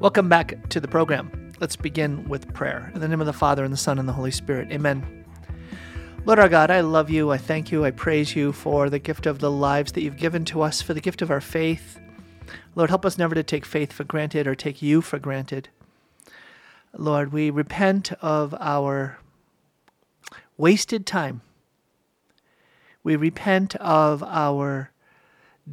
Welcome 0.00 0.30
back 0.30 0.66
to 0.70 0.80
the 0.80 0.88
program. 0.88 1.52
Let's 1.60 1.76
begin 1.76 2.26
with 2.26 2.54
prayer. 2.54 2.90
In 2.94 3.02
the 3.02 3.06
name 3.06 3.20
of 3.20 3.26
the 3.26 3.34
Father, 3.34 3.64
and 3.64 3.72
the 3.72 3.76
Son, 3.76 3.98
and 3.98 4.08
the 4.08 4.14
Holy 4.14 4.30
Spirit. 4.30 4.72
Amen. 4.72 5.26
Lord 6.24 6.38
our 6.38 6.48
God, 6.48 6.70
I 6.70 6.80
love 6.80 7.10
you. 7.10 7.30
I 7.30 7.36
thank 7.36 7.70
you. 7.70 7.84
I 7.84 7.90
praise 7.90 8.34
you 8.34 8.52
for 8.52 8.88
the 8.88 8.98
gift 8.98 9.26
of 9.26 9.40
the 9.40 9.50
lives 9.50 9.92
that 9.92 10.00
you've 10.00 10.16
given 10.16 10.46
to 10.46 10.62
us, 10.62 10.80
for 10.80 10.94
the 10.94 11.02
gift 11.02 11.20
of 11.20 11.30
our 11.30 11.42
faith. 11.42 12.00
Lord, 12.74 12.88
help 12.88 13.04
us 13.04 13.18
never 13.18 13.34
to 13.34 13.42
take 13.42 13.66
faith 13.66 13.92
for 13.92 14.04
granted 14.04 14.46
or 14.46 14.54
take 14.54 14.80
you 14.80 15.02
for 15.02 15.18
granted. 15.18 15.68
Lord, 16.96 17.30
we 17.30 17.50
repent 17.50 18.10
of 18.22 18.54
our 18.58 19.18
wasted 20.56 21.04
time. 21.04 21.42
We 23.02 23.16
repent 23.16 23.76
of 23.76 24.22
our 24.22 24.92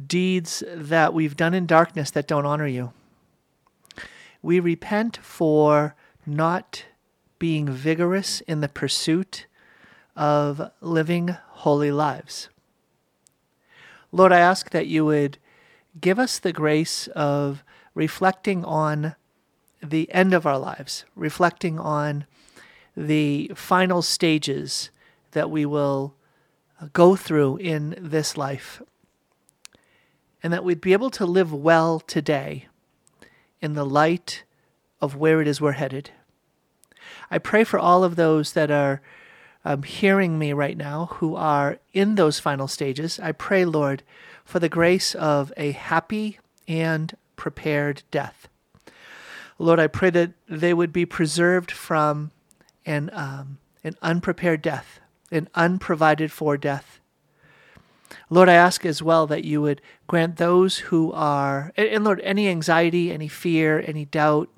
deeds 0.06 0.62
that 0.70 1.14
we've 1.14 1.34
done 1.34 1.54
in 1.54 1.64
darkness 1.64 2.10
that 2.10 2.28
don't 2.28 2.44
honor 2.44 2.66
you. 2.66 2.92
We 4.42 4.60
repent 4.60 5.18
for 5.18 5.94
not 6.24 6.84
being 7.38 7.68
vigorous 7.68 8.40
in 8.42 8.60
the 8.60 8.68
pursuit 8.68 9.46
of 10.16 10.70
living 10.80 11.36
holy 11.50 11.92
lives. 11.92 12.48
Lord, 14.10 14.32
I 14.32 14.40
ask 14.40 14.70
that 14.70 14.86
you 14.86 15.04
would 15.04 15.38
give 16.00 16.18
us 16.18 16.38
the 16.38 16.52
grace 16.52 17.08
of 17.08 17.64
reflecting 17.94 18.64
on 18.64 19.14
the 19.82 20.12
end 20.12 20.34
of 20.34 20.46
our 20.46 20.58
lives, 20.58 21.04
reflecting 21.14 21.78
on 21.78 22.26
the 22.96 23.50
final 23.54 24.02
stages 24.02 24.90
that 25.32 25.50
we 25.50 25.66
will 25.66 26.14
uh, 26.80 26.88
go 26.92 27.16
through 27.16 27.56
in 27.58 27.94
this 28.00 28.36
life, 28.36 28.82
and 30.42 30.52
that 30.52 30.64
we'd 30.64 30.80
be 30.80 30.92
able 30.92 31.10
to 31.10 31.26
live 31.26 31.52
well 31.52 32.00
today 32.00 32.67
in 33.60 33.74
the 33.74 33.84
light 33.84 34.44
of 35.00 35.16
where 35.16 35.40
it 35.40 35.48
is 35.48 35.60
we're 35.60 35.72
headed. 35.72 36.10
I 37.30 37.38
pray 37.38 37.64
for 37.64 37.78
all 37.78 38.04
of 38.04 38.16
those 38.16 38.52
that 38.52 38.70
are 38.70 39.00
um, 39.64 39.82
hearing 39.82 40.38
me 40.38 40.52
right 40.52 40.76
now 40.76 41.06
who 41.14 41.34
are 41.36 41.78
in 41.92 42.14
those 42.14 42.40
final 42.40 42.68
stages. 42.68 43.18
I 43.20 43.32
pray, 43.32 43.64
Lord, 43.64 44.02
for 44.44 44.58
the 44.58 44.68
grace 44.68 45.14
of 45.14 45.52
a 45.56 45.72
happy 45.72 46.38
and 46.66 47.16
prepared 47.36 48.02
death. 48.10 48.48
Lord, 49.58 49.80
I 49.80 49.88
pray 49.88 50.10
that 50.10 50.32
they 50.48 50.72
would 50.72 50.92
be 50.92 51.04
preserved 51.04 51.70
from 51.70 52.30
an, 52.86 53.10
um, 53.12 53.58
an 53.82 53.96
unprepared 54.00 54.62
death, 54.62 55.00
an 55.30 55.48
unprovided 55.54 56.30
for 56.30 56.56
death. 56.56 57.00
Lord, 58.30 58.48
I 58.48 58.54
ask 58.54 58.84
as 58.86 59.02
well 59.02 59.26
that 59.26 59.44
you 59.44 59.60
would 59.62 59.80
grant 60.06 60.36
those 60.36 60.78
who 60.78 61.12
are, 61.12 61.72
and 61.76 62.04
Lord, 62.04 62.20
any 62.22 62.48
anxiety, 62.48 63.12
any 63.12 63.28
fear, 63.28 63.82
any 63.86 64.04
doubt 64.04 64.48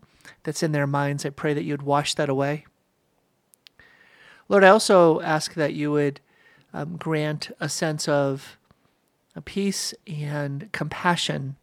that's 0.43 0.63
in 0.63 0.73
their 0.73 0.87
minds, 0.87 1.27
I 1.27 1.31
pray 1.31 1.55
that 1.55 1.65
you 1.65 1.73
would 1.73 1.83
wash 1.83 2.15
that 2.15 2.29
away. 2.29 2.65
Lord, 4.49 4.65
I 4.65 4.69
also 4.69 5.21
ask 5.21 5.55
that 5.55 5.75
you 5.75 5.93
would 5.93 6.21
um, 6.73 6.97
grant 6.97 7.51
a 7.61 7.69
sense 7.69 8.09
of 8.09 8.57
a 9.37 9.41
peace 9.41 9.95
and 10.07 10.71
compassion 10.73 11.57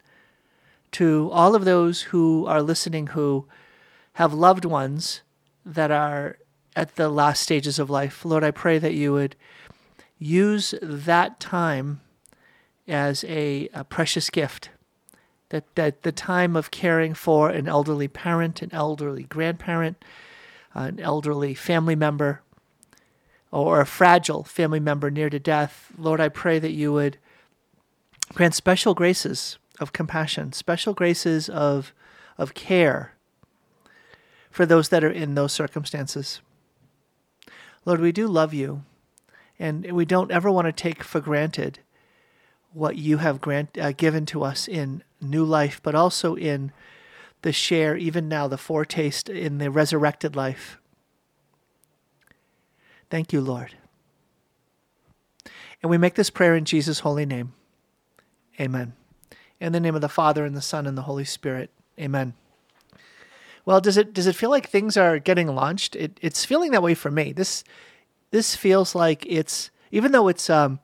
to 0.94 1.30
all 1.32 1.56
of 1.56 1.66
those 1.66 2.04
who 2.04 2.46
are 2.48 2.62
listening 2.62 3.08
who 3.08 3.46
have 4.14 4.34
loved 4.34 4.66
ones 4.66 5.22
that 5.66 5.92
are 5.92 6.38
at 6.76 6.96
the 6.96 7.10
last 7.10 7.42
stages 7.42 7.78
of 7.78 7.90
life. 7.90 8.24
Lord, 8.24 8.44
I 8.44 8.52
pray 8.52 8.80
that 8.80 8.94
you 8.94 9.12
would 9.14 9.36
use 10.20 10.74
that 10.82 11.40
time 11.40 12.02
as 12.88 13.24
a, 13.26 13.70
a 13.74 13.84
precious 13.84 14.30
gift. 14.30 14.70
That, 15.50 15.64
that 15.76 16.04
the 16.04 16.12
time 16.12 16.58
of 16.58 16.72
caring 16.72 17.14
for 17.14 17.50
an 17.50 17.70
elderly 17.70 18.10
parent, 18.10 18.62
an 18.62 18.70
elderly 18.74 19.24
grandparent, 19.24 20.04
an 20.74 21.00
elderly 21.00 21.54
family 21.54 21.96
member, 21.96 22.42
or 23.50 23.80
a 23.80 23.86
fragile 23.86 24.44
family 24.44 24.82
member 24.82 25.10
near 25.10 25.30
to 25.30 25.40
death, 25.40 25.94
Lord, 25.98 26.20
I 26.20 26.28
pray 26.28 26.60
that 26.60 26.74
you 26.74 26.92
would 26.92 27.18
grant 28.34 28.56
special 28.56 28.94
graces 28.94 29.58
of 29.80 29.94
compassion, 29.94 30.52
special 30.52 30.94
graces 30.94 31.48
of, 31.48 31.94
of 32.38 32.54
care 32.54 33.14
for 34.52 34.66
those 34.66 34.90
that 34.90 35.04
are 35.04 35.10
in 35.10 35.36
those 35.36 35.54
circumstances. 35.54 36.42
Lord, 37.86 38.02
we 38.02 38.12
do 38.12 38.28
love 38.28 38.54
you, 38.54 38.84
and 39.60 39.92
we 39.92 40.06
don't 40.06 40.32
ever 40.32 40.52
want 40.52 40.66
to 40.66 40.72
take 40.72 41.04
for 41.04 41.20
granted 41.20 41.80
what 42.74 42.98
you 42.98 43.18
have 43.18 43.42
grant, 43.42 43.78
uh, 43.78 43.92
given 43.92 44.26
to 44.28 44.44
us 44.44 44.68
in 44.68 45.04
new 45.20 45.44
life, 45.44 45.80
but 45.82 45.96
also 45.96 46.36
in 46.36 46.72
the 47.42 47.52
share, 47.52 47.96
even 47.96 48.28
now, 48.28 48.48
the 48.48 48.58
foretaste 48.58 49.30
in 49.30 49.58
the 49.58 49.72
resurrected 49.72 50.36
life. 50.36 50.80
Thank 53.10 53.32
you, 53.32 53.42
Lord. 53.42 53.76
And 55.82 55.90
we 55.90 55.98
make 55.98 56.16
this 56.16 56.30
prayer 56.30 56.56
in 56.56 56.66
Jesus' 56.66 57.00
holy 57.00 57.26
name. 57.26 57.54
Amen. 58.60 58.94
In 59.60 59.74
the 59.74 59.80
name 59.80 59.96
of 59.96 60.02
the 60.02 60.10
Father 60.10 60.46
and 60.46 60.56
the 60.56 60.62
Son 60.62 60.86
and 60.86 60.98
the 60.98 61.04
Holy 61.04 61.26
Spirit. 61.26 61.70
Amen. 62.00 62.34
Well, 63.66 63.82
does 63.82 63.98
it 63.98 64.14
does 64.14 64.28
it 64.28 64.36
feel 64.36 64.50
like 64.50 64.70
things 64.70 64.96
are 64.98 65.20
getting 65.20 65.48
launched? 65.48 65.96
It, 65.96 66.18
it's 66.22 66.46
feeling 66.46 66.72
that 66.72 66.84
way 66.84 66.94
for 66.94 67.12
me. 67.12 67.34
This 67.34 67.64
this 68.32 68.56
feels 68.56 68.96
like 68.96 69.26
it's 69.28 69.70
even 69.92 70.12
though 70.12 70.28
it's 70.28 70.50
um, 70.50 70.80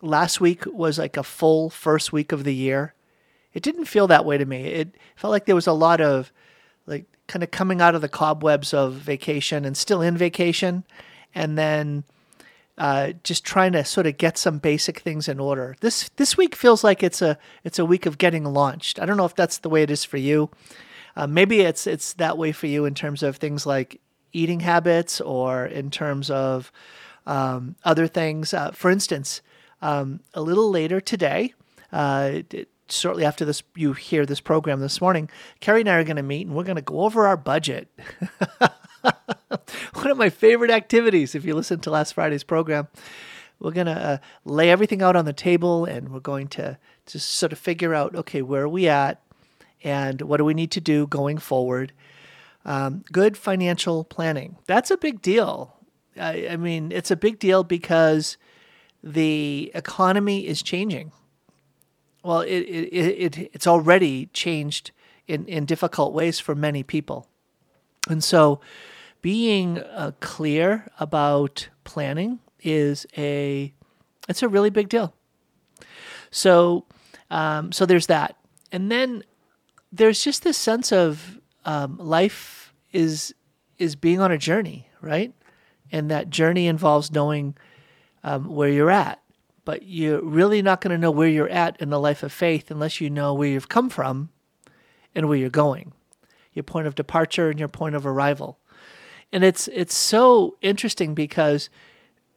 last 0.00 0.40
week 0.40 0.64
was 0.66 0.98
like 0.98 1.16
a 1.16 1.22
full 1.22 1.70
first 1.70 2.12
week 2.12 2.32
of 2.32 2.44
the 2.44 2.54
year. 2.54 2.94
It 3.52 3.62
didn't 3.62 3.86
feel 3.86 4.06
that 4.06 4.24
way 4.24 4.38
to 4.38 4.44
me. 4.44 4.66
It 4.66 4.94
felt 5.16 5.32
like 5.32 5.46
there 5.46 5.56
was 5.56 5.66
a 5.66 5.72
lot 5.72 6.00
of 6.00 6.32
like 6.86 7.06
kind 7.26 7.42
of 7.42 7.50
coming 7.50 7.80
out 7.80 7.94
of 7.94 8.00
the 8.00 8.08
cobwebs 8.08 8.72
of 8.72 8.94
vacation 8.94 9.64
and 9.64 9.76
still 9.76 10.00
in 10.00 10.16
vacation, 10.16 10.84
and 11.34 11.58
then 11.58 12.04
uh, 12.78 13.12
just 13.24 13.44
trying 13.44 13.72
to 13.72 13.84
sort 13.84 14.06
of 14.06 14.16
get 14.16 14.38
some 14.38 14.58
basic 14.58 15.00
things 15.00 15.28
in 15.28 15.40
order. 15.40 15.76
This 15.80 16.08
this 16.16 16.36
week 16.36 16.54
feels 16.54 16.82
like 16.82 17.02
it's 17.02 17.20
a 17.20 17.38
it's 17.64 17.78
a 17.78 17.84
week 17.84 18.06
of 18.06 18.18
getting 18.18 18.44
launched. 18.44 19.00
I 19.00 19.06
don't 19.06 19.16
know 19.16 19.26
if 19.26 19.34
that's 19.34 19.58
the 19.58 19.68
way 19.68 19.82
it 19.82 19.90
is 19.90 20.04
for 20.04 20.16
you. 20.16 20.50
Uh, 21.16 21.26
maybe 21.26 21.60
it's 21.60 21.86
it's 21.86 22.14
that 22.14 22.38
way 22.38 22.52
for 22.52 22.68
you 22.68 22.84
in 22.84 22.94
terms 22.94 23.22
of 23.22 23.36
things 23.36 23.66
like 23.66 24.00
eating 24.32 24.60
habits 24.60 25.20
or 25.20 25.66
in 25.66 25.90
terms 25.90 26.30
of 26.30 26.72
um, 27.26 27.76
other 27.84 28.06
things. 28.06 28.54
Uh, 28.54 28.70
for 28.72 28.90
instance, 28.90 29.40
um, 29.82 30.20
a 30.34 30.42
little 30.42 30.70
later 30.70 31.00
today, 31.00 31.54
uh, 31.92 32.40
shortly 32.88 33.24
after 33.24 33.44
this, 33.44 33.62
you 33.74 33.92
hear 33.92 34.26
this 34.26 34.40
program 34.40 34.80
this 34.80 35.00
morning, 35.00 35.30
Carrie 35.60 35.80
and 35.80 35.88
I 35.88 35.94
are 35.94 36.04
going 36.04 36.16
to 36.16 36.22
meet 36.22 36.46
and 36.46 36.56
we're 36.56 36.64
going 36.64 36.76
to 36.76 36.82
go 36.82 37.00
over 37.00 37.26
our 37.26 37.36
budget. 37.36 37.88
One 39.94 40.10
of 40.10 40.18
my 40.18 40.30
favorite 40.30 40.70
activities, 40.70 41.34
if 41.34 41.44
you 41.44 41.54
listen 41.54 41.80
to 41.80 41.90
last 41.90 42.14
Friday's 42.14 42.44
program, 42.44 42.88
we're 43.58 43.72
going 43.72 43.86
to 43.86 43.92
uh, 43.92 44.18
lay 44.44 44.70
everything 44.70 45.02
out 45.02 45.16
on 45.16 45.24
the 45.24 45.32
table 45.32 45.84
and 45.84 46.10
we're 46.10 46.20
going 46.20 46.48
to 46.48 46.78
just 47.06 47.30
sort 47.30 47.52
of 47.52 47.58
figure 47.58 47.94
out 47.94 48.14
okay, 48.14 48.42
where 48.42 48.62
are 48.62 48.68
we 48.68 48.88
at 48.88 49.22
and 49.82 50.22
what 50.22 50.38
do 50.38 50.44
we 50.44 50.54
need 50.54 50.70
to 50.72 50.80
do 50.80 51.06
going 51.06 51.38
forward. 51.38 51.92
Um, 52.64 53.04
good 53.10 53.36
financial 53.36 54.04
planning. 54.04 54.56
That's 54.66 54.90
a 54.90 54.96
big 54.96 55.22
deal. 55.22 55.76
I, 56.16 56.48
I 56.50 56.56
mean, 56.56 56.92
it's 56.92 57.10
a 57.10 57.16
big 57.16 57.38
deal 57.38 57.64
because 57.64 58.36
the 59.02 59.70
economy 59.74 60.46
is 60.46 60.62
changing. 60.62 61.12
Well, 62.22 62.40
it, 62.40 62.60
it, 62.60 63.36
it, 63.38 63.50
it's 63.54 63.66
already 63.66 64.26
changed 64.26 64.90
in, 65.26 65.46
in 65.46 65.64
difficult 65.64 66.12
ways 66.12 66.38
for 66.38 66.54
many 66.54 66.82
people. 66.82 67.28
And 68.08 68.22
so 68.22 68.60
being 69.22 69.78
uh, 69.78 70.12
clear 70.20 70.86
about 70.98 71.68
planning 71.84 72.40
is 72.62 73.06
a 73.16 73.72
it's 74.28 74.42
a 74.42 74.48
really 74.48 74.70
big 74.70 74.88
deal. 74.88 75.14
So 76.30 76.86
um, 77.30 77.72
so 77.72 77.86
there's 77.86 78.06
that, 78.06 78.36
and 78.72 78.90
then 78.90 79.22
there's 79.92 80.22
just 80.22 80.42
this 80.42 80.58
sense 80.58 80.92
of 80.92 81.39
um, 81.64 81.98
life 81.98 82.72
is 82.92 83.34
is 83.78 83.96
being 83.96 84.20
on 84.20 84.30
a 84.30 84.38
journey, 84.38 84.88
right? 85.00 85.32
And 85.90 86.10
that 86.10 86.30
journey 86.30 86.66
involves 86.66 87.10
knowing 87.10 87.56
um, 88.22 88.44
where 88.54 88.68
you're 88.68 88.90
at, 88.90 89.20
but 89.64 89.82
you're 89.84 90.22
really 90.22 90.60
not 90.60 90.80
going 90.80 90.90
to 90.90 90.98
know 90.98 91.10
where 91.10 91.28
you're 91.28 91.48
at 91.48 91.80
in 91.80 91.88
the 91.88 91.98
life 91.98 92.22
of 92.22 92.32
faith 92.32 92.70
unless 92.70 93.00
you 93.00 93.08
know 93.08 93.32
where 93.32 93.48
you've 93.48 93.68
come 93.68 93.88
from 93.88 94.28
and 95.14 95.28
where 95.28 95.38
you're 95.38 95.48
going, 95.48 95.92
your 96.52 96.62
point 96.62 96.86
of 96.86 96.94
departure 96.94 97.48
and 97.48 97.58
your 97.58 97.68
point 97.68 97.94
of 97.94 98.06
arrival. 98.06 98.58
And 99.32 99.44
it's 99.44 99.68
it's 99.68 99.94
so 99.94 100.56
interesting 100.60 101.14
because 101.14 101.70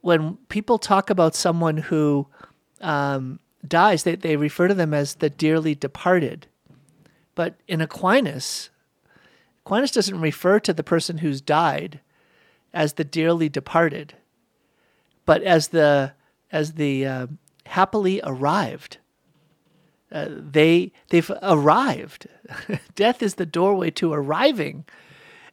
when 0.00 0.36
people 0.48 0.78
talk 0.78 1.10
about 1.10 1.34
someone 1.34 1.76
who 1.78 2.26
um, 2.80 3.40
dies, 3.66 4.02
they, 4.02 4.14
they 4.14 4.36
refer 4.36 4.68
to 4.68 4.74
them 4.74 4.94
as 4.94 5.16
the 5.16 5.30
dearly 5.30 5.74
departed. 5.74 6.46
But 7.34 7.56
in 7.66 7.80
Aquinas, 7.80 8.70
Aquinas 9.64 9.90
doesn't 9.92 10.20
refer 10.20 10.60
to 10.60 10.72
the 10.74 10.84
person 10.84 11.18
who's 11.18 11.40
died 11.40 12.00
as 12.74 12.94
the 12.94 13.04
dearly 13.04 13.48
departed, 13.48 14.14
but 15.26 15.42
as 15.42 15.68
the 15.68 16.12
as 16.52 16.74
the 16.74 17.06
uh, 17.06 17.26
happily 17.66 18.20
arrived. 18.24 18.98
uh, 20.12 20.28
they 20.30 20.92
they've 21.10 21.30
arrived. 21.42 22.28
Death 22.94 23.22
is 23.22 23.34
the 23.34 23.46
doorway 23.46 23.90
to 23.92 24.12
arriving 24.12 24.84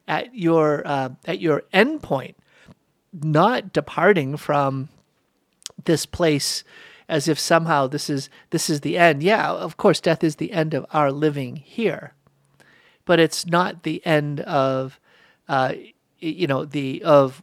at 0.06 0.34
your 0.34 0.86
uh, 0.86 1.10
at 1.24 1.40
your 1.40 1.64
end 1.72 2.02
point, 2.02 2.36
not 3.12 3.72
departing 3.72 4.36
from 4.36 4.88
this 5.84 6.06
place 6.06 6.64
as 7.08 7.28
if 7.28 7.38
somehow 7.38 7.86
this 7.86 8.08
is 8.08 8.30
this 8.50 8.70
is 8.70 8.80
the 8.82 8.96
end. 8.98 9.22
Yeah, 9.22 9.50
of 9.50 9.76
course, 9.76 10.00
death 10.00 10.22
is 10.22 10.36
the 10.36 10.52
end 10.52 10.74
of 10.74 10.86
our 10.92 11.10
living 11.12 11.56
here, 11.56 12.14
but 13.04 13.20
it's 13.20 13.46
not 13.46 13.82
the 13.82 14.04
end 14.06 14.40
of 14.40 14.98
uh, 15.48 15.74
you 16.18 16.46
know 16.46 16.64
the 16.64 17.02
of 17.02 17.42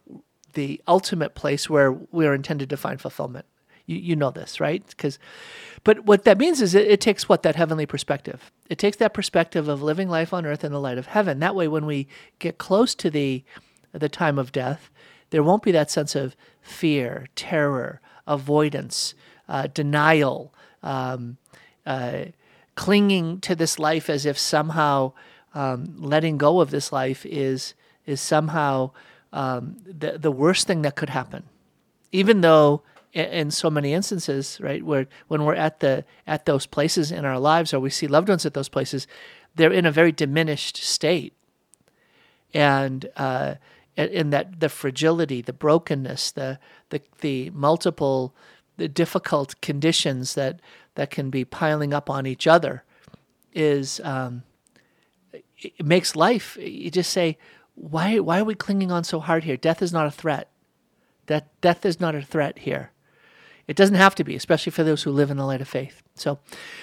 the 0.54 0.82
ultimate 0.88 1.36
place 1.36 1.70
where 1.70 1.92
we're 1.92 2.34
intended 2.34 2.70
to 2.70 2.78
find 2.78 3.00
fulfillment. 3.00 3.46
You, 3.86 3.98
you 3.98 4.16
know 4.16 4.32
this, 4.32 4.60
right? 4.60 4.84
Because, 4.88 5.20
but 5.84 6.06
what 6.06 6.24
that 6.26 6.38
means 6.38 6.62
is 6.62 6.76
it, 6.76 6.88
it 6.88 7.02
takes 7.02 7.28
what 7.28 7.44
that 7.44 7.56
heavenly 7.56 7.86
perspective. 7.86 8.52
It 8.70 8.78
takes 8.78 8.98
that 8.98 9.14
perspective 9.14 9.68
of 9.68 9.82
living 9.82 10.10
life 10.10 10.34
on 10.34 10.46
earth 10.46 10.64
in 10.64 10.72
the 10.72 10.80
light 10.80 10.98
of 10.98 11.08
heaven. 11.08 11.40
That 11.40 11.56
way, 11.56 11.68
when 11.68 11.86
we 11.86 12.08
get 12.40 12.58
close 12.58 12.96
to 12.96 13.10
the 13.10 13.44
the 13.92 14.10
time 14.10 14.38
of 14.38 14.52
death, 14.52 14.92
there 15.32 15.44
won't 15.44 15.64
be 15.64 15.72
that 15.72 15.90
sense 15.90 16.16
of 16.16 16.36
fear, 16.62 17.28
terror, 17.36 18.02
avoidance, 18.28 19.16
uh, 19.48 19.68
denial, 19.68 20.54
um, 20.84 21.38
uh, 21.86 22.26
clinging 22.76 23.40
to 23.42 23.56
this 23.56 23.80
life 23.80 24.10
as 24.10 24.26
if 24.26 24.38
somehow 24.38 25.12
um, 25.54 25.96
letting 25.98 26.38
go 26.38 26.62
of 26.62 26.72
this 26.72 26.92
life 26.92 27.26
is 27.26 27.74
is 28.06 28.22
somehow 28.22 28.92
um, 29.34 29.78
the 29.86 30.18
the 30.18 30.32
worst 30.32 30.68
thing 30.68 30.82
that 30.84 30.96
could 30.96 31.10
happen, 31.10 31.44
even 32.12 32.42
though 32.42 32.82
in 33.14 33.50
so 33.50 33.70
many 33.70 33.94
instances, 33.94 34.60
right, 34.62 34.84
where 34.84 35.08
when 35.28 35.44
we're 35.44 35.56
at 35.56 35.80
the 35.80 36.06
at 36.28 36.46
those 36.46 36.66
places 36.66 37.12
in 37.12 37.26
our 37.26 37.40
lives, 37.40 37.74
or 37.74 37.80
we 37.80 37.90
see 37.90 38.08
loved 38.08 38.30
ones 38.30 38.46
at 38.46 38.54
those 38.54 38.70
places, 38.70 39.08
they're 39.56 39.74
in 39.74 39.86
a 39.86 39.92
very 39.92 40.12
diminished 40.12 40.78
state, 40.78 41.34
and 42.54 43.10
uh, 43.18 43.56
in 43.96 44.30
that 44.30 44.60
the 44.60 44.70
fragility, 44.70 45.42
the 45.42 45.54
brokenness, 45.54 46.32
the 46.32 46.60
the 46.90 47.02
the 47.22 47.50
multiple, 47.52 48.36
the 48.78 48.88
difficult 48.88 49.60
conditions 49.62 50.36
that 50.36 50.60
that 50.96 51.10
can 51.10 51.30
be 51.30 51.44
piling 51.44 51.94
up 51.94 52.10
on 52.10 52.28
each 52.28 52.46
other, 52.46 52.84
is 53.54 54.00
um, 54.04 54.44
it 55.62 55.86
makes 55.86 56.16
life. 56.16 56.58
You 56.60 56.90
just 56.92 57.12
say, 57.12 57.38
why 57.76 58.20
why 58.20 58.40
are 58.40 58.46
we 58.46 58.56
clinging 58.56 58.92
on 58.92 59.04
so 59.04 59.20
hard 59.20 59.44
here? 59.44 59.58
Death 59.58 59.82
is 59.82 59.94
not 59.94 60.08
a 60.08 60.12
threat. 60.12 60.50
That 61.28 61.48
death 61.62 61.86
is 61.86 62.00
not 62.00 62.16
a 62.16 62.22
threat 62.22 62.60
here. 62.60 62.92
It 63.68 63.76
doesn't 63.76 63.96
have 63.96 64.16
to 64.16 64.24
be, 64.24 64.36
especially 64.36 64.72
for 64.72 64.84
those 64.84 65.04
who 65.04 65.12
live 65.12 65.30
in 65.30 65.38
the 65.38 65.46
light 65.46 65.62
of 65.62 65.68
faith. 65.68 66.02
So, 66.16 66.40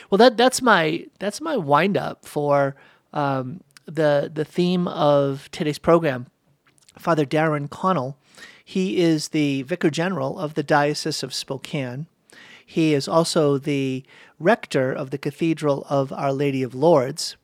well, 0.09 0.19
that 0.19 0.37
that's 0.37 0.63
my 0.63 1.07
that's 1.19 1.41
my 1.41 1.57
wind 1.57 1.97
up 1.97 2.25
for 2.25 2.77
um, 3.13 3.61
the 3.87 4.31
the 4.33 4.45
theme 4.45 4.87
of 4.89 5.51
today's 5.51 5.79
program. 5.79 6.27
Father 6.99 7.25
Darrin 7.27 7.69
Connall, 7.69 8.17
he 8.65 8.99
is 8.99 9.29
the 9.29 9.63
Vicar 9.63 9.91
General 9.91 10.39
of 10.39 10.55
the 10.55 10.63
Diocese 10.63 11.23
of 11.23 11.35
Spokane. 11.35 12.07
He 12.65 12.95
is 12.95 13.07
also 13.07 13.59
the 13.59 14.03
rector 14.41 14.93
of 14.93 15.11
the 15.11 15.19
Cathedral 15.19 15.87
of 15.91 16.13
Our 16.13 16.33
Lady 16.33 16.63
of 16.63 16.75
Lourdes 16.75 17.37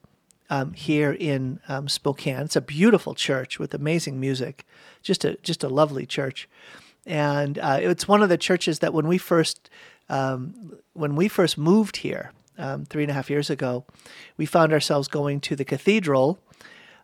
um, 0.53 0.73
here 0.75 1.13
in 1.13 1.61
um, 1.69 1.89
Spokane. 1.89 2.45
It's 2.45 2.57
a 2.57 2.61
beautiful 2.61 3.15
church 3.15 3.59
with 3.59 3.75
amazing 3.75 4.21
music, 4.21 4.67
just 5.03 5.25
a 5.25 5.37
just 5.43 5.65
a 5.65 5.69
lovely 5.69 6.07
church 6.07 6.49
and 7.07 7.59
uh, 7.59 7.79
it's 7.81 8.07
one 8.07 8.23
of 8.23 8.29
the 8.29 8.39
churches 8.39 8.79
that 8.79 8.95
when 8.95 9.09
we 9.09 9.19
first 9.19 9.69
um, 10.09 10.79
when 10.93 11.17
we 11.17 11.29
first 11.29 11.57
moved 11.57 11.99
here 11.99 12.33
um, 12.59 12.85
three 12.85 13.03
and 13.03 13.11
a 13.11 13.15
half 13.15 13.31
years 13.31 13.51
ago, 13.51 13.85
we 14.37 14.47
found 14.47 14.73
ourselves 14.73 15.09
going 15.09 15.41
to 15.41 15.57
the 15.57 15.65
cathedral 15.65 16.39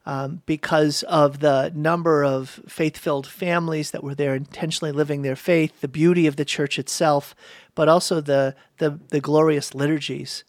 um, 0.05 0.43
because 0.47 1.03
of 1.05 1.41
the 1.41 1.73
number 1.75 2.25
of 2.25 2.61
faith-filled 2.69 3.27
families 3.27 3.91
that 3.91 4.05
were 4.05 4.15
there 4.15 4.35
intentionally 4.35 4.93
living 4.93 5.23
their 5.23 5.37
faith, 5.37 5.81
the 5.81 5.89
beauty 5.89 6.27
of 6.27 6.37
the 6.37 6.45
church 6.45 6.79
itself, 6.79 7.35
but 7.75 7.89
also 7.89 8.21
the 8.21 8.55
the, 8.79 8.99
the 9.09 9.21
glorious 9.21 9.75
liturgies 9.75 10.45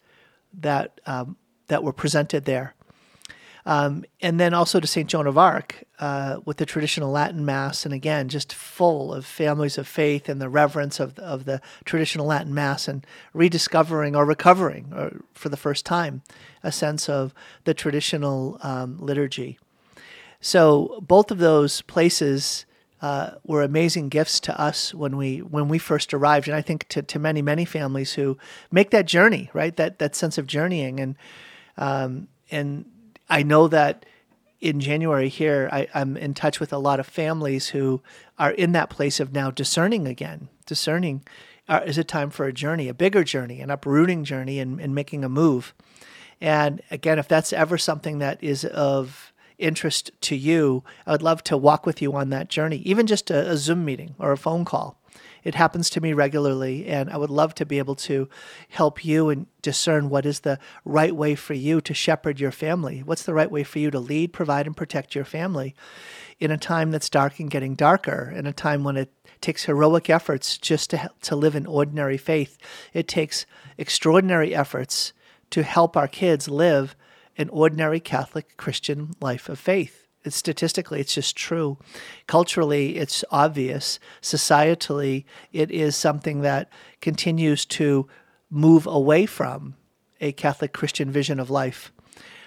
that 0.52 1.00
um, 1.06 1.36
that 1.66 1.82
were 1.82 1.92
presented 1.92 2.44
there. 2.44 2.74
Um, 3.66 4.04
and 4.20 4.40
then 4.40 4.54
also 4.54 4.80
to 4.80 4.86
St. 4.86 5.08
Joan 5.08 5.26
of 5.26 5.36
Arc 5.36 5.84
uh, 5.98 6.40
with 6.44 6.56
the 6.56 6.66
traditional 6.66 7.10
Latin 7.10 7.44
Mass, 7.44 7.84
and 7.84 7.92
again, 7.92 8.28
just 8.28 8.54
full 8.54 9.12
of 9.12 9.26
families 9.26 9.76
of 9.76 9.86
faith 9.86 10.28
and 10.28 10.40
the 10.40 10.48
reverence 10.48 10.98
of, 10.98 11.18
of 11.18 11.44
the 11.44 11.60
traditional 11.84 12.26
Latin 12.26 12.54
Mass, 12.54 12.88
and 12.88 13.06
rediscovering 13.34 14.16
or 14.16 14.24
recovering 14.24 14.92
or 14.96 15.20
for 15.34 15.48
the 15.48 15.56
first 15.56 15.84
time 15.84 16.22
a 16.62 16.72
sense 16.72 17.08
of 17.08 17.34
the 17.64 17.74
traditional 17.74 18.58
um, 18.62 18.96
liturgy. 18.98 19.58
So 20.40 21.02
both 21.06 21.30
of 21.30 21.38
those 21.38 21.82
places 21.82 22.64
uh, 23.02 23.32
were 23.44 23.62
amazing 23.62 24.08
gifts 24.08 24.40
to 24.40 24.60
us 24.60 24.94
when 24.94 25.16
we 25.16 25.38
when 25.38 25.68
we 25.68 25.78
first 25.78 26.12
arrived, 26.12 26.48
and 26.48 26.56
I 26.56 26.62
think 26.62 26.86
to, 26.88 27.02
to 27.02 27.18
many 27.18 27.40
many 27.40 27.64
families 27.64 28.14
who 28.14 28.36
make 28.70 28.90
that 28.90 29.06
journey, 29.06 29.50
right? 29.54 29.74
That 29.76 29.98
that 29.98 30.14
sense 30.14 30.36
of 30.38 30.46
journeying 30.46 31.00
and 31.00 31.16
um, 31.78 32.28
and 32.50 32.84
I 33.30 33.42
know 33.42 33.68
that 33.68 34.04
in 34.60 34.80
January 34.80 35.28
here, 35.28 35.68
I, 35.72 35.88
am 35.94 36.16
in 36.16 36.34
touch 36.34 36.60
with 36.60 36.72
a 36.72 36.78
lot 36.78 37.00
of 37.00 37.06
families 37.06 37.68
who 37.68 38.02
are 38.38 38.50
in 38.50 38.72
that 38.72 38.90
place 38.90 39.20
of 39.20 39.32
now 39.32 39.50
discerning 39.50 40.06
again, 40.06 40.48
discerning 40.66 41.22
uh, 41.68 41.80
is 41.86 41.96
it 41.96 42.08
time 42.08 42.30
for 42.30 42.46
a 42.46 42.52
journey, 42.52 42.88
a 42.88 42.94
bigger 42.94 43.24
journey, 43.24 43.60
an 43.60 43.70
uprooting 43.70 44.24
journey, 44.24 44.58
and, 44.58 44.80
and 44.80 44.94
making 44.94 45.24
a 45.24 45.28
move. 45.28 45.72
And 46.40 46.82
again, 46.90 47.18
if 47.18 47.28
that's 47.28 47.52
ever 47.52 47.78
something 47.78 48.18
that 48.18 48.42
is 48.42 48.64
of 48.64 49.32
interest 49.58 50.10
to 50.22 50.36
you, 50.36 50.82
I 51.06 51.12
would 51.12 51.22
love 51.22 51.44
to 51.44 51.56
walk 51.56 51.86
with 51.86 52.02
you 52.02 52.14
on 52.14 52.30
that 52.30 52.48
journey, 52.48 52.78
even 52.78 53.06
just 53.06 53.30
a, 53.30 53.50
a 53.50 53.56
Zoom 53.56 53.84
meeting 53.84 54.14
or 54.18 54.32
a 54.32 54.36
phone 54.36 54.64
call. 54.64 54.99
It 55.44 55.54
happens 55.54 55.90
to 55.90 56.00
me 56.00 56.12
regularly, 56.12 56.86
and 56.86 57.10
I 57.10 57.16
would 57.16 57.30
love 57.30 57.54
to 57.56 57.66
be 57.66 57.78
able 57.78 57.94
to 57.96 58.28
help 58.68 59.04
you 59.04 59.28
and 59.30 59.46
discern 59.62 60.08
what 60.08 60.26
is 60.26 60.40
the 60.40 60.58
right 60.84 61.14
way 61.14 61.34
for 61.34 61.54
you 61.54 61.80
to 61.80 61.94
shepherd 61.94 62.40
your 62.40 62.52
family. 62.52 63.02
What's 63.02 63.22
the 63.22 63.34
right 63.34 63.50
way 63.50 63.64
for 63.64 63.78
you 63.78 63.90
to 63.90 63.98
lead, 63.98 64.32
provide, 64.32 64.66
and 64.66 64.76
protect 64.76 65.14
your 65.14 65.24
family 65.24 65.74
in 66.38 66.50
a 66.50 66.58
time 66.58 66.90
that's 66.90 67.08
dark 67.08 67.38
and 67.38 67.50
getting 67.50 67.74
darker, 67.74 68.32
in 68.34 68.46
a 68.46 68.52
time 68.52 68.84
when 68.84 68.96
it 68.96 69.12
takes 69.40 69.64
heroic 69.64 70.10
efforts 70.10 70.58
just 70.58 70.90
to, 70.90 71.10
to 71.22 71.36
live 71.36 71.54
in 71.54 71.66
ordinary 71.66 72.18
faith. 72.18 72.58
It 72.92 73.08
takes 73.08 73.46
extraordinary 73.78 74.54
efforts 74.54 75.12
to 75.50 75.62
help 75.62 75.96
our 75.96 76.08
kids 76.08 76.48
live 76.48 76.94
an 77.36 77.48
ordinary 77.48 78.00
Catholic 78.00 78.56
Christian 78.56 79.14
life 79.20 79.48
of 79.48 79.58
faith. 79.58 79.99
Statistically, 80.28 81.00
it's 81.00 81.14
just 81.14 81.34
true. 81.34 81.78
Culturally, 82.26 82.98
it's 82.98 83.24
obvious. 83.30 83.98
Societally, 84.20 85.24
it 85.52 85.70
is 85.70 85.96
something 85.96 86.42
that 86.42 86.68
continues 87.00 87.64
to 87.66 88.06
move 88.50 88.86
away 88.86 89.24
from 89.24 89.76
a 90.20 90.32
Catholic 90.32 90.72
Christian 90.72 91.10
vision 91.10 91.40
of 91.40 91.48
life. 91.48 91.90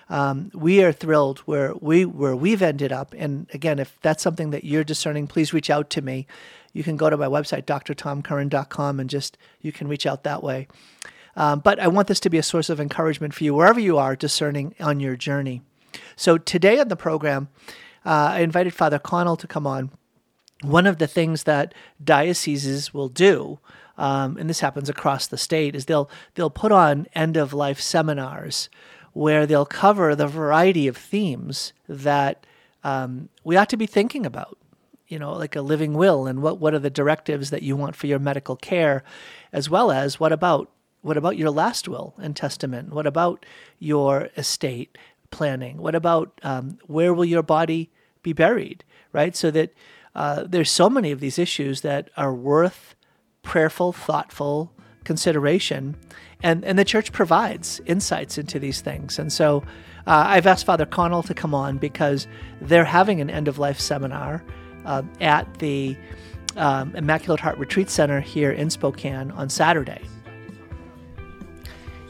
Um, 0.10 0.52
we 0.54 0.84
are 0.84 0.92
thrilled 0.92 1.40
where 1.40 1.74
we 1.80 2.06
where 2.06 2.36
we've 2.36 2.62
ended 2.62 2.92
up. 2.92 3.16
And 3.18 3.48
again, 3.54 3.80
if 3.80 3.98
that's 4.02 4.22
something 4.22 4.52
that 4.52 4.64
you're 4.64 4.84
discerning, 4.84 5.28
please 5.28 5.54
reach 5.54 5.70
out 5.70 5.90
to 5.92 6.02
me. 6.02 6.28
You 6.74 6.84
can 6.84 6.98
go 6.98 7.10
to 7.10 7.18
my 7.18 7.28
website, 7.28 7.64
drtomcurran.com, 7.64 9.00
and 9.00 9.10
just 9.10 9.38
you 9.62 9.72
can 9.72 9.88
reach 9.88 10.06
out 10.06 10.24
that 10.24 10.44
way. 10.44 10.68
Um, 11.36 11.60
but 11.60 11.80
I 11.80 11.88
want 11.88 12.08
this 12.08 12.20
to 12.22 12.30
be 12.30 12.38
a 12.38 12.44
source 12.44 12.70
of 12.70 12.80
encouragement 12.80 13.34
for 13.34 13.44
you 13.44 13.56
wherever 13.56 13.80
you 13.80 13.98
are 13.98 14.16
discerning 14.16 14.76
on 14.80 15.00
your 15.00 15.16
journey. 15.16 15.62
So 16.16 16.38
today 16.38 16.80
on 16.80 16.88
the 16.88 16.96
program, 16.96 17.50
uh, 18.06 18.32
I 18.34 18.40
invited 18.40 18.74
Father 18.74 19.00
Connall 19.00 19.38
to 19.38 19.48
come 19.48 19.68
on. 19.68 19.92
One 20.62 20.88
of 20.88 20.98
the 20.98 21.08
things 21.08 21.44
that 21.44 21.74
dioceses 22.04 22.94
will 22.94 23.10
do, 23.10 23.60
um, 23.98 24.38
and 24.38 24.50
this 24.50 24.62
happens 24.62 24.90
across 24.90 25.28
the 25.28 25.38
state, 25.38 25.76
is 25.76 25.86
they'll 25.86 26.10
they'll 26.36 26.50
put 26.50 26.72
on 26.72 27.08
end 27.14 27.38
of 27.38 27.54
life 27.54 27.82
seminars 27.82 28.70
where 29.12 29.46
they'll 29.46 29.66
cover 29.66 30.16
the 30.16 30.28
variety 30.28 30.88
of 30.88 30.98
themes 30.98 31.74
that 31.88 32.46
um, 32.84 33.30
we 33.44 33.56
ought 33.56 33.70
to 33.70 33.78
be 33.78 33.86
thinking 33.86 34.26
about. 34.26 34.58
You 35.08 35.20
know, 35.20 35.34
like 35.34 35.56
a 35.56 35.62
living 35.62 35.94
will, 35.94 36.26
and 36.26 36.42
what 36.42 36.60
what 36.60 36.74
are 36.74 36.80
the 36.80 36.90
directives 36.90 37.50
that 37.50 37.62
you 37.62 37.76
want 37.76 37.96
for 37.96 38.08
your 38.08 38.20
medical 38.20 38.56
care, 38.56 39.04
as 39.52 39.70
well 39.70 39.92
as 39.92 40.20
what 40.20 40.32
about 40.32 40.72
what 41.02 41.18
about 41.18 41.38
your 41.38 41.52
last 41.52 41.88
will 41.88 42.16
and 42.18 42.36
testament? 42.36 42.94
What 42.94 43.06
about 43.06 43.46
your 43.78 44.30
estate? 44.38 44.98
Planning? 45.34 45.78
What 45.78 45.96
about 45.96 46.40
um, 46.44 46.78
where 46.86 47.14
will 47.14 47.26
your 47.26 47.42
body 47.42 47.90
be 48.22 48.34
buried? 48.34 48.84
Right, 49.12 49.36
so 49.36 49.50
that 49.52 49.74
uh, 50.16 50.44
there's 50.48 50.70
so 50.70 50.90
many 50.90 51.12
of 51.12 51.20
these 51.20 51.40
issues 51.40 51.82
that 51.82 52.10
are 52.16 52.34
worth 52.34 52.96
prayerful, 53.42 53.94
thoughtful 53.94 54.72
consideration, 55.04 55.96
and 56.44 56.64
and 56.64 56.78
the 56.78 56.86
church 56.86 57.12
provides 57.12 57.82
insights 57.88 58.38
into 58.38 58.60
these 58.60 58.82
things. 58.82 59.18
And 59.18 59.34
so, 59.34 59.64
uh, 60.06 60.26
I've 60.28 60.46
asked 60.46 60.66
Father 60.66 60.86
Connall 60.86 61.24
to 61.24 61.34
come 61.34 61.56
on 61.56 61.80
because 61.80 62.28
they're 62.62 62.86
having 62.86 63.20
an 63.20 63.30
end 63.30 63.48
of 63.48 63.58
life 63.58 63.80
seminar 63.80 64.44
uh, 64.86 65.02
at 65.20 65.52
the 65.58 65.98
um, 66.58 66.96
Immaculate 66.96 67.40
Heart 67.40 67.58
Retreat 67.58 67.90
Center 67.90 68.22
here 68.22 68.52
in 68.52 68.70
Spokane 68.70 69.32
on 69.32 69.50
Saturday. 69.50 70.02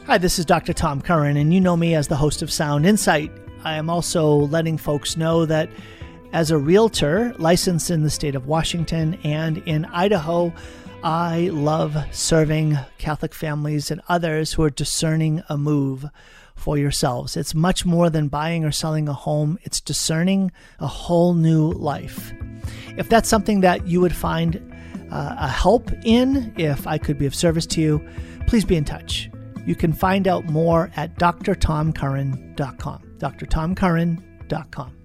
Hi, 0.06 0.18
this 0.18 0.38
is 0.38 0.44
Dr. 0.44 0.74
Tom 0.74 1.00
Curran, 1.00 1.38
and 1.38 1.54
you 1.54 1.62
know 1.62 1.78
me 1.78 1.94
as 1.94 2.08
the 2.08 2.16
host 2.16 2.42
of 2.42 2.52
Sound 2.52 2.84
Insight. 2.84 3.32
I 3.64 3.76
am 3.76 3.88
also 3.88 4.34
letting 4.34 4.76
folks 4.76 5.16
know 5.16 5.46
that 5.46 5.70
as 6.34 6.50
a 6.50 6.58
realtor 6.58 7.34
licensed 7.38 7.90
in 7.90 8.02
the 8.02 8.10
state 8.10 8.34
of 8.34 8.46
Washington 8.46 9.18
and 9.24 9.58
in 9.66 9.86
Idaho, 9.86 10.52
I 11.02 11.48
love 11.54 11.96
serving 12.14 12.76
Catholic 12.98 13.32
families 13.32 13.90
and 13.90 14.02
others 14.06 14.52
who 14.52 14.62
are 14.62 14.68
discerning 14.68 15.42
a 15.48 15.56
move 15.56 16.04
for 16.54 16.76
yourselves. 16.76 17.34
It's 17.34 17.54
much 17.54 17.86
more 17.86 18.10
than 18.10 18.28
buying 18.28 18.62
or 18.62 18.72
selling 18.72 19.08
a 19.08 19.14
home, 19.14 19.58
it's 19.62 19.80
discerning 19.80 20.52
a 20.80 20.86
whole 20.86 21.32
new 21.32 21.70
life. 21.70 22.34
If 22.98 23.08
that's 23.08 23.30
something 23.30 23.62
that 23.62 23.86
you 23.86 24.02
would 24.02 24.14
find 24.14 24.56
uh, 25.10 25.36
a 25.38 25.48
help 25.48 25.90
in, 26.04 26.52
if 26.58 26.86
I 26.86 26.98
could 26.98 27.16
be 27.16 27.24
of 27.24 27.34
service 27.34 27.64
to 27.68 27.80
you, 27.80 28.06
please 28.46 28.66
be 28.66 28.76
in 28.76 28.84
touch. 28.84 29.30
You 29.66 29.74
can 29.74 29.92
find 29.92 30.28
out 30.28 30.44
more 30.46 30.90
at 30.96 31.14
drtomcurran.com. 31.16 33.02
drtomcurran.com. 33.18 34.96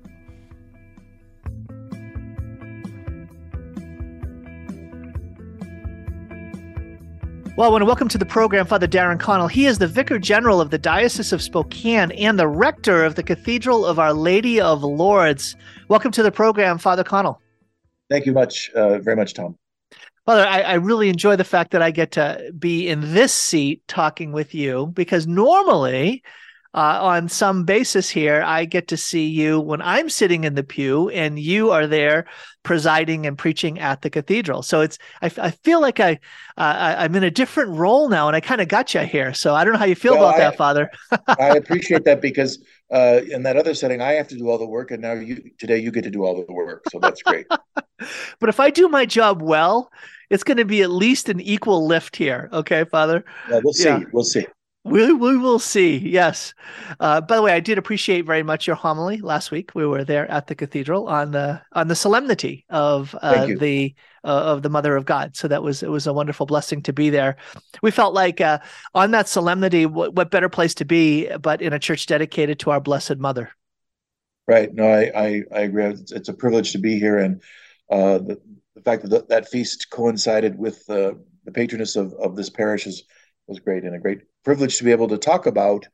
Well, 7.60 7.68
I 7.68 7.72
want 7.72 7.82
to 7.82 7.86
welcome 7.86 8.08
to 8.08 8.18
the 8.18 8.26
program 8.26 8.66
Father 8.66 8.88
Darrin 8.88 9.18
Connall. 9.18 9.50
He 9.50 9.66
is 9.66 9.80
the 9.80 9.88
Vicar 9.88 10.18
General 10.18 10.62
of 10.62 10.70
the 10.70 10.78
Diocese 10.78 11.34
of 11.34 11.42
Spokane 11.42 12.12
and 12.12 12.40
the 12.40 12.48
Rector 12.48 13.04
of 13.04 13.16
the 13.16 13.24
Cathedral 13.24 13.86
of 13.86 14.00
Our 14.00 14.14
Lady 14.14 14.62
of 14.62 14.82
Lourdes. 14.82 15.58
Welcome 15.90 16.14
to 16.14 16.24
the 16.24 16.32
program, 16.32 16.78
Father 16.78 17.04
Connall. 17.04 17.42
Thank 18.10 18.26
you 18.26 18.32
much, 18.32 18.70
uh, 18.70 19.00
very 19.00 19.18
much, 19.18 19.34
Tom. 19.34 19.58
Father, 20.26 20.46
I, 20.46 20.62
I, 20.62 20.74
really 20.76 21.10
enjoy 21.10 21.36
the 21.36 21.44
fact 21.44 21.72
that 21.72 21.82
I 21.82 21.92
get 21.92 22.12
to 22.12 22.52
be 22.58 22.88
in 22.88 23.14
this 23.14 23.34
seat 23.34 23.82
talking 23.88 24.32
with 24.32 24.54
you 24.54 24.88
because 24.88 25.26
normally, 25.26 26.24
uh, 26.74 27.00
on 27.02 27.28
some 27.28 27.64
basis 27.64 28.10
here, 28.10 28.44
I 28.46 28.66
get 28.66 28.88
to 28.90 28.98
see 28.98 29.26
you 29.26 29.60
when 29.60 29.82
I'm 29.82 30.08
sitting 30.08 30.44
in 30.44 30.54
the 30.54 30.64
pew 30.64 31.10
and 31.10 31.40
you 31.40 31.72
are 31.72 31.88
there 31.88 32.28
presiding 32.62 33.26
and 33.26 33.38
preaching 33.38 33.80
at 33.80 34.04
the 34.04 34.10
cathedral. 34.10 34.62
So 34.62 34.82
it's 34.82 35.00
I, 35.22 35.32
I 35.38 35.52
feel 35.52 35.82
like 35.82 36.00
I, 36.00 36.20
uh, 36.58 36.96
I 37.00 37.06
am 37.06 37.16
in 37.16 37.24
a 37.24 37.32
different 37.32 37.72
role 37.72 38.08
now, 38.08 38.28
and 38.28 38.36
I 38.36 38.40
kind 38.40 38.62
of 38.62 38.68
got 38.68 38.94
you 38.94 39.00
here. 39.02 39.34
So 39.34 39.56
I 39.56 39.64
don't 39.64 39.74
know 39.74 39.80
how 39.80 39.86
you 39.86 39.96
feel 39.96 40.14
well, 40.14 40.30
about 40.30 40.36
I, 40.36 40.40
that, 40.40 40.58
Father. 40.58 40.92
I 41.28 41.48
appreciate 41.58 42.06
that 42.06 42.22
because 42.22 42.64
uh, 42.92 43.22
in 43.32 43.42
that 43.44 43.58
other 43.58 43.74
setting, 43.74 44.02
I 44.02 44.12
have 44.12 44.28
to 44.28 44.36
do 44.36 44.48
all 44.48 44.60
the 44.60 44.68
work, 44.68 44.92
and 44.92 45.02
now 45.02 45.14
you 45.14 45.42
today 45.58 45.80
you 45.80 45.92
get 45.92 46.04
to 46.04 46.12
do 46.12 46.24
all 46.24 46.36
the 46.36 46.54
work. 46.54 46.84
So 46.92 47.00
that's 47.00 47.24
great. 47.24 47.48
but 48.40 48.50
if 48.50 48.60
I 48.60 48.70
do 48.70 48.88
my 48.90 49.06
job 49.06 49.42
well, 49.42 49.92
it's 50.30 50.44
going 50.44 50.58
to 50.58 50.66
be 50.66 50.84
at 50.84 50.92
least 50.92 51.30
an 51.30 51.40
equal 51.40 51.88
lift 51.88 52.16
here. 52.16 52.50
Okay, 52.54 52.84
Father. 52.84 53.26
Yeah, 53.50 53.62
we'll 53.64 53.74
see. 53.74 53.86
Yeah. 53.86 54.04
We'll 54.14 54.24
see. 54.24 54.46
We, 54.86 55.12
we 55.12 55.38
will 55.38 55.60
see. 55.60 55.98
Yes. 55.98 56.54
Uh, 57.02 57.20
by 57.20 57.36
the 57.36 57.42
way, 57.42 57.52
I 57.52 57.60
did 57.60 57.78
appreciate 57.78 58.26
very 58.26 58.44
much 58.44 58.66
your 58.66 58.78
homily 58.78 59.18
last 59.18 59.52
week. 59.52 59.72
We 59.76 59.86
were 59.86 60.06
there 60.06 60.30
at 60.32 60.48
the 60.48 60.56
cathedral 60.56 61.08
on 61.10 61.32
the 61.32 61.62
on 61.74 61.90
the 61.90 61.96
solemnity 61.96 62.66
of 62.70 63.14
uh, 63.22 63.46
the 63.46 63.94
uh, 64.24 64.28
of 64.28 64.64
the 64.64 64.70
Mother 64.70 64.96
of 64.96 65.04
God. 65.04 65.36
So 65.36 65.50
that 65.50 65.62
was 65.62 65.84
it 65.84 65.90
was 65.90 66.08
a 66.08 66.14
wonderful 66.14 66.46
blessing 66.46 66.82
to 66.84 66.94
be 66.94 67.10
there. 67.10 67.36
We 67.82 67.92
felt 67.92 68.14
like 68.14 68.40
uh, 68.40 68.60
on 68.96 69.12
that 69.12 69.28
solemnity, 69.28 69.86
what, 69.86 70.16
what 70.16 70.32
better 70.32 70.50
place 70.50 70.74
to 70.76 70.86
be 70.86 71.30
but 71.42 71.62
in 71.62 71.74
a 71.74 71.80
church 71.80 72.06
dedicated 72.06 72.60
to 72.60 72.72
our 72.72 72.80
Blessed 72.80 73.18
Mother. 73.18 73.52
Right. 74.48 74.74
No, 74.74 74.90
I 74.90 75.12
I, 75.14 75.44
I 75.54 75.60
agree. 75.62 75.86
It's, 75.86 76.12
it's, 76.14 76.30
a 76.30 76.34
privilege 76.34 76.72
to 76.72 76.80
be 76.80 76.98
here, 76.98 77.20
and 77.20 77.42
uh, 77.92 78.20
the, 78.20 78.42
the 78.76 78.82
fact 78.82 79.10
that 79.10 79.28
that 79.28 79.50
feast 79.50 79.90
coincided 79.90 80.58
with 80.58 80.90
uh, 80.90 81.12
the 81.44 81.52
patroness 81.52 81.98
of, 81.98 82.14
of 82.14 82.38
this 82.38 82.50
parish 82.50 82.88
is, 82.88 83.04
was 83.46 83.60
great 83.60 83.84
and 83.84 83.94
a 83.94 84.00
great 84.00 84.22
privilege 84.44 84.78
to 84.78 84.84
be 84.84 84.92
able 84.92 85.08
to 85.10 85.18
talk 85.18 85.46
about 85.46 85.88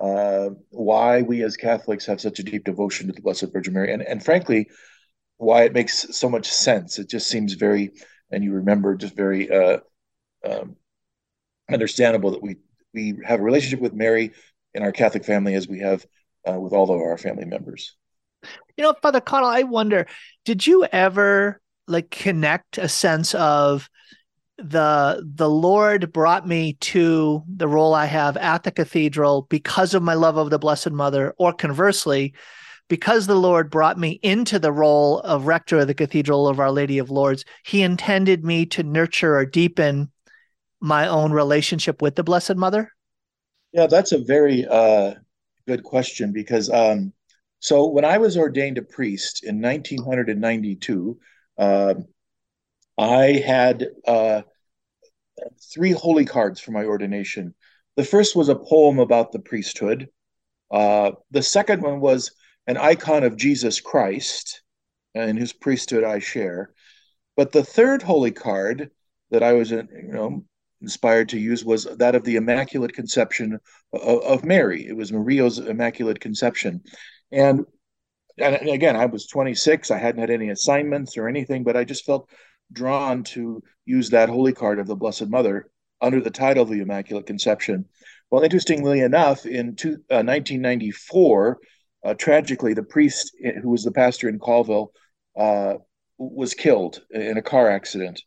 uh, 0.00 0.50
why 0.70 1.22
we 1.22 1.42
as 1.42 1.56
Catholics 1.56 2.06
have 2.06 2.20
such 2.20 2.38
a 2.38 2.42
deep 2.42 2.64
devotion 2.64 3.06
to 3.06 3.12
the 3.12 3.22
Blessed 3.22 3.52
Virgin 3.52 3.74
Mary, 3.74 3.92
and 3.92 4.02
and 4.02 4.24
frankly, 4.24 4.68
why 5.36 5.64
it 5.64 5.72
makes 5.72 6.16
so 6.16 6.28
much 6.28 6.48
sense. 6.50 6.98
It 6.98 7.08
just 7.08 7.28
seems 7.28 7.54
very, 7.54 7.92
and 8.30 8.42
you 8.42 8.52
remember, 8.54 8.94
just 8.96 9.14
very 9.14 9.50
uh, 9.50 9.78
um, 10.48 10.76
understandable 11.70 12.30
that 12.32 12.42
we 12.42 12.56
we 12.94 13.18
have 13.24 13.40
a 13.40 13.42
relationship 13.42 13.80
with 13.80 13.92
Mary 13.92 14.32
in 14.74 14.82
our 14.82 14.92
Catholic 14.92 15.24
family 15.24 15.54
as 15.54 15.68
we 15.68 15.80
have 15.80 16.06
uh, 16.48 16.58
with 16.58 16.72
all 16.72 16.90
of 16.90 17.00
our 17.00 17.18
family 17.18 17.44
members. 17.44 17.96
You 18.76 18.84
know, 18.84 18.94
Father 19.02 19.20
Connall, 19.20 19.50
I 19.50 19.64
wonder, 19.64 20.06
did 20.44 20.66
you 20.66 20.86
ever 20.90 21.60
like 21.86 22.10
connect 22.10 22.78
a 22.78 22.88
sense 22.88 23.34
of 23.34 23.90
the 24.62 25.22
the 25.34 25.48
Lord 25.48 26.12
brought 26.12 26.46
me 26.46 26.74
to 26.74 27.42
the 27.48 27.68
role 27.68 27.94
I 27.94 28.06
have 28.06 28.36
at 28.36 28.62
the 28.62 28.70
cathedral 28.70 29.46
because 29.50 29.94
of 29.94 30.02
my 30.02 30.14
love 30.14 30.36
of 30.36 30.50
the 30.50 30.58
Blessed 30.58 30.90
Mother, 30.90 31.34
or 31.38 31.52
conversely, 31.52 32.34
because 32.88 33.26
the 33.26 33.36
Lord 33.36 33.70
brought 33.70 33.98
me 33.98 34.20
into 34.22 34.58
the 34.58 34.72
role 34.72 35.20
of 35.20 35.46
rector 35.46 35.78
of 35.78 35.86
the 35.86 35.94
Cathedral 35.94 36.48
of 36.48 36.60
Our 36.60 36.70
Lady 36.70 36.98
of 36.98 37.10
Lourdes, 37.10 37.44
He 37.64 37.82
intended 37.82 38.44
me 38.44 38.66
to 38.66 38.82
nurture 38.82 39.36
or 39.36 39.46
deepen 39.46 40.10
my 40.80 41.06
own 41.06 41.32
relationship 41.32 42.02
with 42.02 42.16
the 42.16 42.24
Blessed 42.24 42.56
Mother? 42.56 42.92
Yeah, 43.72 43.86
that's 43.86 44.12
a 44.12 44.18
very 44.18 44.66
uh, 44.66 45.14
good 45.66 45.84
question 45.84 46.32
because 46.32 46.70
um, 46.70 47.12
so 47.60 47.86
when 47.86 48.04
I 48.04 48.18
was 48.18 48.36
ordained 48.36 48.78
a 48.78 48.82
priest 48.82 49.44
in 49.44 49.60
1992, 49.60 51.18
uh, 51.58 51.94
I 53.00 53.42
had 53.46 53.86
uh, 54.06 54.42
three 55.74 55.92
holy 55.92 56.26
cards 56.26 56.60
for 56.60 56.72
my 56.72 56.84
ordination. 56.84 57.54
The 57.96 58.04
first 58.04 58.36
was 58.36 58.50
a 58.50 58.54
poem 58.54 58.98
about 58.98 59.32
the 59.32 59.38
priesthood. 59.38 60.08
Uh, 60.70 61.12
the 61.30 61.42
second 61.42 61.82
one 61.82 62.00
was 62.00 62.30
an 62.66 62.76
icon 62.76 63.24
of 63.24 63.38
Jesus 63.38 63.80
Christ, 63.80 64.62
in 65.14 65.38
whose 65.38 65.54
priesthood 65.54 66.04
I 66.04 66.18
share. 66.18 66.74
But 67.38 67.52
the 67.52 67.64
third 67.64 68.02
holy 68.02 68.32
card 68.32 68.90
that 69.30 69.42
I 69.42 69.54
was, 69.54 69.70
you 69.70 69.86
know, 70.02 70.44
inspired 70.82 71.30
to 71.30 71.38
use 71.38 71.64
was 71.64 71.84
that 71.84 72.14
of 72.14 72.24
the 72.24 72.36
Immaculate 72.36 72.92
Conception 72.92 73.58
of, 73.94 74.22
of 74.22 74.44
Mary. 74.44 74.86
It 74.86 74.94
was 74.94 75.10
Maria's 75.10 75.58
Immaculate 75.58 76.20
Conception, 76.20 76.82
and 77.32 77.64
and 78.36 78.68
again, 78.68 78.96
I 78.96 79.06
was 79.06 79.26
26. 79.26 79.90
I 79.90 79.98
hadn't 79.98 80.20
had 80.20 80.30
any 80.30 80.50
assignments 80.50 81.16
or 81.16 81.28
anything, 81.28 81.62
but 81.62 81.76
I 81.76 81.84
just 81.84 82.04
felt 82.04 82.28
drawn 82.72 83.24
to 83.24 83.62
use 83.84 84.10
that 84.10 84.28
holy 84.28 84.52
card 84.52 84.78
of 84.78 84.86
the 84.86 84.96
Blessed 84.96 85.28
Mother 85.28 85.70
under 86.00 86.20
the 86.20 86.30
title 86.30 86.62
of 86.62 86.70
the 86.70 86.80
Immaculate 86.80 87.26
Conception. 87.26 87.86
Well, 88.30 88.42
interestingly 88.42 89.00
enough, 89.00 89.44
in 89.44 89.76
two, 89.76 89.94
uh, 90.10 90.22
1994, 90.22 91.58
uh, 92.04 92.14
tragically, 92.14 92.74
the 92.74 92.82
priest 92.82 93.36
who 93.62 93.70
was 93.70 93.84
the 93.84 93.90
pastor 93.90 94.28
in 94.28 94.38
Colville 94.38 94.92
uh, 95.36 95.74
was 96.16 96.54
killed 96.54 97.02
in 97.10 97.36
a 97.36 97.42
car 97.42 97.70
accident. 97.70 98.22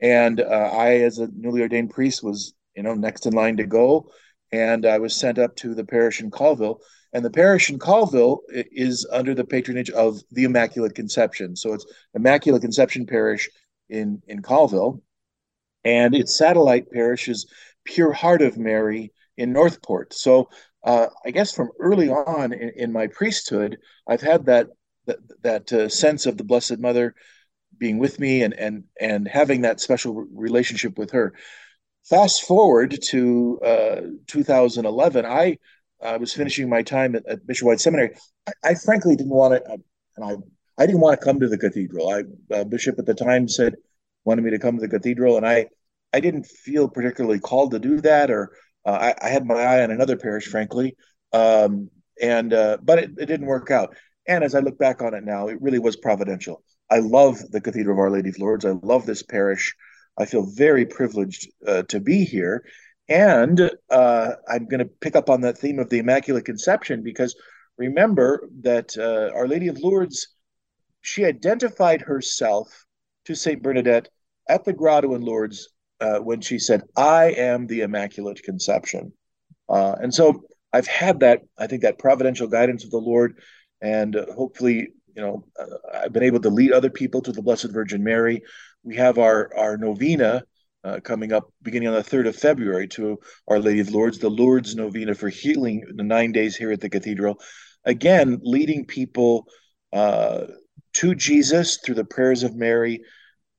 And 0.00 0.40
uh, 0.40 0.70
I, 0.72 0.96
as 1.00 1.18
a 1.18 1.28
newly 1.34 1.62
ordained 1.62 1.90
priest, 1.90 2.22
was 2.22 2.54
you 2.74 2.82
know 2.82 2.94
next 2.94 3.26
in 3.26 3.34
line 3.34 3.58
to 3.58 3.66
go, 3.66 4.10
and 4.50 4.84
I 4.84 4.98
was 4.98 5.14
sent 5.14 5.38
up 5.38 5.54
to 5.56 5.74
the 5.74 5.84
parish 5.84 6.20
in 6.20 6.30
Colville 6.30 6.80
and 7.14 7.24
the 7.24 7.30
parish 7.30 7.70
in 7.70 7.78
Colville 7.78 8.40
is 8.50 9.06
under 9.10 9.34
the 9.34 9.44
patronage 9.44 9.88
of 9.90 10.20
the 10.32 10.42
Immaculate 10.42 10.96
Conception. 10.96 11.54
So 11.54 11.72
it's 11.72 11.86
Immaculate 12.14 12.60
Conception 12.60 13.06
Parish 13.06 13.48
in, 13.88 14.22
in 14.26 14.42
Colville. 14.42 15.02
And 15.84 16.14
its 16.14 16.38
satellite 16.38 16.90
parish 16.90 17.28
is 17.28 17.46
Pure 17.84 18.12
Heart 18.12 18.42
of 18.42 18.56
Mary 18.56 19.12
in 19.36 19.52
Northport. 19.52 20.14
So 20.14 20.48
uh, 20.84 21.06
I 21.24 21.30
guess 21.30 21.52
from 21.52 21.70
early 21.80 22.08
on 22.08 22.52
in, 22.52 22.72
in, 22.76 22.92
my 22.92 23.06
priesthood, 23.06 23.78
I've 24.06 24.20
had 24.20 24.46
that 24.46 24.68
that, 25.06 25.18
that 25.42 25.72
uh, 25.72 25.88
sense 25.88 26.26
of 26.26 26.36
the 26.36 26.44
Blessed 26.44 26.78
Mother 26.78 27.14
being 27.76 27.98
with 27.98 28.20
me 28.20 28.42
and 28.42 28.54
and 28.54 28.84
and 29.00 29.26
having 29.26 29.62
that 29.62 29.80
special 29.80 30.26
relationship 30.32 30.98
with 30.98 31.10
her. 31.12 31.34
Fast 32.04 32.42
forward 32.42 32.98
to 33.08 33.58
uh, 33.64 34.00
2011, 34.26 35.24
I 35.24 35.58
I 36.02 36.18
was 36.18 36.34
finishing 36.34 36.68
my 36.68 36.82
time 36.82 37.14
at, 37.14 37.26
at 37.26 37.46
Bishop 37.46 37.66
White 37.66 37.80
Seminary. 37.80 38.14
I, 38.46 38.52
I, 38.62 38.74
frankly 38.74 39.16
didn't 39.16 39.32
want 39.32 39.54
to, 39.54 39.78
and 40.16 40.24
I 40.24 40.36
I 40.78 40.86
didn't 40.86 41.00
want 41.00 41.20
to 41.20 41.24
come 41.24 41.40
to 41.40 41.48
the 41.48 41.58
cathedral. 41.58 42.08
I 42.10 42.22
uh, 42.54 42.64
Bishop 42.64 42.98
at 42.98 43.06
the 43.06 43.14
time 43.14 43.48
said 43.48 43.74
wanted 44.24 44.42
me 44.42 44.50
to 44.50 44.58
come 44.58 44.76
to 44.76 44.80
the 44.80 44.88
cathedral, 44.88 45.36
and 45.36 45.46
I 45.46 45.66
I 46.12 46.20
didn't 46.20 46.46
feel 46.46 46.88
particularly 46.88 47.40
called 47.40 47.72
to 47.72 47.78
do 47.78 48.00
that, 48.00 48.30
or 48.30 48.52
uh, 48.84 48.90
I, 48.90 49.26
I, 49.26 49.28
had 49.30 49.46
my 49.46 49.62
eye 49.62 49.82
on 49.82 49.90
another 49.90 50.16
parish, 50.16 50.46
frankly, 50.46 50.96
um, 51.32 51.90
and 52.20 52.52
uh, 52.52 52.78
but 52.82 52.98
it, 52.98 53.10
it 53.18 53.26
didn't 53.26 53.46
work 53.46 53.70
out. 53.70 53.96
And 54.26 54.44
as 54.44 54.54
I 54.54 54.60
look 54.60 54.78
back 54.78 55.02
on 55.02 55.14
it 55.14 55.24
now, 55.24 55.48
it 55.48 55.60
really 55.60 55.78
was 55.78 55.96
providential. 55.96 56.62
I 56.90 56.98
love 56.98 57.38
the 57.50 57.60
Cathedral 57.60 57.94
of 57.94 57.98
Our 57.98 58.10
Lady 58.10 58.30
of 58.30 58.38
Lourdes. 58.38 58.64
I 58.64 58.74
love 58.82 59.06
this 59.06 59.22
parish. 59.22 59.74
I 60.18 60.26
feel 60.26 60.46
very 60.46 60.86
privileged 60.86 61.50
uh, 61.66 61.82
to 61.84 62.00
be 62.00 62.24
here. 62.24 62.64
And 63.08 63.70
uh, 63.90 64.32
I'm 64.48 64.66
going 64.66 64.78
to 64.78 64.90
pick 65.00 65.16
up 65.16 65.28
on 65.28 65.42
that 65.42 65.58
theme 65.58 65.78
of 65.78 65.90
the 65.90 65.98
Immaculate 65.98 66.44
Conception 66.44 67.02
because 67.02 67.36
remember 67.76 68.48
that 68.62 68.96
uh, 68.96 69.36
Our 69.36 69.46
Lady 69.46 69.68
of 69.68 69.78
Lourdes, 69.78 70.33
she 71.04 71.26
identified 71.26 72.00
herself 72.00 72.86
to 73.26 73.34
Saint 73.34 73.62
Bernadette 73.62 74.08
at 74.48 74.64
the 74.64 74.72
grotto 74.72 75.14
in 75.14 75.20
Lourdes 75.20 75.68
uh, 76.00 76.18
when 76.18 76.40
she 76.40 76.58
said, 76.58 76.82
"I 76.96 77.32
am 77.32 77.66
the 77.66 77.82
Immaculate 77.82 78.42
Conception." 78.42 79.12
Uh, 79.68 79.96
and 80.00 80.12
so 80.12 80.44
I've 80.72 80.86
had 80.86 81.20
that, 81.20 81.42
I 81.58 81.66
think, 81.66 81.82
that 81.82 81.98
providential 81.98 82.48
guidance 82.48 82.84
of 82.84 82.90
the 82.90 82.96
Lord, 82.96 83.38
and 83.82 84.16
uh, 84.16 84.32
hopefully, 84.34 84.88
you 85.14 85.22
know, 85.22 85.44
uh, 85.60 85.98
I've 86.04 86.12
been 86.12 86.22
able 86.22 86.40
to 86.40 86.48
lead 86.48 86.72
other 86.72 86.90
people 86.90 87.20
to 87.22 87.32
the 87.32 87.42
Blessed 87.42 87.70
Virgin 87.70 88.02
Mary. 88.02 88.42
We 88.82 88.96
have 88.96 89.18
our 89.18 89.54
our 89.54 89.76
novena 89.76 90.44
uh, 90.84 91.00
coming 91.00 91.34
up 91.34 91.52
beginning 91.60 91.88
on 91.88 91.94
the 91.94 92.02
3rd 92.02 92.28
of 92.28 92.36
February 92.36 92.88
to 92.88 93.18
Our 93.46 93.58
Lady 93.58 93.80
of 93.80 93.90
Lourdes, 93.90 94.18
the 94.20 94.30
Lourdes 94.30 94.74
Novena 94.74 95.14
for 95.14 95.28
healing 95.28 95.84
the 95.96 96.02
nine 96.02 96.32
days 96.32 96.56
here 96.56 96.72
at 96.72 96.80
the 96.80 96.88
cathedral. 96.88 97.40
Again, 97.84 98.40
leading 98.42 98.86
people 98.86 99.46
uh, 99.92 100.46
to 100.94 101.14
Jesus 101.14 101.78
through 101.78 101.96
the 101.96 102.04
prayers 102.04 102.42
of 102.42 102.56
Mary, 102.56 103.02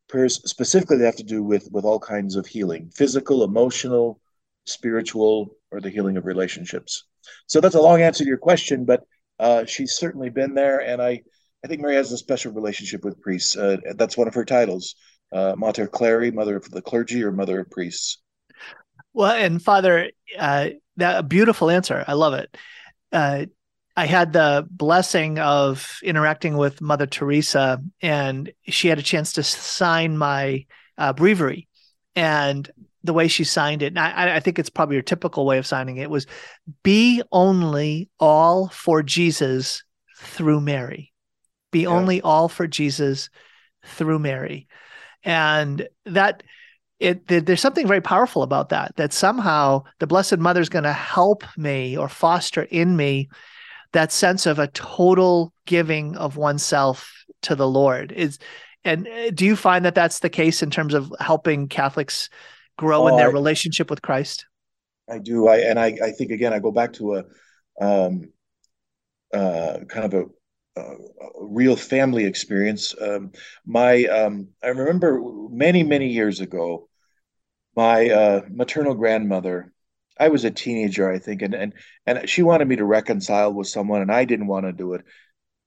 prayers 0.08 0.42
specifically 0.50 0.98
that 0.98 1.06
have 1.06 1.16
to 1.18 1.24
do 1.24 1.44
with, 1.44 1.70
with 1.72 1.86
all 1.86 2.00
kinds 2.00 2.36
of 2.36 2.46
healing 2.46 2.92
physical, 2.94 3.44
emotional, 3.44 4.20
spiritual, 4.66 5.50
or 5.72 5.80
the 5.80 5.90
healing 5.90 6.18
of 6.18 6.26
relationships. 6.26 7.06
So 7.48 7.60
that's 7.60 7.76
a 7.76 7.82
long 7.82 8.02
answer 8.02 8.24
to 8.24 8.28
your 8.28 8.38
question, 8.38 8.86
but 8.86 9.04
uh, 9.40 9.66
she's 9.66 9.94
certainly 9.94 10.30
been 10.30 10.54
there. 10.54 10.80
And 10.80 11.02
I, 11.02 11.22
I 11.64 11.68
think 11.68 11.82
Mary 11.82 11.96
has 11.96 12.12
a 12.12 12.18
special 12.18 12.54
relationship 12.54 13.04
with 13.04 13.22
priests. 13.22 13.58
Uh, 13.58 13.78
that's 13.96 14.18
one 14.18 14.28
of 14.28 14.34
her 14.34 14.46
titles 14.46 14.96
uh, 15.34 15.56
Mater 15.58 15.88
Cleri, 15.88 16.34
Mother 16.34 16.56
of 16.56 16.70
the 16.72 16.82
Clergy, 16.82 17.24
or 17.24 17.32
Mother 17.32 17.60
of 17.60 17.70
Priests? 17.70 18.20
Well, 19.14 19.32
and 19.32 19.62
Father, 19.62 20.12
uh, 20.38 20.70
that 20.98 21.20
a 21.20 21.24
beautiful 21.24 21.70
answer. 21.70 22.04
I 22.08 22.14
love 22.14 22.34
it. 22.34 22.56
Uh, 23.12 23.46
I 23.96 24.06
had 24.06 24.34
the 24.34 24.68
blessing 24.70 25.40
of 25.40 26.00
interacting 26.04 26.58
with 26.58 26.82
Mother 26.82 27.06
Teresa, 27.06 27.82
and 28.02 28.52
she 28.68 28.90
had 28.90 29.00
a 29.00 29.04
chance 29.04 29.34
to 29.34 29.44
sign 29.44 30.18
my 30.18 30.66
uh, 30.98 31.14
breviary. 31.14 31.68
And 32.16 32.70
the 33.04 33.14
way 33.14 33.28
she 33.28 33.44
signed 33.44 33.82
it, 33.82 33.88
and 33.88 34.00
I, 34.00 34.38
I 34.38 34.40
think 34.40 34.58
it's 34.58 34.70
probably 34.70 34.96
your 34.96 35.04
typical 35.04 35.46
way 35.46 35.58
of 35.58 35.68
signing 35.68 35.98
it, 35.98 36.10
was 36.10 36.28
"Be 36.84 37.22
only 37.32 38.10
all 38.20 38.70
for 38.70 39.04
Jesus 39.04 39.84
through 40.18 40.62
Mary. 40.62 41.14
Be 41.72 41.82
yeah. 41.82 41.90
only 41.90 42.22
all 42.22 42.50
for 42.50 42.68
Jesus 42.68 43.30
through 43.84 44.20
Mary." 44.20 44.68
and 45.26 45.88
that 46.06 46.44
it 47.00 47.28
there's 47.28 47.60
something 47.60 47.88
very 47.88 48.00
powerful 48.00 48.44
about 48.44 48.70
that 48.70 48.96
that 48.96 49.12
somehow 49.12 49.84
the 50.00 50.08
blessed 50.08 50.38
mother 50.38 50.62
is 50.62 50.70
going 50.70 50.84
to 50.84 50.94
help 50.94 51.44
me 51.58 51.98
or 51.98 52.08
foster 52.08 52.64
in 52.64 52.96
me 52.96 53.28
that 53.96 54.12
sense 54.12 54.46
of 54.46 54.60
a 54.60 54.68
total 54.68 55.54
giving 55.66 56.16
of 56.16 56.38
oneself 56.38 57.26
to 57.42 57.56
the 57.56 57.68
lord 57.68 58.12
is 58.12 58.40
and 58.84 59.08
uh, 59.08 59.32
do 59.32 59.46
you 59.46 59.56
find 59.56 59.86
that 59.86 59.96
that's 59.96 60.20
the 60.20 60.30
case 60.30 60.62
in 60.62 60.70
terms 60.70 60.94
of 60.94 61.12
helping 61.20 61.68
catholics 61.68 62.30
grow 62.78 63.04
oh, 63.04 63.08
in 63.08 63.18
their 63.18 63.30
I, 63.30 63.34
relationship 63.34 63.90
with 63.90 64.02
christ 64.02 64.46
i 65.10 65.20
do 65.20 65.48
i 65.48 65.58
and 65.58 65.80
i 65.80 65.98
i 66.04 66.12
think 66.12 66.32
again 66.32 66.54
i 66.54 66.60
go 66.60 66.72
back 66.72 66.94
to 66.94 67.16
a 67.16 67.24
um 67.82 68.32
uh 69.34 69.80
kind 69.90 70.06
of 70.06 70.14
a 70.14 70.26
a 70.78 70.96
real 71.40 71.76
family 71.76 72.26
experience. 72.26 72.94
Um, 73.00 73.32
my 73.66 74.04
um, 74.06 74.50
I 74.62 74.68
remember 74.68 75.22
many 75.50 75.84
many 75.84 76.10
years 76.10 76.42
ago, 76.42 76.90
my 77.76 78.10
uh, 78.10 78.42
maternal 78.50 78.94
grandmother. 78.94 79.72
I 80.20 80.30
was 80.30 80.46
a 80.46 80.52
teenager, 80.52 81.10
I 81.10 81.20
think, 81.20 81.42
and 81.42 81.54
and 81.54 81.74
and 82.06 82.30
she 82.30 82.44
wanted 82.44 82.68
me 82.68 82.78
to 82.78 82.86
reconcile 82.86 83.54
with 83.54 83.68
someone, 83.68 84.02
and 84.02 84.12
I 84.12 84.26
didn't 84.26 84.48
want 84.48 84.66
to 84.66 84.74
do 84.74 84.94
it. 84.94 85.04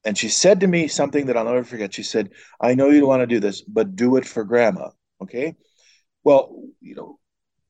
And 0.04 0.16
she 0.16 0.28
said 0.28 0.60
to 0.60 0.66
me 0.66 0.88
something 0.88 1.26
that 1.26 1.36
I'll 1.36 1.44
never 1.44 1.64
forget. 1.64 1.94
She 1.94 2.02
said, 2.02 2.30
"I 2.60 2.74
know 2.74 2.90
you 2.90 3.00
don't 3.00 3.08
want 3.08 3.22
to 3.22 3.26
do 3.26 3.40
this, 3.40 3.62
but 3.62 3.96
do 3.96 4.16
it 4.16 4.26
for 4.26 4.44
grandma." 4.44 4.90
Okay. 5.22 5.56
Well, 6.24 6.62
you 6.80 6.94
know, 6.94 7.18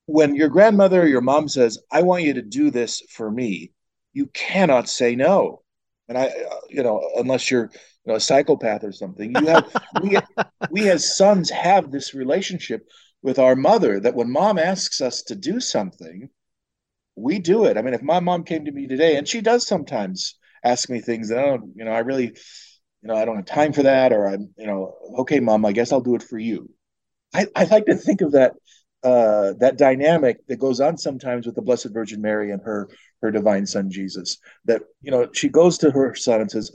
when 0.06 0.35
your 0.35 0.49
grandmother 0.49 1.02
or 1.02 1.06
your 1.06 1.20
mom 1.23 1.49
says, 1.49 1.78
"I 1.90 2.02
want 2.02 2.25
you 2.25 2.35
to 2.35 2.42
do 2.42 2.70
this 2.70 3.02
for 3.11 3.30
me," 3.30 3.73
you 4.12 4.26
cannot 4.28 4.88
say 4.88 5.16
no 5.16 5.62
and 6.08 6.16
I, 6.16 6.26
uh, 6.26 6.61
you 6.68 6.82
know, 6.82 7.06
unless 7.16 7.50
you're 7.50 7.70
you 8.04 8.12
know, 8.12 8.14
a 8.14 8.20
psychopath 8.20 8.82
or 8.82 8.92
something, 8.92 9.35
you 9.35 9.47
have 9.47 9.70
we 10.02 10.18
we 10.70 10.88
as 10.90 11.16
sons 11.16 11.50
have 11.50 11.90
this 11.90 12.14
relationship 12.14 12.88
with 13.22 13.38
our 13.38 13.57
mother 13.57 14.00
that 14.00 14.14
when 14.14 14.31
mom 14.31 14.59
asks 14.59 15.00
us 15.00 15.22
to 15.24 15.35
do 15.35 15.61
something, 15.61 16.31
we 17.18 17.38
do 17.38 17.64
it. 17.64 17.76
I 17.76 17.83
mean, 17.83 17.94
if 17.94 18.02
my 18.02 18.20
mom 18.20 18.44
came 18.44 18.64
to 18.64 18.72
me 18.72 18.87
today, 18.87 19.16
and 19.16 19.26
she 19.26 19.40
does 19.40 19.66
sometimes 19.66 20.37
ask 20.64 20.88
me 20.88 21.00
things 21.00 21.28
that 21.28 21.38
I 21.38 21.42
don't, 21.42 21.72
you 21.76 21.85
know, 21.85 21.92
I 21.92 22.00
really, 22.00 22.26
you 22.26 23.09
know, 23.09 23.14
I 23.14 23.24
don't 23.24 23.37
have 23.37 23.46
time 23.46 23.72
for 23.72 23.83
that, 23.85 24.12
or 24.12 24.26
I'm, 24.26 24.52
you 24.57 24.66
know, 24.66 24.94
okay, 25.20 25.40
mom, 25.40 25.64
I 25.64 25.72
guess 25.72 25.92
I'll 25.92 26.00
do 26.00 26.14
it 26.14 26.22
for 26.22 26.38
you. 26.38 26.70
I, 27.35 27.46
I 27.54 27.64
like 27.64 27.87
to 27.87 27.94
think 27.94 28.20
of 28.20 28.33
that 28.33 28.54
uh, 29.04 29.52
that 29.61 29.78
dynamic 29.78 30.44
that 30.48 30.59
goes 30.59 30.81
on 30.81 30.96
sometimes 30.98 31.46
with 31.46 31.54
the 31.54 31.62
Blessed 31.62 31.90
Virgin 31.92 32.20
Mary 32.20 32.50
and 32.50 32.62
her 32.62 32.88
her 33.22 33.31
divine 33.31 33.66
Son 33.66 33.90
Jesus. 33.90 34.38
That 34.64 34.83
you 35.02 35.11
know 35.11 35.28
she 35.33 35.48
goes 35.48 35.78
to 35.78 35.90
her 35.90 36.14
Son 36.14 36.40
and 36.40 36.50
says, 36.50 36.72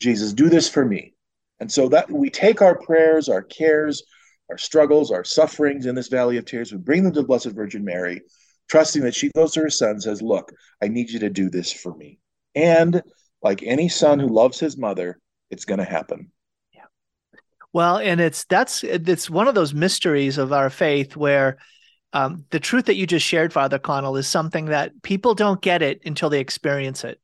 "Jesus, 0.00 0.32
do 0.32 0.48
this 0.48 0.68
for 0.68 0.84
me." 0.84 1.14
And 1.60 1.70
so 1.70 1.88
that 1.88 2.10
we 2.10 2.30
take 2.30 2.60
our 2.60 2.76
prayers, 2.76 3.28
our 3.28 3.42
cares, 3.42 4.02
our 4.50 4.58
struggles, 4.58 5.10
our 5.10 5.24
sufferings 5.24 5.86
in 5.86 5.94
this 5.94 6.08
valley 6.08 6.36
of 6.36 6.44
tears, 6.44 6.72
we 6.72 6.78
bring 6.78 7.04
them 7.04 7.12
to 7.12 7.20
the 7.20 7.26
Blessed 7.26 7.52
Virgin 7.52 7.84
Mary, 7.84 8.20
trusting 8.68 9.02
that 9.02 9.14
she 9.14 9.30
goes 9.34 9.52
to 9.52 9.60
her 9.60 9.70
son 9.70 9.90
and 9.90 10.02
says, 10.02 10.22
"Look, 10.22 10.52
I 10.82 10.88
need 10.88 11.10
you 11.10 11.18
to 11.20 11.30
do 11.30 11.50
this 11.50 11.72
for 11.72 11.94
me." 11.94 12.18
And 12.54 13.02
like 13.42 13.62
any 13.62 13.88
son 13.88 14.18
who 14.18 14.28
loves 14.28 14.58
his 14.58 14.76
mother, 14.76 15.18
it's 15.50 15.64
going 15.64 15.78
to 15.78 15.84
happen. 15.84 16.30
Yeah. 16.72 16.86
Well, 17.72 17.98
and 17.98 18.20
it's 18.20 18.44
that's 18.44 18.82
it's 18.84 19.28
one 19.28 19.48
of 19.48 19.54
those 19.54 19.74
mysteries 19.74 20.38
of 20.38 20.52
our 20.52 20.70
faith 20.70 21.16
where 21.16 21.58
um, 22.14 22.44
the 22.50 22.60
truth 22.60 22.86
that 22.86 22.94
you 22.94 23.06
just 23.06 23.26
shared, 23.26 23.52
Father 23.52 23.78
Connall, 23.78 24.16
is 24.16 24.28
something 24.28 24.66
that 24.66 25.02
people 25.02 25.34
don't 25.34 25.60
get 25.60 25.82
it 25.82 26.00
until 26.06 26.30
they 26.30 26.40
experience 26.40 27.02
it. 27.02 27.20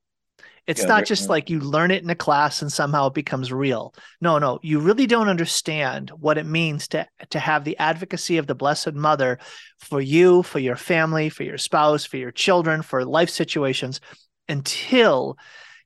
It's 0.67 0.83
yeah, 0.83 0.89
not 0.89 1.05
just 1.05 1.29
like 1.29 1.51
you 1.51 1.61
learn 1.61 1.91
it 1.91 2.03
in 2.03 2.11
a 2.11 2.15
class 2.15 2.63
and 2.63 2.73
somehow 2.73 3.09
it 3.09 3.15
becomes 3.15 3.53
real. 3.53 3.95
No, 4.21 4.39
no, 4.39 4.59
you 4.63 4.79
really 4.79 5.07
don't 5.07 5.29
understand 5.29 6.11
what 6.11 6.39
it 6.39 6.47
means 6.47 6.89
to 6.89 7.07
to 7.31 7.39
have 7.39 7.65
the 7.65 7.79
advocacy 7.79 8.39
of 8.39 8.47
the 8.47 8.55
Blessed 8.55 8.95
Mother 8.95 9.39
for 9.79 10.01
you, 10.01 10.43
for 10.43 10.59
your 10.59 10.77
family, 10.77 11.29
for 11.29 11.43
your 11.43 11.59
spouse, 11.59 12.05
for 12.05 12.17
your 12.17 12.31
children, 12.31 12.83
for 12.83 13.05
life 13.05 13.31
situations 13.31 14.01
until 14.49 15.39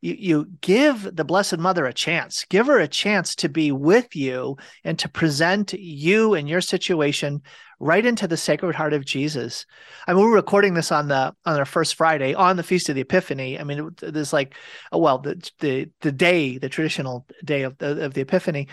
you, 0.04 0.16
you 0.18 0.48
give 0.60 1.16
the 1.16 1.24
Blessed 1.24 1.56
Mother 1.56 1.86
a 1.86 1.92
chance. 1.94 2.44
Give 2.50 2.66
her 2.66 2.78
a 2.78 2.86
chance 2.86 3.34
to 3.36 3.48
be 3.48 3.72
with 3.72 4.14
you 4.14 4.58
and 4.84 4.98
to 4.98 5.08
present 5.08 5.72
you 5.72 6.34
and 6.34 6.46
your 6.46 6.60
situation 6.60 7.40
right 7.80 8.04
into 8.04 8.28
the 8.28 8.36
Sacred 8.36 8.74
Heart 8.74 8.92
of 8.92 9.06
Jesus. 9.06 9.64
I 10.06 10.12
mean, 10.12 10.22
we're 10.22 10.34
recording 10.34 10.74
this 10.74 10.92
on 10.92 11.08
the 11.08 11.34
on 11.46 11.58
our 11.58 11.64
first 11.64 11.94
Friday 11.94 12.34
on 12.34 12.56
the 12.56 12.62
Feast 12.62 12.90
of 12.90 12.96
the 12.96 13.00
Epiphany. 13.00 13.58
I 13.58 13.64
mean, 13.64 13.90
there's 13.96 14.32
like, 14.32 14.54
oh 14.92 14.98
well, 14.98 15.18
the 15.18 15.50
the 15.60 15.90
the 16.02 16.12
day, 16.12 16.58
the 16.58 16.68
traditional 16.68 17.26
day 17.42 17.62
of 17.62 17.78
the 17.78 18.04
of 18.04 18.12
the 18.12 18.20
Epiphany, 18.20 18.68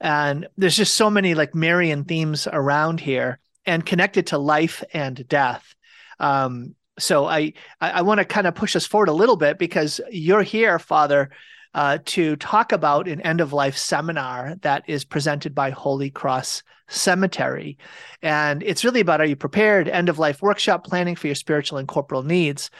and 0.00 0.46
there's 0.58 0.76
just 0.76 0.94
so 0.94 1.08
many 1.08 1.34
like 1.34 1.54
Marian 1.54 2.04
themes 2.04 2.46
around 2.46 3.00
here 3.00 3.40
and 3.64 3.86
connected 3.86 4.26
to 4.28 4.38
life 4.38 4.84
and 4.92 5.26
death. 5.26 5.74
Um, 6.20 6.74
so 6.98 7.26
I 7.26 7.52
I, 7.80 7.90
I 7.90 8.02
want 8.02 8.18
to 8.18 8.24
kind 8.24 8.46
of 8.46 8.54
push 8.54 8.76
us 8.76 8.86
forward 8.86 9.08
a 9.08 9.12
little 9.12 9.36
bit 9.36 9.58
because 9.58 10.00
you're 10.10 10.42
here, 10.42 10.78
Father, 10.78 11.30
uh, 11.74 11.98
to 12.06 12.36
talk 12.36 12.72
about 12.72 13.08
an 13.08 13.20
end 13.22 13.40
of 13.40 13.52
life 13.52 13.76
seminar 13.76 14.54
that 14.62 14.84
is 14.86 15.04
presented 15.04 15.54
by 15.54 15.70
Holy 15.70 16.10
Cross 16.10 16.62
Cemetery, 16.88 17.78
and 18.22 18.62
it's 18.62 18.84
really 18.84 19.00
about 19.00 19.20
are 19.20 19.26
you 19.26 19.36
prepared? 19.36 19.88
End 19.88 20.08
of 20.08 20.18
life 20.18 20.42
workshop 20.42 20.84
planning 20.84 21.16
for 21.16 21.26
your 21.26 21.34
spiritual 21.34 21.78
and 21.78 21.88
corporal 21.88 22.22
needs, 22.22 22.70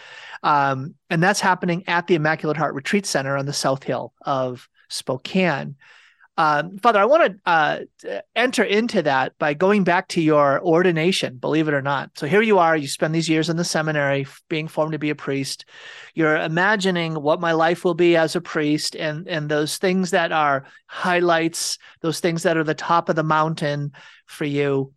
um, 0.43 0.95
and 1.11 1.23
that's 1.23 1.41
happening 1.41 1.85
at 1.87 2.07
the 2.07 2.15
Immaculate 2.15 2.57
Heart 2.57 2.75
Retreat 2.75 3.07
Center 3.07 3.37
on 3.37 3.47
the 3.47 3.53
South 3.53 3.83
Hill 3.83 4.13
of 4.23 4.69
Spokane. 4.89 5.77
Um, 6.37 6.79
Father, 6.79 6.99
I 6.99 7.05
want 7.05 7.41
to 7.45 7.51
uh, 8.11 8.21
enter 8.35 8.65
into 8.65 9.03
that 9.03 9.39
by 9.39 9.55
going 9.55 9.85
back 9.85 10.09
to 10.09 10.21
your 10.21 10.61
ordination, 10.61 11.37
believe 11.37 11.69
it 11.69 11.75
or 11.75 11.83
not. 11.83 12.11
So 12.17 12.27
here 12.27 12.43
you 12.43 12.59
are, 12.59 12.77
you 12.77 12.89
spend 12.89 13.15
these 13.15 13.29
years 13.29 13.49
in 13.49 13.57
the 13.57 13.65
seminary 13.65 14.27
being 14.49 14.67
formed 14.67 14.93
to 14.93 14.99
be 14.99 15.11
a 15.11 15.15
priest. 15.15 15.65
You're 16.13 16.37
imagining 16.37 17.15
what 17.15 17.41
my 17.41 17.53
life 17.53 17.85
will 17.85 17.95
be 17.95 18.17
as 18.17 18.35
a 18.35 18.41
priest 18.41 18.97
and, 18.97 19.29
and 19.29 19.49
those 19.49 19.79
things 19.79 20.11
that 20.11 20.33
are 20.33 20.67
highlights, 20.87 21.79
those 22.01 22.19
things 22.19 22.43
that 22.43 22.57
are 22.57 22.65
the 22.65 22.75
top 22.75 23.09
of 23.09 23.15
the 23.15 23.23
mountain 23.23 23.93
for 24.27 24.45
you. 24.45 24.93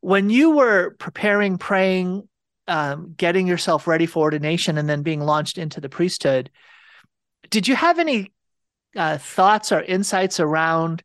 When 0.00 0.30
you 0.30 0.52
were 0.52 0.94
preparing, 0.98 1.58
praying, 1.58 2.28
um, 2.68 3.14
getting 3.16 3.48
yourself 3.48 3.88
ready 3.88 4.06
for 4.06 4.22
ordination, 4.22 4.78
and 4.78 4.88
then 4.88 5.02
being 5.02 5.20
launched 5.20 5.58
into 5.58 5.80
the 5.80 5.88
priesthood, 5.88 6.50
did 7.50 7.66
you 7.66 7.74
have 7.74 7.98
any 7.98 8.30
uh, 8.96 9.18
thoughts 9.18 9.72
or 9.72 9.82
insights 9.82 10.40
around 10.40 11.02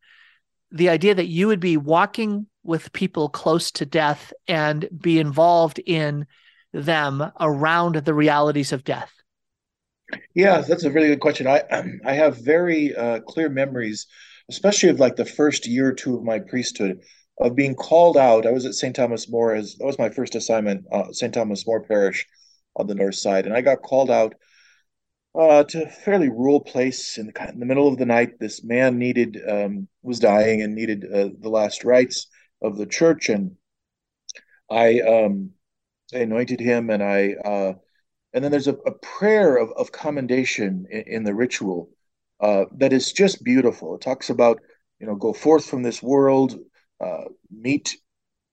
the 0.72 0.90
idea 0.90 1.16
that 1.16 1.28
you 1.28 1.48
would 1.48 1.60
be 1.60 1.78
walking 1.78 2.48
with 2.64 2.92
people 2.92 3.30
close 3.30 3.72
to 3.72 3.86
death 3.86 4.34
and 4.48 4.90
be 5.00 5.20
involved 5.20 5.80
in 5.80 6.26
them 6.74 7.32
around 7.40 7.96
the 7.96 8.14
realities 8.14 8.74
of 8.74 8.84
death? 8.84 9.12
Yeah, 10.34 10.62
that's 10.62 10.84
a 10.84 10.92
really 10.92 11.08
good 11.08 11.20
question. 11.20 11.48
I 11.48 11.64
I 12.06 12.14
have 12.14 12.38
very 12.38 12.96
uh, 12.96 13.20
clear 13.22 13.50
memories, 13.50 14.08
especially 14.50 14.90
of 14.90 15.00
like 15.00 15.16
the 15.16 15.26
first 15.26 15.68
year 15.68 15.90
or 15.90 15.94
two 15.94 16.16
of 16.16 16.24
my 16.24 16.40
priesthood, 16.40 17.02
of 17.40 17.56
being 17.56 17.76
called 17.76 18.18
out. 18.18 18.46
I 18.46 18.52
was 18.52 18.66
at 18.66 18.74
St. 18.74 18.96
Thomas 18.96 19.30
More 19.30 19.54
as 19.54 19.76
that 19.76 19.86
was 19.86 20.00
my 20.00 20.10
first 20.10 20.36
assignment, 20.36 20.86
uh, 20.92 21.12
St. 21.12 21.34
Thomas 21.34 21.68
More 21.68 21.84
Parish, 21.84 22.26
on 22.78 22.88
the 22.88 22.96
north 22.96 23.16
side, 23.16 23.46
and 23.46 23.56
I 23.56 23.62
got 23.62 23.82
called 23.82 24.10
out 24.10 24.36
uh, 25.36 25.64
to 25.64 25.84
a 25.84 25.90
fairly 25.90 26.30
rural 26.30 26.62
place 26.62 27.18
in 27.18 27.28
the, 27.28 27.50
in 27.50 27.60
the 27.60 27.66
middle 27.66 27.88
of 27.88 27.98
the 27.98 28.06
night. 28.06 28.40
This 28.40 28.64
man 28.64 28.98
needed 28.98 29.40
um, 29.48 29.88
was 30.02 30.20
dying 30.20 30.62
and 30.62 30.76
needed 30.76 31.06
uh, 31.06 31.30
the 31.40 31.50
last 31.50 31.84
rites 31.84 32.28
of 32.62 32.78
the 32.78 32.86
church, 32.86 33.30
and 33.30 33.56
I, 34.70 35.00
um, 35.02 35.52
I 36.14 36.20
anointed 36.20 36.60
him, 36.60 36.90
and 36.90 37.04
I 37.04 37.34
uh, 37.44 37.74
and 38.34 38.44
then 38.44 38.52
there's 38.52 38.68
a, 38.68 38.74
a 38.86 38.92
prayer 38.92 39.58
of, 39.58 39.72
of 39.78 39.92
commendation 39.92 40.86
in, 40.92 41.04
in 41.08 41.24
the 41.24 41.34
ritual 41.34 41.90
uh, 42.40 42.66
that 42.78 42.94
is 42.94 43.12
just 43.12 43.44
beautiful. 43.44 43.96
It 43.96 44.02
talks 44.02 44.30
about 44.30 44.60
you 45.00 45.08
know 45.08 45.16
go 45.16 45.34
forth 45.34 45.66
from 45.66 45.84
this 45.84 46.02
world, 46.02 46.58
uh, 47.04 47.26
meet 47.52 47.96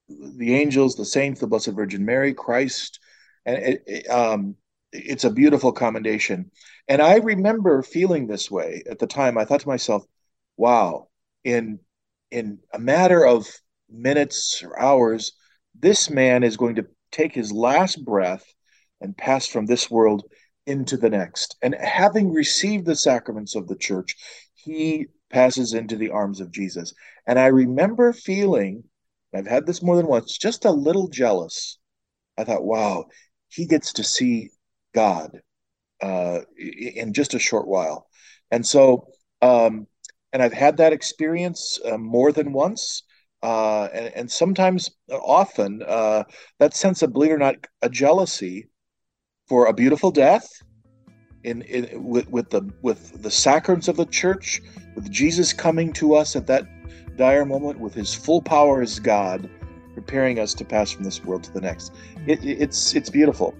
the 0.09 0.55
angels, 0.55 0.97
the 0.97 1.05
saints, 1.05 1.41
the 1.41 1.47
Blessed 1.47 1.73
Virgin 1.73 2.05
Mary, 2.05 2.35
Christ, 2.35 3.01
and 3.47 3.57
it, 3.57 3.83
it, 3.87 4.11
um, 4.11 4.57
it's 4.95 5.25
a 5.25 5.31
beautiful 5.31 5.73
commendation. 5.73 6.51
And 6.89 7.03
I 7.03 7.17
remember 7.17 7.83
feeling 7.83 8.27
this 8.27 8.51
way 8.51 8.83
at 8.89 8.99
the 8.99 9.07
time. 9.07 9.37
I 9.37 9.45
thought 9.45 9.61
to 9.61 9.69
myself, 9.69 10.05
"Wow, 10.57 11.09
in 11.45 11.81
in 12.31 12.61
a 12.73 12.79
matter 12.79 13.25
of 13.25 13.47
minutes 13.91 14.63
or 14.63 14.79
hours, 14.79 15.33
this 15.79 16.11
man 16.11 16.43
is 16.43 16.57
going 16.57 16.77
to 16.77 16.87
take 17.13 17.35
his 17.35 17.53
last 17.53 18.05
breath 18.05 18.45
and 19.01 19.17
pass 19.17 19.47
from 19.47 19.67
this 19.67 19.91
world 19.91 20.25
into 20.67 20.97
the 20.97 21.11
next. 21.11 21.57
And 21.63 21.75
having 21.75 22.33
received 22.33 22.87
the 22.87 22.97
sacraments 22.97 23.55
of 23.55 23.69
the 23.69 23.77
church, 23.77 24.17
he 24.55 25.07
passes 25.31 25.75
into 25.75 25.97
the 25.97 26.11
arms 26.11 26.41
of 26.41 26.51
Jesus. 26.51 26.95
And 27.27 27.39
I 27.39 27.47
remember 27.47 28.13
feeling, 28.13 28.85
I've 29.35 29.47
had 29.47 29.67
this 29.67 29.83
more 29.83 29.97
than 29.97 30.07
once, 30.07 30.39
just 30.39 30.65
a 30.65 30.71
little 30.71 31.09
jealous. 31.09 31.79
I 32.39 32.45
thought, 32.45 32.65
wow, 32.65 33.07
he 33.49 33.67
gets 33.67 33.93
to 33.95 34.05
see 34.05 34.51
God 34.95 35.41
uh, 36.03 36.41
in 36.57 37.13
just 37.13 37.35
a 37.35 37.39
short 37.39 37.67
while. 37.67 38.09
And 38.51 38.67
so, 38.67 39.09
um, 39.43 39.87
and 40.33 40.43
I've 40.43 40.53
had 40.53 40.77
that 40.79 40.93
experience 40.93 41.79
uh, 41.85 41.99
more 41.99 42.33
than 42.33 42.53
once. 42.53 43.03
Uh, 43.43 43.89
and, 43.93 44.15
and, 44.15 44.31
sometimes, 44.31 44.91
uh, 45.13 45.17
often, 45.17 45.83
uh, 45.87 46.25
that 46.61 46.75
sense 46.75 47.03
of, 47.03 47.13
believe 47.13 47.31
it 47.31 47.35
or 47.35 47.39
not, 47.39 47.57
a 47.83 47.91
jealousy 47.91 48.69
for 49.47 49.67
a 49.67 49.73
beautiful 49.73 50.11
death 50.11 50.49
in, 51.45 51.61
in 51.63 52.03
with, 52.03 52.29
with 52.31 52.49
the 52.51 52.63
with 52.81 53.23
the 53.23 53.31
sacraments 53.31 53.89
of 53.89 53.97
the 53.97 54.07
church, 54.07 54.63
with 54.95 55.11
Jesus 55.11 55.53
coming 55.53 55.93
to 55.93 56.15
us 56.15 56.37
at 56.37 56.47
that 56.47 56.67
dire 57.17 57.45
moment 57.45 57.79
with 57.79 57.95
his 57.95 58.15
full 58.15 58.43
power 58.43 58.81
as 58.81 58.99
God, 58.99 59.49
preparing 59.93 60.39
us 60.39 60.55
to 60.55 60.65
pass 60.65 60.91
from 60.91 61.05
this 61.05 61.23
world 61.23 61.45
to 61.45 61.53
the 61.53 61.61
next. 61.61 61.93
It, 62.27 62.45
it's 62.45 62.95
it's 62.95 63.11
beautiful. 63.11 63.55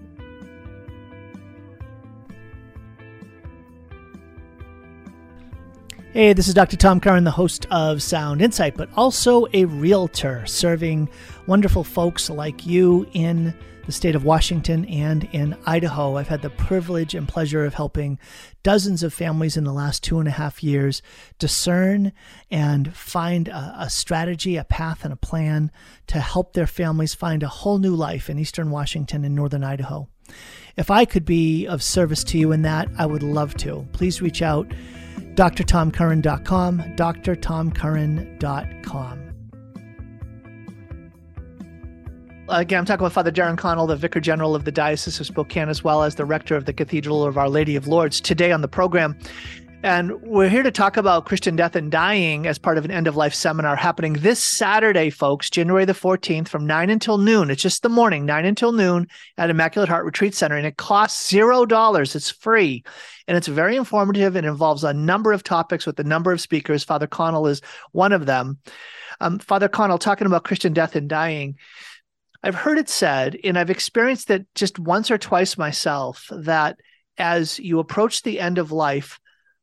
Hey, 6.15 6.31
this 6.31 6.47
is 6.47 6.53
Dr. 6.53 6.77
Tom 6.77 7.01
Curran, 7.01 7.25
the 7.25 7.31
host 7.31 7.65
of 7.71 8.01
Sound 8.01 8.41
Insight, 8.41 8.77
but 8.77 8.87
also 8.95 9.47
a 9.51 9.65
realtor 9.65 10.45
serving 10.45 11.09
wonderful 11.45 11.83
folks 11.83 12.29
like 12.29 12.65
you 12.65 13.05
in 13.11 13.53
the 13.85 13.91
state 13.91 14.15
of 14.15 14.23
Washington 14.23 14.85
and 14.85 15.27
in 15.33 15.57
Idaho. 15.65 16.15
I've 16.15 16.29
had 16.29 16.41
the 16.41 16.51
privilege 16.51 17.15
and 17.15 17.27
pleasure 17.27 17.65
of 17.65 17.73
helping 17.73 18.17
dozens 18.63 19.03
of 19.03 19.13
families 19.13 19.57
in 19.57 19.65
the 19.65 19.73
last 19.73 20.03
two 20.03 20.19
and 20.19 20.27
a 20.29 20.31
half 20.31 20.63
years 20.63 21.01
discern 21.37 22.13
and 22.49 22.95
find 22.95 23.49
a, 23.49 23.75
a 23.79 23.89
strategy, 23.89 24.55
a 24.55 24.63
path, 24.63 25.03
and 25.03 25.11
a 25.11 25.17
plan 25.17 25.69
to 26.07 26.21
help 26.21 26.53
their 26.53 26.65
families 26.65 27.13
find 27.13 27.43
a 27.43 27.49
whole 27.49 27.77
new 27.77 27.93
life 27.93 28.29
in 28.29 28.39
eastern 28.39 28.71
Washington 28.71 29.25
and 29.25 29.35
northern 29.35 29.65
Idaho. 29.65 30.07
If 30.77 30.89
I 30.89 31.03
could 31.03 31.25
be 31.25 31.65
of 31.65 31.83
service 31.83 32.23
to 32.23 32.37
you 32.37 32.53
in 32.53 32.61
that, 32.61 32.87
I 32.97 33.05
would 33.05 33.21
love 33.21 33.55
to. 33.55 33.85
Please 33.91 34.21
reach 34.21 34.41
out 34.41 34.71
drtomcurran.com, 35.35 36.79
drtomcurran.com. 36.79 39.25
Again, 42.47 42.77
I'm 42.77 42.85
talking 42.85 43.03
with 43.03 43.13
Father 43.13 43.31
Darrin 43.31 43.55
Connall, 43.55 43.87
the 43.87 43.95
Vicar 43.95 44.19
General 44.19 44.53
of 44.53 44.65
the 44.65 44.71
Diocese 44.71 45.19
of 45.19 45.25
Spokane, 45.25 45.67
as 45.67 45.83
well 45.83 46.03
as 46.03 46.13
the 46.13 46.25
Rector 46.25 46.55
of 46.55 46.65
the 46.65 46.73
Cathedral 46.73 47.23
of 47.23 47.39
Our 47.39 47.49
Lady 47.49 47.75
of 47.75 47.87
Lourdes, 47.87 48.21
today 48.21 48.51
on 48.51 48.61
the 48.61 48.67
program. 48.67 49.17
And 49.85 50.19
we're 50.23 50.49
here 50.49 50.63
to 50.63 50.71
talk 50.71 50.97
about 50.97 51.27
Christian 51.27 51.55
death 51.55 51.75
and 51.75 51.91
dying 51.91 52.47
as 52.47 52.57
part 52.57 52.79
of 52.79 52.85
an 52.85 52.91
end 52.91 53.05
of 53.05 53.15
life 53.15 53.35
seminar 53.35 53.75
happening 53.75 54.13
this 54.13 54.41
Saturday, 54.41 55.11
folks, 55.11 55.47
January 55.47 55.85
the 55.85 55.93
14th 55.93 56.47
from 56.47 56.65
9 56.65 56.89
until 56.89 57.19
noon. 57.19 57.51
It's 57.51 57.61
just 57.61 57.83
the 57.83 57.89
morning, 57.89 58.25
9 58.25 58.45
until 58.45 58.71
noon 58.71 59.07
at 59.37 59.51
Immaculate 59.51 59.87
Heart 59.87 60.05
Retreat 60.05 60.33
Center. 60.33 60.57
And 60.57 60.65
it 60.65 60.77
costs 60.77 61.31
$0. 61.31 62.15
It's 62.15 62.31
free. 62.31 62.83
And 63.27 63.37
it's 63.37 63.45
very 63.45 63.75
informative. 63.75 64.35
It 64.35 64.43
involves 64.43 64.83
a 64.83 64.91
number 64.91 65.31
of 65.33 65.43
topics 65.43 65.85
with 65.85 65.99
a 65.99 66.03
number 66.03 66.31
of 66.31 66.41
speakers. 66.41 66.83
Father 66.83 67.05
Connall 67.05 67.45
is 67.45 67.61
one 67.91 68.11
of 68.11 68.25
them. 68.25 68.57
Um, 69.21 69.37
Father 69.37 69.69
Connall, 69.69 69.99
talking 69.99 70.25
about 70.25 70.45
Christian 70.45 70.73
death 70.73 70.95
and 70.95 71.07
dying, 71.07 71.59
I've 72.41 72.55
heard 72.55 72.79
it 72.79 72.89
said, 72.89 73.37
and 73.43 73.55
I've 73.55 73.69
experienced 73.69 74.31
it 74.31 74.47
just 74.55 74.79
once 74.79 75.11
or 75.11 75.19
twice 75.19 75.59
myself, 75.59 76.27
that 76.31 76.79
as 77.19 77.59
you 77.59 77.77
approach 77.77 78.23
the 78.23 78.39
end 78.39 78.57
of 78.57 78.71
life, 78.71 79.19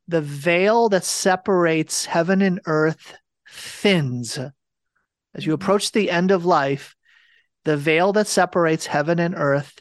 the 0.09 0.21
veil 0.21 0.89
that 0.89 1.05
separates 1.05 2.05
heaven 2.07 2.43
and 2.43 2.61
earth 2.67 3.15
thins. 3.49 4.39
As 5.35 5.47
you 5.47 5.53
mm-hmm. 5.53 5.63
approach 5.63 5.93
the 5.93 6.11
end 6.11 6.31
of 6.31 6.45
life, 6.45 6.95
the 7.65 7.77
veil 7.77 8.13
that 8.15 8.27
separates 8.27 8.87
heaven 8.87 9.19
and 9.19 9.35
earth 9.37 9.81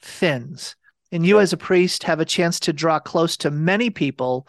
thins. 0.00 0.76
And 1.12 1.24
you, 1.24 1.38
as 1.38 1.52
a 1.52 1.56
priest, 1.56 2.02
have 2.02 2.20
a 2.20 2.24
chance 2.24 2.60
to 2.60 2.72
draw 2.72 2.98
close 2.98 3.36
to 3.38 3.50
many 3.50 3.90
people 3.90 4.48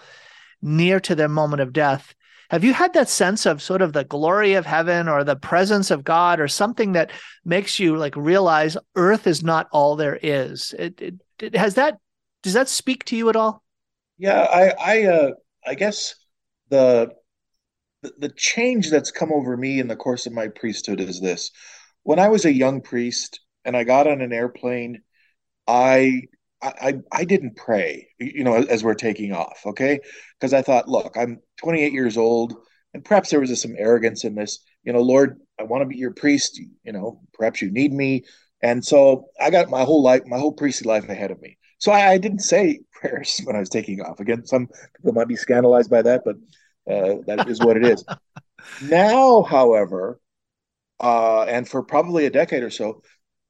near 0.62 0.99
to 1.01 1.15
their 1.15 1.29
moment 1.29 1.62
of 1.62 1.71
death. 1.71 2.15
Have 2.49 2.63
you 2.63 2.73
had 2.73 2.93
that 2.93 3.10
sense 3.10 3.45
of 3.45 3.62
sort 3.62 3.81
of 3.81 3.93
the 3.93 4.05
glory 4.05 4.53
of 4.53 4.65
heaven 4.65 5.07
or 5.07 5.23
the 5.23 5.36
presence 5.36 5.91
of 5.91 6.03
God 6.03 6.39
or 6.39 6.47
something 6.47 6.93
that 6.93 7.12
makes 7.43 7.77
you 7.77 7.97
like 7.97 8.15
realize 8.15 8.77
earth 8.95 9.27
is 9.27 9.43
not 9.43 9.67
all 9.71 9.95
there 9.95 10.17
is? 10.21 10.73
It, 10.79 11.01
it, 11.01 11.15
it 11.39 11.55
has 11.55 11.75
that, 11.75 11.97
does 12.43 12.53
that 12.53 12.69
speak 12.69 13.03
to 13.05 13.15
you 13.15 13.29
at 13.29 13.36
all? 13.36 13.63
Yeah, 14.17 14.41
I 14.41 14.73
I 14.80 15.03
uh, 15.06 15.32
I 15.65 15.75
guess 15.75 16.15
the, 16.69 17.13
the 18.17 18.30
change 18.30 18.89
that's 18.89 19.12
come 19.12 19.32
over 19.32 19.56
me 19.58 19.80
in 19.80 19.88
the 19.88 19.95
course 19.95 20.25
of 20.25 20.34
my 20.34 20.47
priesthood 20.47 20.99
is 20.99 21.19
this. 21.19 21.51
When 22.03 22.19
I 22.19 22.30
was 22.30 22.45
a 22.45 22.53
young 22.53 22.82
priest 22.82 23.39
and 23.65 23.75
I 23.75 23.84
got 23.84 24.08
on 24.08 24.21
an 24.21 24.34
airplane, 24.34 25.01
I 25.67 26.21
I 26.62 26.95
I 27.12 27.25
didn't 27.25 27.56
pray, 27.56 28.08
you 28.19 28.43
know, 28.43 28.56
as 28.56 28.84
we're 28.84 28.95
taking 28.95 29.34
off, 29.34 29.62
okay? 29.65 29.99
Because 30.39 30.53
I 30.53 30.62
thought, 30.62 30.89
look, 30.89 31.15
I'm 31.17 31.39
28 31.58 31.93
years 31.93 32.17
old, 32.17 32.53
and 32.93 33.06
perhaps 33.06 33.30
there 33.30 33.39
was 33.39 33.62
some 33.62 33.75
arrogance 33.77 34.23
in 34.23 34.36
this. 34.36 34.60
You 34.84 34.93
know, 34.93 35.01
Lord, 35.01 35.39
I 35.60 35.63
want 35.63 35.82
to 35.82 35.88
be 35.88 35.97
your 35.97 36.13
priest. 36.13 36.60
You 36.84 36.93
know, 36.93 37.21
perhaps 37.34 37.62
you 37.62 37.71
need 37.71 37.93
me, 37.93 38.23
and 38.63 38.84
so 38.84 39.27
I 39.39 39.49
got 39.51 39.69
my 39.69 39.84
whole 39.84 40.01
life, 40.01 40.23
my 40.25 40.39
whole 40.39 40.53
priestly 40.53 40.88
life 40.88 41.08
ahead 41.10 41.32
of 41.32 41.41
me. 41.41 41.58
So 41.80 41.91
I, 41.91 42.12
I, 42.12 42.17
didn't 42.17 42.39
say 42.39 42.80
prayers 42.99 43.39
when 43.43 43.55
I 43.55 43.60
was 43.60 43.69
taking 43.69 44.01
off. 44.01 44.19
Again, 44.19 44.45
some 44.45 44.67
people 44.95 45.13
might 45.13 45.27
be 45.27 45.36
scandalized 45.36 45.89
by 45.89 46.01
that, 46.01 46.23
but 46.25 46.36
uh, 46.91 47.21
that 47.27 47.47
is 47.47 47.60
what 47.60 47.77
it 47.77 47.86
is. 47.86 48.03
now, 48.81 49.43
however, 49.43 50.19
uh, 50.99 51.43
and 51.43 51.67
for 51.67 51.83
probably 51.83 52.25
a 52.25 52.29
decade 52.29 52.63
or 52.63 52.69
so, 52.69 53.01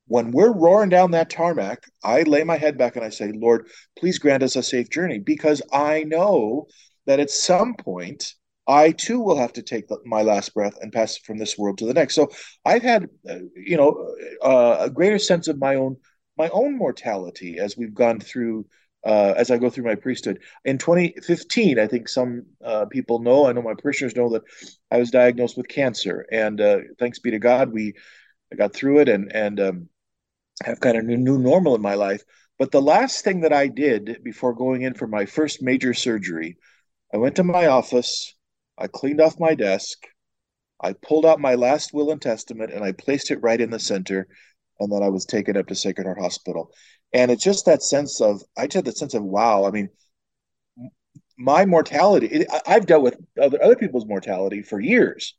when 0.08 0.32
we're 0.32 0.54
roaring 0.54 0.90
down 0.90 1.12
that 1.12 1.30
tarmac, 1.30 1.84
I 2.04 2.24
lay 2.24 2.44
my 2.44 2.58
head 2.58 2.78
back 2.78 2.96
and 2.96 3.04
I 3.04 3.10
say, 3.10 3.32
Lord, 3.34 3.68
please 3.98 4.20
grant 4.20 4.44
us 4.44 4.56
a 4.56 4.64
safe 4.64 4.90
journey 4.90 5.20
because 5.20 5.62
I 5.72 6.04
know 6.04 6.68
that 7.06 7.20
at 7.20 7.30
some 7.30 7.76
point 7.76 8.34
I 8.68 8.92
too 8.92 9.20
will 9.20 9.38
have 9.38 9.54
to 9.54 9.62
take 9.62 9.88
the, 9.88 9.98
my 10.06 10.22
last 10.22 10.54
breath 10.54 10.78
and 10.82 10.92
pass 10.92 11.18
from 11.18 11.38
this 11.38 11.58
world 11.58 11.78
to 11.80 11.86
the 11.86 11.94
next. 11.94 12.16
So 12.16 12.30
I've 12.66 12.84
had, 12.84 13.08
uh, 13.30 13.40
you 13.56 13.78
know, 13.78 14.16
uh, 14.42 14.78
a 14.82 14.90
greater 14.90 15.20
sense 15.20 15.48
of 15.48 15.60
my 15.60 15.76
own 15.76 15.98
my 16.38 16.50
own 16.50 16.78
mortality 16.78 17.58
as 17.58 17.76
we've 17.76 17.96
gone 17.96 18.20
through 18.20 18.66
uh, 19.08 19.34
as 19.38 19.50
I 19.50 19.58
go 19.58 19.70
through 19.70 19.86
my 19.86 19.96
priesthood. 19.96 20.42
In 20.66 20.78
2015, 20.78 21.80
I 21.80 21.88
think 21.88 22.10
some 22.10 22.46
uh, 22.64 22.86
people 22.86 23.20
know, 23.20 23.48
I 23.48 23.54
know 23.54 23.62
my 23.62 23.74
parishioners 23.74 24.18
know 24.18 24.30
that 24.32 24.44
I 24.92 24.98
was 24.98 25.12
diagnosed 25.12 25.56
with 25.56 25.70
cancer, 25.70 26.26
and 26.30 26.60
uh, 26.60 26.80
thanks 27.00 27.20
be 27.20 27.32
to 27.32 27.40
God, 27.40 27.72
we 27.72 27.94
I 28.52 28.58
got 28.58 28.74
through 28.74 29.00
it 29.00 29.10
and 29.10 29.32
and 29.34 29.60
um, 29.62 29.90
have 30.66 30.82
kind 30.82 30.98
of 30.98 31.06
new, 31.06 31.16
new 31.16 31.40
normal 31.40 31.74
in 31.74 31.82
my 31.82 31.94
life. 31.94 32.22
But 32.60 32.72
the 32.72 32.82
last 32.82 33.24
thing 33.24 33.42
that 33.42 33.54
I 33.54 33.68
did 33.68 34.20
before 34.24 34.54
going 34.54 34.82
in 34.82 34.94
for 34.94 35.08
my 35.08 35.26
first 35.26 35.62
major 35.62 35.94
surgery, 35.94 36.58
I 37.14 37.18
went 37.18 37.38
to 37.38 37.46
my 37.46 37.68
office, 37.68 38.36
I 38.78 38.88
cleaned 38.88 39.22
off 39.22 39.40
my 39.40 39.56
desk, 39.56 40.00
I 40.84 40.94
pulled 40.94 41.26
out 41.26 41.40
my 41.40 41.56
last 41.56 41.94
will 41.94 42.12
and 42.12 42.22
testament, 42.22 42.74
and 42.74 42.84
I 42.84 42.92
placed 42.92 43.32
it 43.32 43.42
right 43.42 43.62
in 43.62 43.70
the 43.70 43.80
center 43.80 44.28
and 44.80 44.92
then 44.92 45.04
I 45.04 45.10
was 45.10 45.26
taken 45.26 45.58
up 45.58 45.68
to 45.68 45.76
Sacred 45.76 46.06
Heart 46.06 46.20
Hospital. 46.20 46.72
And 47.14 47.32
it's 47.32 47.44
just 47.44 47.66
that 47.66 47.84
sense 47.84 48.22
of 48.22 48.42
I 48.58 48.68
just 48.68 48.76
had 48.76 48.86
that 48.86 48.98
sense 48.98 49.14
of 49.14 49.24
wow. 49.24 49.66
I 49.66 49.72
mean, 49.72 49.90
my 51.38 51.66
mortality. 51.66 52.28
It, 52.28 52.48
I've 52.66 52.86
dealt 52.86 53.04
with 53.04 53.18
other 53.42 53.62
other 53.64 53.76
people's 53.76 54.06
mortality 54.06 54.62
for 54.62 54.80
years. 54.80 55.36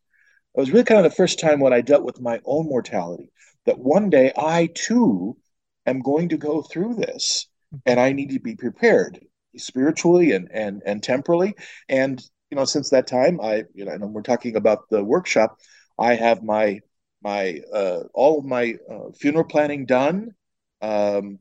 It 0.54 0.61
was 0.61 0.70
really 0.70 0.85
kind 0.85 1.04
of 1.04 1.11
the 1.11 1.16
first 1.16 1.40
time 1.40 1.61
when 1.61 1.72
I 1.72 1.81
dealt 1.81 2.04
with 2.04 2.20
my 2.20 2.40
own 2.44 2.66
mortality. 2.66 3.31
That 3.66 3.78
one 3.78 4.11
day 4.11 4.33
I 4.37 4.70
too 4.74 5.37
am 5.87 6.00
going 6.00 6.31
to 6.31 6.38
go 6.38 6.62
through 6.62 6.94
this 6.94 7.48
and 7.87 8.00
I 8.00 8.12
need 8.12 8.31
to 8.31 8.40
be 8.40 8.57
prepared 8.57 9.20
spiritually 9.57 10.33
and 10.33 10.48
and 10.52 10.83
and 10.87 11.02
temporally. 11.02 11.54
And 11.88 12.22
you 12.50 12.57
know, 12.57 12.64
since 12.64 12.90
that 12.90 13.07
time, 13.07 13.40
I 13.40 13.64
you 13.74 13.85
know, 13.85 13.92
and 13.92 14.14
we're 14.14 14.22
talking 14.22 14.57
about 14.57 14.88
the 14.90 15.04
workshop. 15.04 15.59
I 15.98 16.14
have 16.14 16.42
my 16.42 16.81
my 17.22 17.61
uh, 17.72 18.04
all 18.14 18.38
of 18.38 18.44
my 18.44 18.74
uh, 18.90 19.11
funeral 19.18 19.44
planning 19.44 19.87
done. 19.87 20.35
Um, 20.81 21.40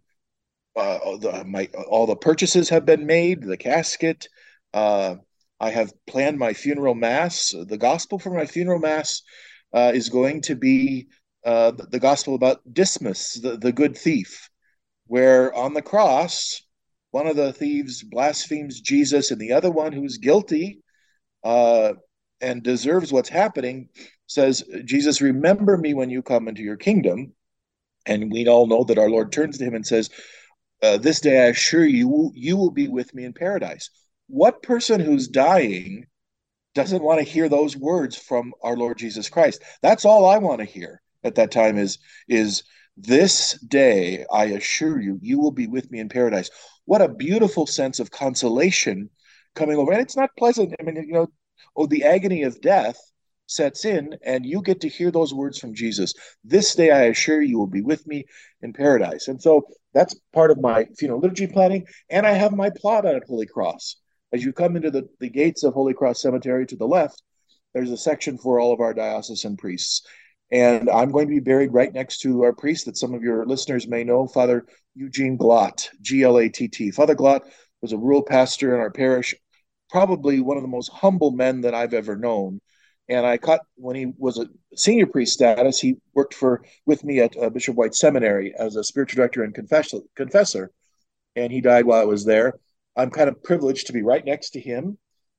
uh, 0.77 1.43
my 1.45 1.69
all 1.89 2.05
the 2.05 2.15
purchases 2.15 2.69
have 2.69 2.85
been 2.85 3.05
made. 3.05 3.41
The 3.41 3.57
casket. 3.57 4.27
Uh, 4.73 5.15
I 5.59 5.71
have 5.71 5.91
planned 6.05 6.37
my 6.37 6.53
funeral 6.53 6.93
mass. 6.93 7.51
The 7.51 7.77
gospel 7.77 8.19
for 8.19 8.31
my 8.31 8.45
funeral 8.45 8.79
mass 8.79 9.23
uh, 9.73 9.91
is 9.93 10.09
going 10.09 10.41
to 10.43 10.55
be 10.55 11.07
uh, 11.43 11.71
the, 11.71 11.83
the, 11.85 11.99
gospel 11.99 12.35
about 12.35 12.61
Dismas, 12.71 13.41
the, 13.41 13.57
the 13.57 13.71
good 13.71 13.97
thief, 13.97 14.49
where 15.07 15.53
on 15.53 15.73
the 15.73 15.81
cross, 15.81 16.61
one 17.11 17.25
of 17.25 17.35
the 17.35 17.53
thieves 17.53 18.03
blasphemes 18.03 18.81
Jesus, 18.81 19.31
and 19.31 19.39
the 19.39 19.53
other 19.53 19.71
one 19.71 19.93
who's 19.93 20.17
guilty 20.17 20.81
uh, 21.43 21.93
and 22.41 22.63
deserves 22.63 23.11
what's 23.11 23.29
happening 23.29 23.89
says, 24.27 24.63
Jesus, 24.83 25.21
remember 25.21 25.77
me 25.77 25.93
when 25.93 26.09
you 26.09 26.21
come 26.21 26.47
into 26.47 26.61
your 26.61 26.75
kingdom. 26.75 27.33
And 28.05 28.31
we 28.31 28.47
all 28.47 28.67
know 28.67 28.83
that 28.85 28.97
our 28.97 29.09
Lord 29.09 29.31
turns 29.31 29.57
to 29.57 29.65
him 29.65 29.73
and 29.73 29.85
says, 29.85 30.09
uh, 30.81 30.97
This 30.97 31.19
day 31.19 31.45
I 31.45 31.49
assure 31.49 31.85
you, 31.85 32.31
you 32.33 32.57
will 32.57 32.71
be 32.71 32.87
with 32.87 33.13
me 33.13 33.25
in 33.25 33.33
paradise. 33.33 33.89
What 34.27 34.61
person 34.61 34.99
who's 34.99 35.27
dying 35.27 36.05
doesn't 36.75 37.03
want 37.03 37.19
to 37.19 37.25
hear 37.25 37.49
those 37.49 37.75
words 37.77 38.15
from 38.15 38.53
our 38.61 38.75
Lord 38.75 38.97
Jesus 38.97 39.29
Christ? 39.29 39.63
That's 39.81 40.05
all 40.05 40.25
I 40.25 40.37
want 40.37 40.59
to 40.59 40.65
hear 40.65 41.01
at 41.23 41.35
that 41.35 41.51
time 41.51 41.77
is, 41.77 41.97
is 42.27 42.63
this 42.95 43.53
day 43.67 44.25
I 44.31 44.45
assure 44.45 44.99
you, 44.99 45.19
you 45.21 45.39
will 45.39 45.51
be 45.51 45.67
with 45.67 45.89
me 45.91 45.99
in 45.99 46.09
paradise. 46.09 46.49
What 46.85 47.01
a 47.01 47.09
beautiful 47.09 47.67
sense 47.67 47.99
of 47.99 48.11
consolation 48.11 49.09
coming 49.55 49.77
over. 49.77 49.91
And 49.91 50.01
it's 50.01 50.17
not 50.17 50.35
pleasant. 50.37 50.73
I 50.79 50.83
mean, 50.83 50.95
you 50.95 51.13
know, 51.13 51.27
oh, 51.75 51.87
the 51.87 52.03
agony 52.03 52.43
of 52.43 52.61
death 52.61 52.99
sets 53.47 53.85
in, 53.85 54.15
and 54.23 54.45
you 54.45 54.61
get 54.61 54.81
to 54.81 54.89
hear 54.89 55.09
those 55.09 55.33
words 55.33 55.57
from 55.57 55.73
Jesus. 55.73 56.13
This 56.43 56.75
day 56.75 56.91
I 56.91 57.05
assure 57.05 57.41
you 57.41 57.57
will 57.57 57.67
be 57.67 57.81
with 57.81 58.05
me 58.05 58.25
in 58.61 58.73
paradise. 58.73 59.27
And 59.27 59.41
so 59.41 59.63
that's 59.93 60.19
part 60.33 60.51
of 60.51 60.61
my 60.61 60.85
funeral 60.97 61.19
liturgy 61.19 61.47
planning. 61.47 61.85
And 62.09 62.27
I 62.27 62.33
have 62.33 62.53
my 62.53 62.69
plot 62.69 63.05
on 63.05 63.15
at 63.15 63.23
Holy 63.27 63.47
Cross. 63.47 63.95
As 64.31 64.43
you 64.43 64.53
come 64.53 64.75
into 64.75 64.91
the, 64.91 65.07
the 65.19 65.29
gates 65.29 65.63
of 65.63 65.73
Holy 65.73 65.93
Cross 65.93 66.21
Cemetery 66.21 66.65
to 66.67 66.75
the 66.75 66.87
left, 66.87 67.23
there's 67.73 67.91
a 67.91 67.97
section 67.97 68.37
for 68.37 68.59
all 68.59 68.73
of 68.73 68.81
our 68.81 68.93
diocesan 68.93 69.57
priests. 69.57 70.05
And 70.51 70.89
I'm 70.89 71.11
going 71.11 71.27
to 71.27 71.33
be 71.33 71.39
buried 71.39 71.73
right 71.73 71.93
next 71.93 72.19
to 72.19 72.43
our 72.43 72.53
priest 72.53 72.85
that 72.85 72.97
some 72.97 73.13
of 73.13 73.21
your 73.21 73.45
listeners 73.45 73.87
may 73.87 74.03
know, 74.03 74.27
Father 74.27 74.65
Eugene 74.95 75.37
Glatt, 75.37 75.89
G 76.01 76.23
L 76.23 76.37
A 76.37 76.49
T 76.49 76.67
T. 76.67 76.91
Father 76.91 77.15
Glatt 77.15 77.41
was 77.81 77.91
a 77.91 77.97
rural 77.97 78.23
pastor 78.23 78.73
in 78.73 78.79
our 78.79 78.91
parish, 78.91 79.35
probably 79.89 80.39
one 80.39 80.57
of 80.57 80.63
the 80.63 80.69
most 80.69 80.89
humble 80.89 81.31
men 81.31 81.61
that 81.61 81.73
I've 81.73 81.93
ever 81.93 82.15
known. 82.15 82.59
And 83.09 83.25
I 83.25 83.37
caught 83.37 83.61
when 83.75 83.95
he 83.95 84.13
was 84.17 84.37
a 84.37 84.47
senior 84.75 85.05
priest 85.05 85.33
status, 85.33 85.79
he 85.79 85.97
worked 86.13 86.33
for 86.33 86.63
with 86.85 87.03
me 87.03 87.19
at 87.19 87.37
uh, 87.37 87.49
Bishop 87.49 87.75
White 87.75 87.95
Seminary 87.95 88.53
as 88.57 88.75
a 88.75 88.83
spiritual 88.83 89.17
director 89.17 89.43
and 89.43 89.53
confessor, 89.55 89.99
confessor. 90.15 90.71
And 91.35 91.51
he 91.51 91.61
died 91.61 91.85
while 91.85 92.01
I 92.01 92.05
was 92.05 92.25
there. 92.25 92.53
I'm 92.95 93.11
kind 93.11 93.29
of 93.29 93.41
privileged 93.43 93.87
to 93.87 93.93
be 93.93 94.01
right 94.01 94.25
next 94.25 94.51
to 94.51 94.59
him. 94.59 94.97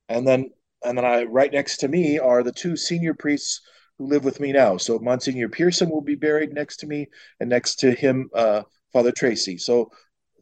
And 0.08 0.26
then 0.26 0.50
and 0.84 0.96
then 0.96 1.04
I 1.04 1.24
right 1.24 1.52
next 1.52 1.78
to 1.78 1.88
me 1.88 2.18
are 2.18 2.42
the 2.42 2.52
two 2.52 2.76
senior 2.76 3.12
priests 3.12 3.60
who 3.98 4.06
live 4.06 4.24
with 4.24 4.40
me 4.40 4.52
now. 4.52 4.76
So 4.76 4.98
Monsignor 4.98 5.48
Pearson 5.48 5.90
will 5.90 6.00
be 6.00 6.14
buried 6.14 6.52
next 6.52 6.78
to 6.78 6.86
me, 6.86 7.08
and 7.40 7.50
next 7.50 7.76
to 7.80 7.90
him, 7.90 8.30
uh, 8.32 8.62
Father 8.92 9.12
Tracy. 9.12 9.58
So 9.58 9.90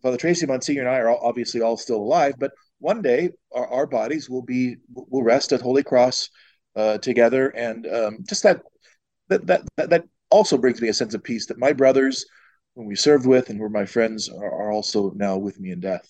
Father 0.02 0.18
Tracy, 0.18 0.46
Monsignor, 0.46 0.82
and 0.82 0.90
I 0.90 0.98
are 0.98 1.08
all, 1.08 1.26
obviously 1.26 1.62
all 1.62 1.76
still 1.76 1.96
alive, 1.96 2.34
but 2.38 2.52
one 2.78 3.00
day 3.00 3.30
our, 3.52 3.66
our 3.66 3.86
bodies 3.86 4.28
will 4.28 4.42
be 4.42 4.76
will 4.92 5.22
rest 5.22 5.52
at 5.52 5.62
Holy 5.62 5.82
Cross 5.82 6.28
uh, 6.76 6.98
together, 6.98 7.48
and 7.48 7.86
um, 7.86 8.18
just 8.28 8.42
that, 8.42 8.60
that 9.28 9.46
that 9.46 9.64
that 9.76 10.04
also 10.30 10.58
brings 10.58 10.80
me 10.80 10.88
a 10.88 10.94
sense 10.94 11.14
of 11.14 11.22
peace 11.22 11.46
that 11.46 11.58
my 11.58 11.72
brothers, 11.72 12.26
whom 12.74 12.86
we 12.86 12.94
served 12.94 13.26
with 13.26 13.48
and 13.48 13.58
were 13.58 13.70
my 13.70 13.86
friends, 13.86 14.28
are, 14.28 14.50
are 14.50 14.70
also 14.70 15.10
now 15.16 15.36
with 15.36 15.58
me 15.58 15.70
in 15.70 15.80
death. 15.80 16.08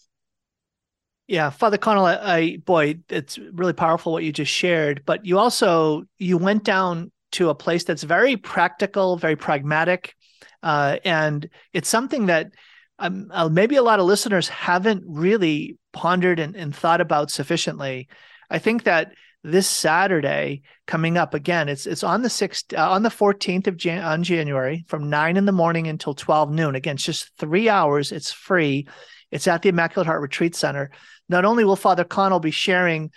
Yeah, 1.29 1.50
Father 1.50 1.76
Connall, 1.76 2.07
I, 2.07 2.37
I, 2.37 2.57
boy, 2.59 2.96
it's 3.09 3.38
really 3.38 3.72
powerful 3.72 4.12
what 4.12 4.22
you 4.22 4.33
just 4.33 4.52
shared. 4.52 5.02
But 5.07 5.26
you 5.26 5.38
also 5.38 6.05
you 6.18 6.38
went 6.38 6.64
down 6.64 7.11
to 7.33 7.50
a 7.50 7.55
place 7.55 7.85
that's 7.85 8.05
very 8.05 8.37
practical, 8.37 9.16
very 9.16 9.37
pragmatic, 9.37 10.14
uh, 10.62 10.98
and 11.05 11.48
it's 11.72 11.88
something 11.88 12.26
that 12.26 12.52
um, 12.98 13.29
uh, 13.31 13.48
maybe 13.48 13.76
a 13.76 13.83
lot 13.83 14.00
of 14.00 14.07
listeners 14.07 14.48
haven't 14.48 15.02
really 15.07 15.79
pondered 15.92 16.38
and, 16.38 16.57
and 16.57 16.74
thought 16.74 17.00
about 17.00 17.31
sufficiently. 17.31 18.09
I 18.48 18.59
think 18.59 18.85
that 18.85 19.12
this 19.46 19.68
Saturday 19.68 20.62
coming 20.87 21.16
up 21.16 21.32
again, 21.32 21.68
it's 21.68 21.87
it's 21.87 22.02
on 22.02 22.22
the 22.22 22.28
sixth 22.28 22.74
uh, 22.74 22.90
on 22.90 23.02
the 23.02 23.11
fourteenth 23.11 23.68
of 23.68 23.76
Jan- 23.76 24.02
on 24.02 24.24
January 24.24 24.85
from 24.88 25.09
nine 25.09 25.37
in 25.37 25.46
the 25.46 25.52
morning 25.52 25.87
until 25.87 26.14
twelve 26.14 26.50
noon. 26.50 26.74
Again, 26.74 26.96
it's 26.96 27.04
just 27.04 27.30
three 27.38 27.68
hours. 27.68 28.12
It's 28.12 28.32
free. 28.32 28.88
It's 29.30 29.46
at 29.46 29.62
the 29.62 29.68
Immaculate 29.68 30.06
Heart 30.06 30.22
Retreat 30.22 30.54
Center. 30.56 30.90
Not 31.28 31.44
only 31.44 31.64
will 31.64 31.76
Father 31.76 32.04
Connall 32.04 32.40
be 32.40 32.50
sharing 32.50 33.11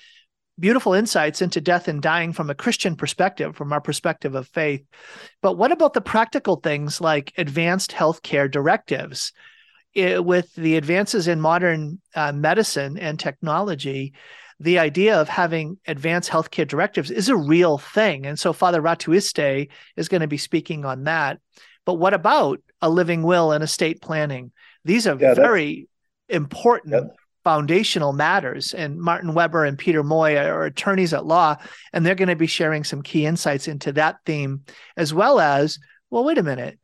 beautiful 0.59 0.93
insights 0.93 1.41
into 1.41 1.61
death 1.61 1.87
and 1.87 2.01
dying 2.01 2.33
from 2.33 2.49
a 2.49 2.55
Christian 2.55 2.95
perspective, 2.95 3.55
from 3.55 3.73
our 3.73 3.81
perspective 3.81 4.35
of 4.35 4.47
faith. 4.47 4.83
But 5.41 5.57
what 5.57 5.71
about 5.71 5.93
the 5.93 6.01
practical 6.01 6.57
things 6.57 7.01
like 7.01 7.33
advanced 7.37 7.91
healthcare 7.91 8.51
directives? 8.51 9.31
It, 9.93 10.23
with 10.23 10.53
the 10.53 10.75
advances 10.75 11.27
in 11.27 11.41
modern 11.41 11.99
uh, 12.13 12.31
medicine 12.33 12.99
and 12.99 13.19
technology, 13.19 14.13
the 14.59 14.79
idea 14.79 15.19
of 15.19 15.29
having 15.29 15.77
advanced 15.87 16.29
healthcare 16.29 16.67
directives 16.67 17.11
is 17.11 17.29
a 17.29 17.35
real 17.35 17.77
thing. 17.77 18.25
And 18.25 18.37
so 18.37 18.51
Father 18.51 18.81
Ratuiste 18.81 19.69
is 19.95 20.09
going 20.09 20.21
to 20.21 20.27
be 20.27 20.37
speaking 20.37 20.85
on 20.85 21.05
that. 21.05 21.39
But 21.85 21.95
what 21.95 22.13
about 22.13 22.61
a 22.81 22.89
living 22.89 23.23
will 23.23 23.51
and 23.51 23.63
estate 23.63 24.01
planning? 24.01 24.51
These 24.83 25.07
are 25.07 25.17
yeah, 25.17 25.33
very 25.33 25.87
important 26.27 27.11
foundational 27.43 28.13
matters. 28.13 28.73
And 28.73 28.99
Martin 28.99 29.33
Weber 29.33 29.65
and 29.65 29.77
Peter 29.77 30.03
Moy 30.03 30.37
are 30.37 30.65
attorneys 30.65 31.13
at 31.13 31.25
law, 31.25 31.55
and 31.93 32.05
they're 32.05 32.15
going 32.15 32.27
to 32.27 32.35
be 32.35 32.47
sharing 32.47 32.83
some 32.83 33.01
key 33.01 33.25
insights 33.25 33.67
into 33.67 33.93
that 33.93 34.17
theme, 34.25 34.63
as 34.97 35.13
well 35.13 35.39
as, 35.39 35.79
well, 36.09 36.25
wait 36.25 36.37
a 36.37 36.43
minute. 36.43 36.79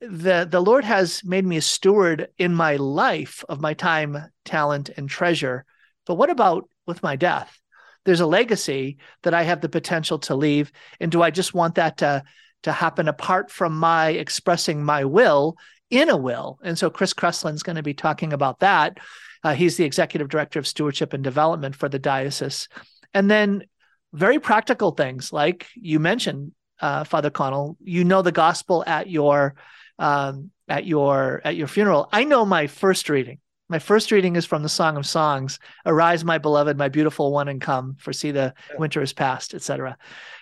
The, 0.00 0.46
the 0.50 0.60
Lord 0.60 0.84
has 0.84 1.22
made 1.24 1.46
me 1.46 1.56
a 1.58 1.62
steward 1.62 2.28
in 2.36 2.52
my 2.52 2.76
life 2.76 3.44
of 3.48 3.60
my 3.60 3.74
time, 3.74 4.18
talent, 4.44 4.90
and 4.96 5.08
treasure. 5.08 5.64
But 6.04 6.16
what 6.16 6.30
about 6.30 6.68
with 6.86 7.02
my 7.02 7.16
death? 7.16 7.58
There's 8.04 8.20
a 8.20 8.26
legacy 8.26 8.98
that 9.22 9.34
I 9.34 9.42
have 9.42 9.60
the 9.60 9.68
potential 9.68 10.18
to 10.20 10.34
leave. 10.34 10.72
And 11.00 11.12
do 11.12 11.22
I 11.22 11.30
just 11.30 11.54
want 11.54 11.76
that 11.76 11.98
to, 11.98 12.24
to 12.64 12.72
happen 12.72 13.08
apart 13.08 13.50
from 13.50 13.78
my 13.78 14.08
expressing 14.08 14.84
my 14.84 15.04
will 15.04 15.56
in 15.90 16.10
a 16.10 16.16
will? 16.16 16.58
And 16.62 16.78
so 16.78 16.90
Chris 16.90 17.12
Cressland's 17.14 17.62
going 17.62 17.76
to 17.76 17.82
be 17.82 17.94
talking 17.94 18.32
about 18.32 18.60
that. 18.60 18.98
Uh, 19.44 19.54
he's 19.54 19.76
the 19.76 19.84
executive 19.84 20.28
director 20.28 20.58
of 20.58 20.66
stewardship 20.66 21.12
and 21.12 21.22
development 21.22 21.76
for 21.76 21.88
the 21.88 21.98
diocese. 21.98 22.68
And 23.14 23.30
then 23.30 23.64
very 24.12 24.38
practical 24.38 24.92
things 24.92 25.32
like 25.32 25.66
you 25.74 25.98
mentioned, 25.98 26.52
uh, 26.80 27.04
Father 27.04 27.30
Connall. 27.30 27.76
You 27.82 28.04
know 28.04 28.22
the 28.22 28.32
gospel 28.32 28.84
at 28.86 29.08
your 29.08 29.54
um, 29.98 30.50
at 30.68 30.84
your 30.84 31.40
at 31.44 31.56
your 31.56 31.68
funeral. 31.68 32.08
I 32.12 32.24
know 32.24 32.44
my 32.44 32.66
first 32.66 33.08
reading. 33.08 33.38
My 33.72 33.78
first 33.78 34.12
reading 34.12 34.36
is 34.36 34.44
from 34.44 34.62
the 34.62 34.68
Song 34.68 34.98
of 34.98 35.06
Songs. 35.06 35.58
Arise, 35.86 36.26
my 36.26 36.36
beloved, 36.36 36.76
my 36.76 36.90
beautiful 36.90 37.32
one, 37.32 37.48
and 37.48 37.58
come. 37.58 37.96
For 37.98 38.12
see 38.12 38.30
the 38.30 38.52
winter 38.76 39.00
is 39.00 39.14
past, 39.14 39.54
etc. 39.54 39.96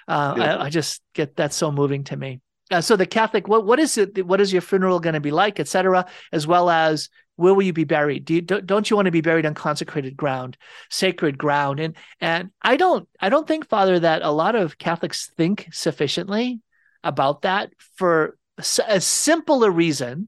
Uh, 0.09 0.35
I, 0.37 0.65
I, 0.65 0.69
just 0.69 1.01
get 1.15 1.37
that 1.37 1.53
so 1.53 1.71
moving 1.71 2.03
to 2.05 2.17
me. 2.17 2.41
Uh, 2.73 2.81
so 2.81 2.97
the 2.97 3.07
Catholic, 3.07 3.47
what 3.47 3.65
what 3.65 3.79
is 3.79 3.97
it? 3.97 4.27
What 4.27 4.41
is 4.41 4.53
your 4.53 4.63
funeral 4.63 4.99
going 4.99 5.15
to 5.15 5.21
be 5.21 5.31
like, 5.31 5.61
etc. 5.61 6.07
As 6.33 6.49
well 6.49 6.69
as 6.69 7.09
where 7.37 7.55
will 7.55 7.63
you 7.63 7.73
be 7.73 7.85
buried? 7.85 8.25
Do 8.25 8.35
you, 8.35 8.41
don't 8.41 8.91
you 8.91 8.97
want 8.97 9.07
to 9.07 9.13
be 9.13 9.21
buried 9.21 9.47
on 9.47 9.55
consecrated 9.55 10.17
ground, 10.17 10.57
sacred 10.89 11.39
ground? 11.39 11.79
And 11.79 11.95
and 12.21 12.51
I 12.61 12.77
don't 12.77 13.09
I 13.21 13.29
don't 13.29 13.47
think, 13.47 13.69
Father, 13.69 14.01
that 14.01 14.23
a 14.23 14.33
lot 14.33 14.57
of 14.57 14.77
Catholics 14.77 15.31
think 15.37 15.69
sufficiently 15.71 16.63
about 17.05 17.43
that 17.43 17.71
for 17.95 18.37
as 18.59 19.07
simple 19.07 19.63
a 19.63 19.71
reason 19.71 20.27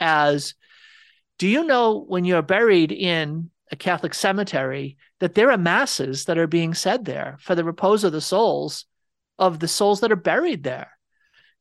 as 0.00 0.54
do 1.38 1.48
you 1.48 1.64
know 1.64 2.04
when 2.06 2.24
you're 2.24 2.42
buried 2.42 2.92
in 2.92 3.50
a 3.70 3.76
Catholic 3.76 4.14
cemetery 4.14 4.96
that 5.20 5.34
there 5.34 5.50
are 5.50 5.58
masses 5.58 6.26
that 6.26 6.38
are 6.38 6.46
being 6.46 6.74
said 6.74 7.04
there 7.04 7.38
for 7.40 7.54
the 7.54 7.64
repose 7.64 8.04
of 8.04 8.12
the 8.12 8.20
souls 8.20 8.86
of 9.38 9.58
the 9.58 9.68
souls 9.68 10.00
that 10.00 10.12
are 10.12 10.16
buried 10.16 10.62
there? 10.62 10.90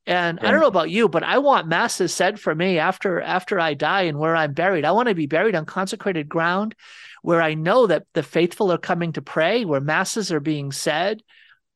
And 0.06 0.40
I 0.42 0.52
don't 0.52 0.60
know 0.60 0.68
about 0.68 0.90
you, 0.90 1.08
but 1.08 1.24
I 1.24 1.38
want 1.38 1.68
masses 1.68 2.14
said 2.14 2.38
for 2.38 2.54
me 2.54 2.78
after 2.78 3.22
after 3.22 3.58
I 3.58 3.74
die 3.74 4.02
and 4.02 4.20
where 4.20 4.36
I'm 4.36 4.52
buried. 4.52 4.84
I 4.84 4.92
want 4.92 5.08
to 5.08 5.16
be 5.16 5.28
buried 5.28 5.56
on 5.56 5.66
consecrated 5.66 6.28
ground 6.28 6.76
where 7.22 7.42
I 7.42 7.54
know 7.54 7.88
that 7.88 8.06
the 8.14 8.22
faithful 8.22 8.72
are 8.74 8.78
coming 8.78 9.14
to 9.14 9.22
pray, 9.22 9.64
where 9.64 9.80
masses 9.80 10.30
are 10.32 10.42
being 10.42 10.74
said. 10.74 11.24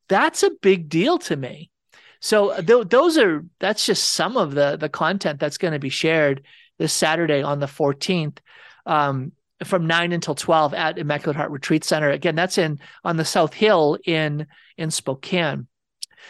That's 0.09 0.43
a 0.43 0.51
big 0.61 0.89
deal 0.89 1.19
to 1.19 1.37
me. 1.37 1.71
So 2.19 2.61
th- 2.61 2.89
those 2.89 3.17
are 3.17 3.45
that's 3.59 3.85
just 3.85 4.09
some 4.09 4.35
of 4.35 4.53
the 4.53 4.75
the 4.75 4.89
content 4.89 5.39
that's 5.39 5.57
going 5.57 5.73
to 5.73 5.79
be 5.79 5.89
shared 5.89 6.43
this 6.77 6.93
Saturday 6.93 7.41
on 7.41 7.59
the 7.59 7.65
14th. 7.65 8.37
Um, 8.85 9.33
from 9.65 9.87
9 9.87 10.11
until 10.11 10.35
12 10.35 10.73
at 10.73 10.97
Immaculate 10.97 11.35
Heart 11.35 11.51
Retreat 11.51 11.83
Center. 11.83 12.11
Again, 12.11 12.35
that's 12.35 12.57
in 12.57 12.79
on 13.03 13.17
the 13.17 13.25
South 13.25 13.53
Hill 13.53 13.97
in 14.05 14.45
in 14.77 14.91
Spokane. 14.91 15.67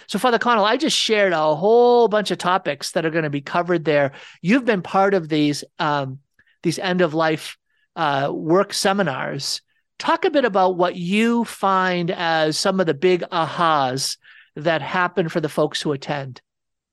So, 0.08 0.20
Father 0.20 0.40
Connall, 0.40 0.66
I 0.66 0.78
just 0.78 0.98
shared 0.98 1.34
a 1.34 1.56
whole 1.56 2.08
bunch 2.08 2.32
of 2.32 2.38
topics 2.38 2.92
that 2.92 3.06
are 3.06 3.10
going 3.10 3.24
to 3.24 3.30
be 3.30 3.42
covered 3.42 3.84
there. 3.84 4.14
You've 4.42 4.66
been 4.66 4.82
part 4.82 5.14
of 5.14 5.28
these 5.28 5.64
um, 5.80 6.20
these 6.64 6.80
end 6.80 7.02
of 7.02 7.14
life 7.14 7.58
uh, 7.96 8.32
work 8.34 8.74
seminars. 8.74 9.62
Talk 10.00 10.26
a 10.26 10.30
bit 10.30 10.46
about 10.46 10.78
what 10.78 10.96
you 10.96 11.44
find 11.44 12.12
as 12.12 12.58
some 12.58 12.80
of 12.80 12.86
the 12.86 12.94
big 12.94 13.24
ahas 13.32 14.18
that 14.56 14.82
happen 14.82 15.28
for 15.28 15.42
the 15.42 15.50
folks 15.50 15.82
who 15.82 15.92
attend. 15.92 16.42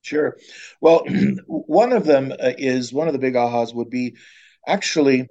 Sure. 0.04 0.36
Well, 0.80 1.04
one 1.46 1.92
of 1.92 2.04
them 2.04 2.30
uh, 2.32 2.52
is 2.58 2.92
one 2.92 3.06
of 3.08 3.14
the 3.14 3.18
big 3.18 3.34
ahas 3.34 3.74
would 3.74 3.90
be 3.90 4.16
actually, 4.66 5.28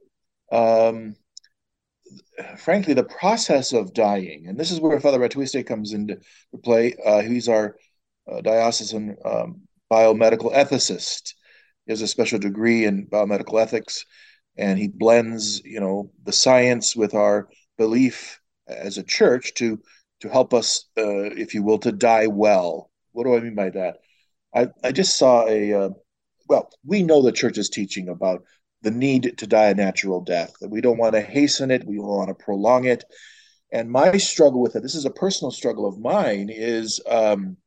um, 0.52 1.16
frankly, 2.58 2.94
the 2.94 3.04
process 3.04 3.74
of 3.74 3.94
dying. 3.94 4.46
And 4.48 4.58
this 4.58 4.72
is 4.72 4.80
where 4.80 5.00
Father 5.00 5.20
Ratuiste 5.20 5.66
comes 5.66 5.94
into 5.94 6.20
play. 6.64 6.96
Uh, 7.06 7.22
he's 7.22 7.48
our 7.48 7.76
uh, 8.32 8.42
diocesan 8.42 9.16
um, 9.26 9.62
biomedical 9.92 10.54
ethicist. 10.54 11.34
He 11.86 11.92
has 11.92 12.02
a 12.02 12.08
special 12.08 12.40
degree 12.40 12.86
in 12.86 13.08
biomedical 13.08 13.62
ethics, 13.62 14.06
and 14.58 14.80
he 14.80 14.88
blends, 14.88 15.62
you 15.66 15.80
know, 15.80 16.12
the 16.24 16.32
science 16.32 16.96
with 16.96 17.14
our 17.14 17.50
belief 17.78 18.40
as 18.68 18.98
a 18.98 19.04
church 19.04 19.54
to 19.56 19.80
to 20.22 20.30
help 20.30 20.54
us, 20.54 20.86
uh, 20.98 21.04
if 21.36 21.54
you 21.54 21.64
will, 21.64 21.80
to 21.80 21.92
die 21.92 22.28
well. 22.28 22.90
What 23.12 23.26
do 23.26 23.36
I 23.36 23.42
mean 23.42 23.56
by 23.56 23.72
that? 23.72 23.98
I, 24.56 24.68
I 24.84 24.92
just 24.92 25.18
saw 25.18 25.48
a, 25.48 25.74
uh, 25.74 25.90
well, 26.48 26.70
we 26.86 27.04
know 27.04 27.22
the 27.22 27.32
church's 27.32 27.70
teaching 27.70 28.10
about 28.10 28.44
the 28.82 28.92
need 28.92 29.38
to 29.38 29.48
die 29.48 29.70
a 29.70 29.74
natural 29.74 30.22
death, 30.22 30.54
that 30.60 30.70
we 30.70 30.82
don't 30.82 30.98
want 30.98 31.14
to 31.14 31.22
hasten 31.22 31.72
it, 31.72 31.86
we 31.86 31.96
don't 31.96 32.06
want 32.06 32.30
to 32.30 32.44
prolong 32.44 32.86
it. 32.86 33.04
And 33.72 33.90
my 33.90 34.18
struggle 34.18 34.62
with 34.62 34.76
it, 34.76 34.84
this 34.84 34.96
is 34.96 35.06
a 35.06 35.12
personal 35.12 35.52
struggle 35.52 35.88
of 35.88 35.98
mine, 35.98 36.50
is 36.52 37.00
um, 37.10 37.58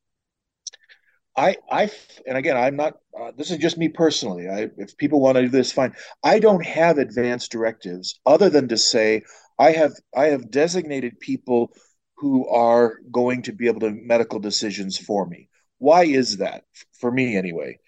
I, 1.37 1.57
I, 1.71 1.91
and 2.27 2.39
again, 2.39 2.57
I'm 2.57 2.77
not. 2.77 2.95
Uh, 3.19 3.33
this 3.37 3.51
is 3.51 3.59
just 3.59 3.77
me 3.77 3.89
personally. 3.89 4.49
I, 4.49 4.69
if 4.79 4.97
people 4.97 5.21
want 5.21 5.37
to 5.37 5.43
do 5.43 5.49
this, 5.49 5.73
fine. 5.73 5.95
I 6.23 6.39
don't 6.39 6.65
have 6.65 6.99
advanced 6.99 7.53
directives 7.53 8.21
other 8.25 8.49
than 8.49 8.69
to 8.69 8.79
say 8.79 9.23
I 9.59 9.73
have, 9.73 9.93
I 10.15 10.27
have 10.27 10.51
designated 10.51 11.21
people 11.21 11.73
who 12.17 12.49
are 12.49 12.99
going 13.11 13.43
to 13.43 13.53
be 13.53 13.67
able 13.67 13.81
to 13.81 13.91
medical 13.91 14.39
decisions 14.39 14.97
for 14.97 15.27
me. 15.27 15.51
Why 15.79 16.05
is 16.05 16.39
that 16.39 16.65
for 17.01 17.11
me 17.11 17.37
anyway? 17.37 17.79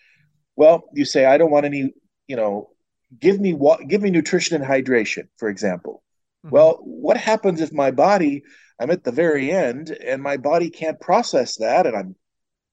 Well, 0.56 0.84
you 0.92 1.04
say 1.04 1.24
I 1.24 1.38
don't 1.38 1.50
want 1.50 1.66
any, 1.66 1.92
you 2.26 2.36
know, 2.36 2.70
give 3.18 3.40
me 3.40 3.54
what 3.54 3.86
give 3.88 4.02
me 4.02 4.10
nutrition 4.10 4.60
and 4.60 4.64
hydration, 4.64 5.28
for 5.36 5.48
example. 5.48 6.02
Mm-hmm. 6.44 6.54
Well, 6.54 6.80
what 6.82 7.16
happens 7.16 7.60
if 7.60 7.72
my 7.72 7.90
body 7.90 8.42
I'm 8.80 8.90
at 8.90 9.04
the 9.04 9.12
very 9.12 9.50
end 9.50 9.90
and 9.90 10.22
my 10.22 10.36
body 10.36 10.70
can't 10.70 11.00
process 11.00 11.56
that 11.56 11.86
and 11.86 11.96
I'm 11.96 12.16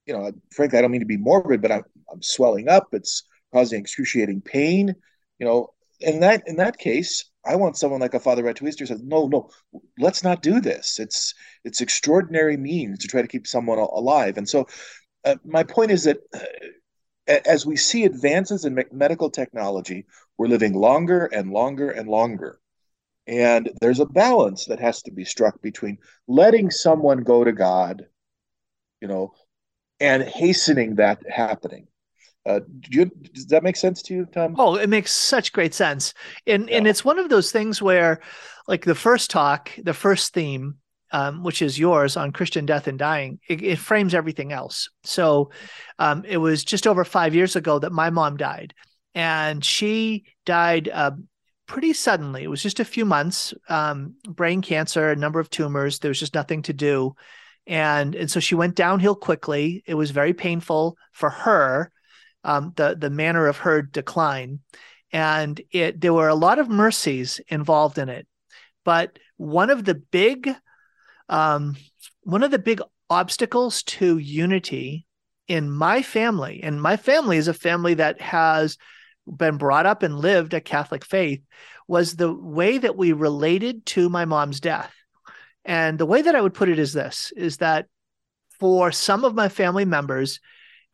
you 0.05 0.13
know, 0.13 0.31
frankly 0.51 0.77
I 0.77 0.81
don't 0.81 0.91
mean 0.91 1.01
to 1.01 1.07
be 1.07 1.17
morbid, 1.17 1.61
but 1.61 1.71
I'm 1.71 1.83
I'm 2.11 2.21
swelling 2.21 2.69
up, 2.69 2.87
it's 2.91 3.23
causing 3.53 3.79
excruciating 3.79 4.41
pain, 4.41 4.93
you 5.39 5.45
know, 5.45 5.69
in 5.99 6.19
that 6.21 6.43
in 6.47 6.57
that 6.57 6.77
case, 6.77 7.25
I 7.45 7.55
want 7.55 7.77
someone 7.77 8.01
like 8.01 8.13
a 8.13 8.19
Father 8.19 8.43
Ratuiste 8.43 8.79
who 8.79 8.85
says, 8.85 9.01
no, 9.03 9.27
no, 9.27 9.49
let's 9.99 10.23
not 10.23 10.41
do 10.41 10.59
this. 10.59 10.99
It's 10.99 11.33
it's 11.63 11.81
extraordinary 11.81 12.57
means 12.57 12.99
to 12.99 13.07
try 13.07 13.21
to 13.21 13.27
keep 13.27 13.47
someone 13.47 13.79
alive. 13.79 14.37
And 14.37 14.47
so, 14.47 14.67
uh, 15.25 15.35
my 15.43 15.63
point 15.63 15.91
is 15.91 16.03
that 16.03 16.17
uh, 16.33 17.39
as 17.45 17.65
we 17.65 17.75
see 17.75 18.05
advances 18.05 18.65
in 18.65 18.75
me- 18.75 18.83
medical 18.91 19.29
technology, 19.29 20.05
we're 20.37 20.47
living 20.47 20.73
longer 20.73 21.25
and 21.25 21.51
longer 21.51 21.89
and 21.89 22.07
longer. 22.07 22.59
And 23.27 23.71
there's 23.81 23.99
a 23.99 24.05
balance 24.05 24.65
that 24.65 24.79
has 24.79 25.01
to 25.03 25.11
be 25.11 25.25
struck 25.25 25.61
between 25.61 25.97
letting 26.27 26.69
someone 26.69 27.23
go 27.23 27.43
to 27.43 27.51
God, 27.51 28.05
you 29.01 29.07
know, 29.07 29.33
and 29.99 30.21
hastening 30.21 30.95
that 30.95 31.19
happening. 31.27 31.87
Uh, 32.45 32.59
do 32.59 32.99
you, 32.99 33.05
does 33.33 33.47
that 33.47 33.63
make 33.63 33.75
sense 33.75 34.03
to 34.03 34.13
you, 34.13 34.25
Tom? 34.27 34.55
Oh, 34.59 34.75
it 34.75 34.87
makes 34.87 35.11
such 35.11 35.51
great 35.51 35.73
sense. 35.73 36.13
And 36.45 36.69
yeah. 36.69 36.77
and 36.77 36.87
it's 36.87 37.03
one 37.03 37.17
of 37.17 37.29
those 37.29 37.51
things 37.51 37.81
where, 37.81 38.21
like 38.67 38.85
the 38.85 38.93
first 38.93 39.31
talk, 39.31 39.71
the 39.81 39.95
first 39.95 40.33
theme, 40.35 40.75
um, 41.11 41.43
which 41.43 41.61
is 41.61 41.79
yours 41.79 42.17
on 42.17 42.31
Christian 42.31 42.65
death 42.65 42.87
and 42.87 42.99
dying, 42.99 43.39
it, 43.47 43.61
it 43.61 43.79
frames 43.79 44.13
everything 44.13 44.51
else. 44.51 44.89
So, 45.03 45.51
um, 45.99 46.23
it 46.25 46.37
was 46.37 46.63
just 46.63 46.87
over 46.87 47.03
five 47.03 47.35
years 47.35 47.55
ago 47.55 47.79
that 47.79 47.91
my 47.91 48.09
mom 48.09 48.37
died, 48.37 48.73
and 49.13 49.63
she 49.63 50.25
died 50.45 50.89
uh, 50.89 51.11
pretty 51.67 51.93
suddenly. 51.93 52.43
It 52.43 52.49
was 52.49 52.63
just 52.63 52.79
a 52.79 52.85
few 52.85 53.05
months, 53.05 53.53
um, 53.69 54.15
brain 54.27 54.61
cancer, 54.61 55.09
a 55.11 55.15
number 55.15 55.39
of 55.39 55.49
tumors. 55.49 55.99
There 55.99 56.09
was 56.09 56.19
just 56.19 56.35
nothing 56.35 56.61
to 56.63 56.73
do, 56.73 57.15
and 57.67 58.15
and 58.15 58.29
so 58.29 58.39
she 58.39 58.55
went 58.55 58.75
downhill 58.75 59.15
quickly. 59.15 59.83
It 59.85 59.95
was 59.95 60.11
very 60.11 60.33
painful 60.33 60.97
for 61.13 61.29
her 61.29 61.91
um, 62.45 62.73
the 62.75 62.95
the 62.95 63.09
manner 63.09 63.47
of 63.47 63.57
her 63.57 63.81
decline, 63.81 64.59
and 65.11 65.59
it 65.71 65.99
there 65.99 66.13
were 66.13 66.29
a 66.29 66.35
lot 66.35 66.59
of 66.59 66.69
mercies 66.69 67.41
involved 67.47 67.97
in 67.97 68.07
it, 68.07 68.27
but 68.85 69.17
one 69.37 69.69
of 69.69 69.83
the 69.83 69.95
big 69.95 70.55
um, 71.29 71.75
one 72.23 72.43
of 72.43 72.51
the 72.51 72.59
big 72.59 72.81
obstacles 73.09 73.83
to 73.83 74.17
unity 74.17 75.05
in 75.47 75.69
my 75.69 76.01
family, 76.01 76.61
and 76.63 76.81
my 76.81 76.97
family 76.97 77.37
is 77.37 77.47
a 77.47 77.53
family 77.53 77.93
that 77.95 78.19
has 78.21 78.77
been 79.27 79.57
brought 79.57 79.85
up 79.85 80.03
and 80.03 80.19
lived 80.19 80.53
a 80.53 80.61
Catholic 80.61 81.05
faith, 81.05 81.41
was 81.87 82.15
the 82.15 82.33
way 82.33 82.77
that 82.77 82.97
we 82.97 83.11
related 83.13 83.85
to 83.85 84.09
my 84.09 84.25
mom's 84.25 84.59
death. 84.59 84.93
And 85.63 85.99
the 85.99 86.05
way 86.05 86.21
that 86.21 86.35
I 86.35 86.41
would 86.41 86.53
put 86.53 86.69
it 86.69 86.79
is 86.79 86.93
this 86.93 87.31
is 87.35 87.57
that 87.57 87.87
for 88.59 88.91
some 88.91 89.23
of 89.23 89.35
my 89.35 89.49
family 89.49 89.85
members, 89.85 90.39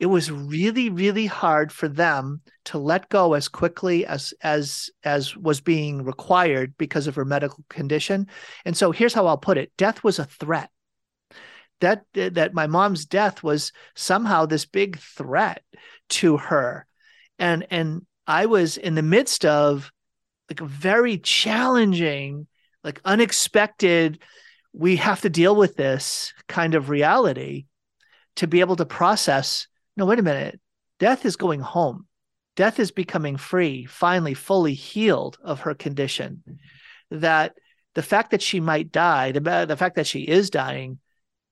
it 0.02 0.08
was 0.08 0.32
really 0.32 0.90
really 0.90 1.28
hard 1.28 1.72
for 1.72 1.88
them 1.88 2.42
to 2.66 2.80
let 2.80 3.08
go 3.10 3.34
as 3.36 3.48
quickly 3.48 4.04
as 4.04 4.34
as 4.42 4.90
as 5.04 5.38
was 5.38 5.62
being 5.62 6.04
required 6.04 6.74
because 6.78 7.06
of 7.06 7.16
her 7.16 7.24
medical 7.24 7.64
condition. 7.70 8.28
And 8.66 8.76
so 8.76 8.92
here's 8.92 9.14
how 9.14 9.28
i'll 9.28 9.38
put 9.38 9.60
it. 9.60 9.72
Death 9.78 10.04
was 10.04 10.18
a 10.18 10.26
threat. 10.26 10.72
That 11.82 12.04
that 12.16 12.56
my 12.56 12.66
mom's 12.66 13.06
death 13.06 13.44
was 13.44 13.72
somehow 13.96 14.48
this 14.48 14.66
big 14.66 14.98
threat 14.98 15.64
to 16.10 16.38
her. 16.38 16.88
And 17.38 17.68
and 17.70 18.06
i 18.26 18.48
was 18.48 18.78
in 18.78 18.96
the 18.96 19.04
midst 19.04 19.46
of 19.46 19.92
like 20.50 20.62
a 20.62 20.66
very 20.66 21.20
challenging 21.20 22.48
like 22.84 23.02
unexpected 23.06 24.20
we 24.74 24.96
have 24.96 25.22
to 25.22 25.30
deal 25.30 25.56
with 25.56 25.76
this 25.76 26.34
kind 26.48 26.76
of 26.76 26.90
reality 26.90 27.66
to 28.36 28.48
be 28.48 28.62
able 28.62 28.76
to 28.76 28.86
process 28.86 29.68
no, 29.98 30.06
wait 30.06 30.20
a 30.20 30.24
minute. 30.24 30.60
Death 31.00 31.26
is 31.26 31.36
going 31.36 31.60
home. 31.60 32.08
Death 32.56 32.80
is 32.80 32.92
becoming 32.92 33.38
free, 33.38 33.86
finally, 33.86 34.34
fully 34.34 34.74
healed 34.74 35.38
of 35.44 35.62
her 35.62 35.74
condition. 35.74 36.44
That 37.10 37.54
the 37.96 38.04
fact 38.04 38.32
that 38.32 38.42
she 38.42 38.60
might 38.60 38.92
die, 38.92 39.32
the, 39.32 39.66
the 39.68 39.78
fact 39.78 39.96
that 39.96 40.08
she 40.08 40.22
is 40.22 40.50
dying, 40.50 41.00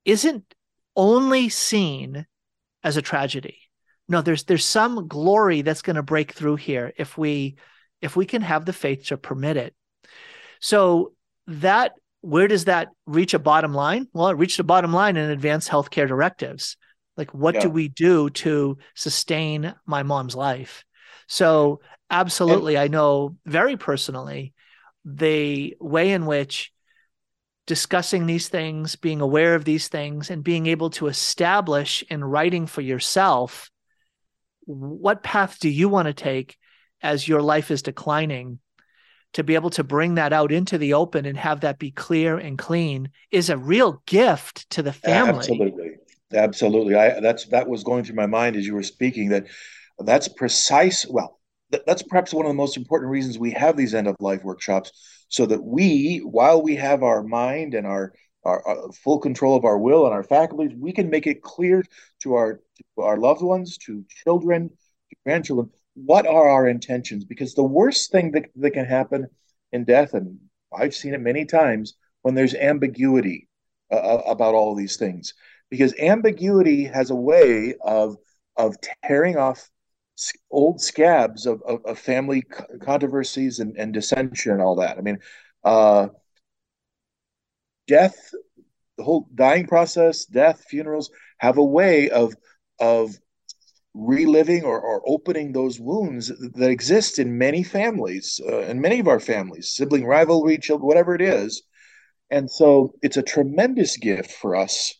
isn't 0.06 0.54
only 0.96 1.50
seen 1.50 2.26
as 2.84 2.98
a 2.98 3.02
tragedy. 3.02 3.58
No, 4.08 4.22
there's 4.22 4.44
there's 4.46 4.66
some 4.66 5.08
glory 5.08 5.62
that's 5.62 5.82
going 5.82 5.96
to 5.96 6.04
break 6.04 6.32
through 6.32 6.56
here 6.56 6.94
if 6.98 7.18
we 7.18 7.58
if 8.02 8.16
we 8.16 8.26
can 8.26 8.42
have 8.42 8.66
the 8.66 8.74
faith 8.74 9.06
to 9.08 9.18
permit 9.18 9.58
it. 9.58 9.76
So 10.60 11.14
that 11.48 11.94
where 12.22 12.48
does 12.48 12.66
that 12.66 12.90
reach 13.06 13.34
a 13.34 13.40
bottom 13.40 13.74
line? 13.74 14.08
Well, 14.14 14.30
it 14.30 14.38
reached 14.38 14.60
a 14.60 14.64
bottom 14.64 14.92
line 14.92 15.16
in 15.16 15.30
advanced 15.30 15.70
healthcare 15.70 16.08
directives. 16.08 16.76
Like, 17.20 17.34
what 17.34 17.56
yeah. 17.56 17.62
do 17.62 17.70
we 17.70 17.90
do 17.90 18.30
to 18.30 18.78
sustain 18.96 19.76
my 19.86 20.04
mom's 20.04 20.36
life? 20.36 20.86
So, 21.28 21.82
absolutely, 22.10 22.76
and- 22.76 22.84
I 22.84 22.88
know 22.88 23.36
very 23.46 23.76
personally 23.78 24.54
the 25.04 25.76
way 25.80 26.12
in 26.12 26.26
which 26.26 26.72
discussing 27.68 28.26
these 28.26 28.48
things, 28.48 28.96
being 28.96 29.22
aware 29.22 29.54
of 29.54 29.66
these 29.66 29.90
things, 29.90 30.32
and 30.32 30.44
being 30.44 30.66
able 30.66 30.90
to 30.92 31.08
establish 31.08 32.04
in 32.10 32.24
writing 32.24 32.66
for 32.66 32.82
yourself 32.82 33.70
what 34.66 35.24
path 35.24 35.60
do 35.60 35.68
you 35.68 35.90
want 35.90 36.08
to 36.08 36.14
take 36.14 36.58
as 37.02 37.28
your 37.28 37.42
life 37.42 37.72
is 37.72 37.82
declining 37.82 38.60
to 39.34 39.44
be 39.44 39.56
able 39.56 39.70
to 39.70 39.84
bring 39.84 40.16
that 40.16 40.34
out 40.34 40.52
into 40.52 40.78
the 40.78 40.94
open 40.94 41.26
and 41.26 41.38
have 41.38 41.62
that 41.62 41.80
be 41.80 41.92
clear 41.92 42.38
and 42.38 42.58
clean 42.58 43.10
is 43.32 43.50
a 43.50 43.58
real 43.58 44.02
gift 44.06 44.70
to 44.72 44.82
the 44.82 44.94
family. 44.94 45.40
Absolutely. 45.40 45.79
Absolutely. 46.34 46.96
I 46.96 47.20
that's 47.20 47.46
that 47.48 47.68
was 47.68 47.84
going 47.84 48.04
through 48.04 48.16
my 48.16 48.28
mind 48.28 48.56
as 48.56 48.66
you 48.66 48.74
were 48.74 48.84
speaking 48.84 49.30
that 49.30 49.48
that's 50.00 50.28
precise 50.28 51.06
well 51.08 51.40
th- 51.72 51.84
that's 51.86 52.04
perhaps 52.04 52.34
one 52.34 52.46
of 52.46 52.50
the 52.50 52.56
most 52.56 52.78
important 52.78 53.12
reasons 53.12 53.38
we 53.38 53.52
have 53.52 53.76
these 53.76 53.96
end 53.96 54.08
of 54.08 54.16
life 54.20 54.44
workshops 54.44 54.92
so 55.28 55.46
that 55.48 55.64
we 55.64 56.20
while 56.20 56.62
we 56.62 56.76
have 56.76 57.04
our 57.04 57.24
mind 57.24 57.74
and 57.74 57.86
our, 57.88 58.14
our, 58.44 58.66
our 58.66 58.92
full 58.92 59.20
control 59.20 59.58
of 59.58 59.66
our 59.66 59.78
will 59.78 60.06
and 60.06 60.14
our 60.14 60.24
faculties 60.24 60.78
we 60.78 60.94
can 60.94 61.10
make 61.10 61.26
it 61.28 61.42
clear 61.42 61.84
to 62.22 62.36
our 62.36 62.62
to 62.78 63.02
our 63.02 63.18
loved 63.18 63.42
ones 63.42 63.78
to 63.78 64.06
children 64.24 64.70
to 64.70 65.16
grandchildren 65.26 65.70
what 66.06 66.26
are 66.26 66.50
our 66.50 66.68
intentions? 66.68 67.26
Because 67.26 67.54
the 67.54 67.64
worst 67.64 68.12
thing 68.12 68.32
that, 68.32 68.46
that 68.56 68.72
can 68.72 68.86
happen 68.86 69.28
in 69.72 69.84
death, 69.84 70.14
and 70.14 70.40
I've 70.76 70.96
seen 70.96 71.14
it 71.14 71.22
many 71.22 71.46
times, 71.46 71.96
when 72.22 72.36
there's 72.36 72.56
ambiguity 72.56 73.48
uh, 73.92 73.96
uh 73.96 74.24
about 74.28 74.56
all 74.56 74.76
these 74.76 74.98
things, 74.98 75.34
because 75.70 75.94
ambiguity 76.00 76.86
has 76.86 77.10
a 77.10 77.16
way 77.16 77.76
of 77.82 78.18
of 78.58 78.76
tearing 79.06 79.38
off 79.38 79.70
old 80.52 80.82
scabs 80.82 81.46
of, 81.46 81.62
of, 81.64 81.86
of 81.86 81.98
family 81.98 82.44
controversies 82.82 83.60
and, 83.60 83.78
and, 83.78 83.94
dissension 83.94 84.52
and 84.52 84.62
all 84.62 84.76
that. 84.76 84.98
I 84.98 85.02
mean, 85.02 85.20
uh, 85.64 86.10
death, 87.88 88.32
the 88.98 89.04
whole 89.04 89.30
dying 89.34 89.66
process, 89.66 90.26
death, 90.26 90.66
funerals 90.70 91.10
have 91.38 91.58
a 91.58 91.64
way 91.64 92.10
of 92.10 92.36
of 92.80 93.16
reliving 93.94 94.64
or, 94.64 94.80
or 94.80 95.02
opening 95.06 95.52
those 95.52 95.80
wounds 95.80 96.28
that 96.28 96.70
exist 96.70 97.20
in 97.20 97.38
many 97.38 97.64
families, 97.64 98.40
uh, 98.46 98.60
in 98.60 98.80
many 98.80 99.00
of 99.00 99.08
our 99.08 99.20
families, 99.20 99.72
sibling 99.72 100.06
rivalry, 100.06 100.58
children, 100.58 100.88
whatever 100.88 101.16
it 101.16 101.22
is. 101.22 101.64
And 102.30 102.50
so 102.50 102.94
it's 103.02 103.18
a 103.18 103.24
tremendous 103.24 103.98
gift 103.98 104.32
for 104.32 104.56
us 104.56 104.94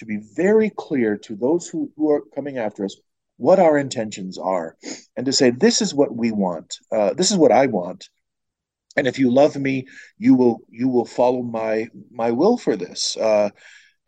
to 0.00 0.06
be 0.06 0.18
very 0.34 0.70
clear 0.76 1.16
to 1.18 1.36
those 1.36 1.68
who, 1.68 1.92
who 1.96 2.10
are 2.10 2.22
coming 2.34 2.56
after 2.56 2.84
us 2.86 2.96
what 3.36 3.58
our 3.58 3.78
intentions 3.78 4.38
are 4.38 4.76
and 5.16 5.26
to 5.26 5.32
say 5.32 5.50
this 5.50 5.80
is 5.80 5.94
what 5.94 6.14
we 6.14 6.32
want. 6.32 6.76
Uh, 6.90 7.12
this 7.14 7.30
is 7.30 7.36
what 7.36 7.52
i 7.52 7.66
want. 7.66 8.08
And 8.96 9.06
if 9.06 9.18
you 9.18 9.30
love 9.30 9.56
me 9.56 9.86
you 10.18 10.34
will 10.34 10.58
you 10.68 10.88
will 10.88 11.04
follow 11.04 11.42
my 11.42 11.86
my 12.10 12.30
will 12.30 12.56
for 12.56 12.76
this. 12.76 13.16
Uh, 13.16 13.50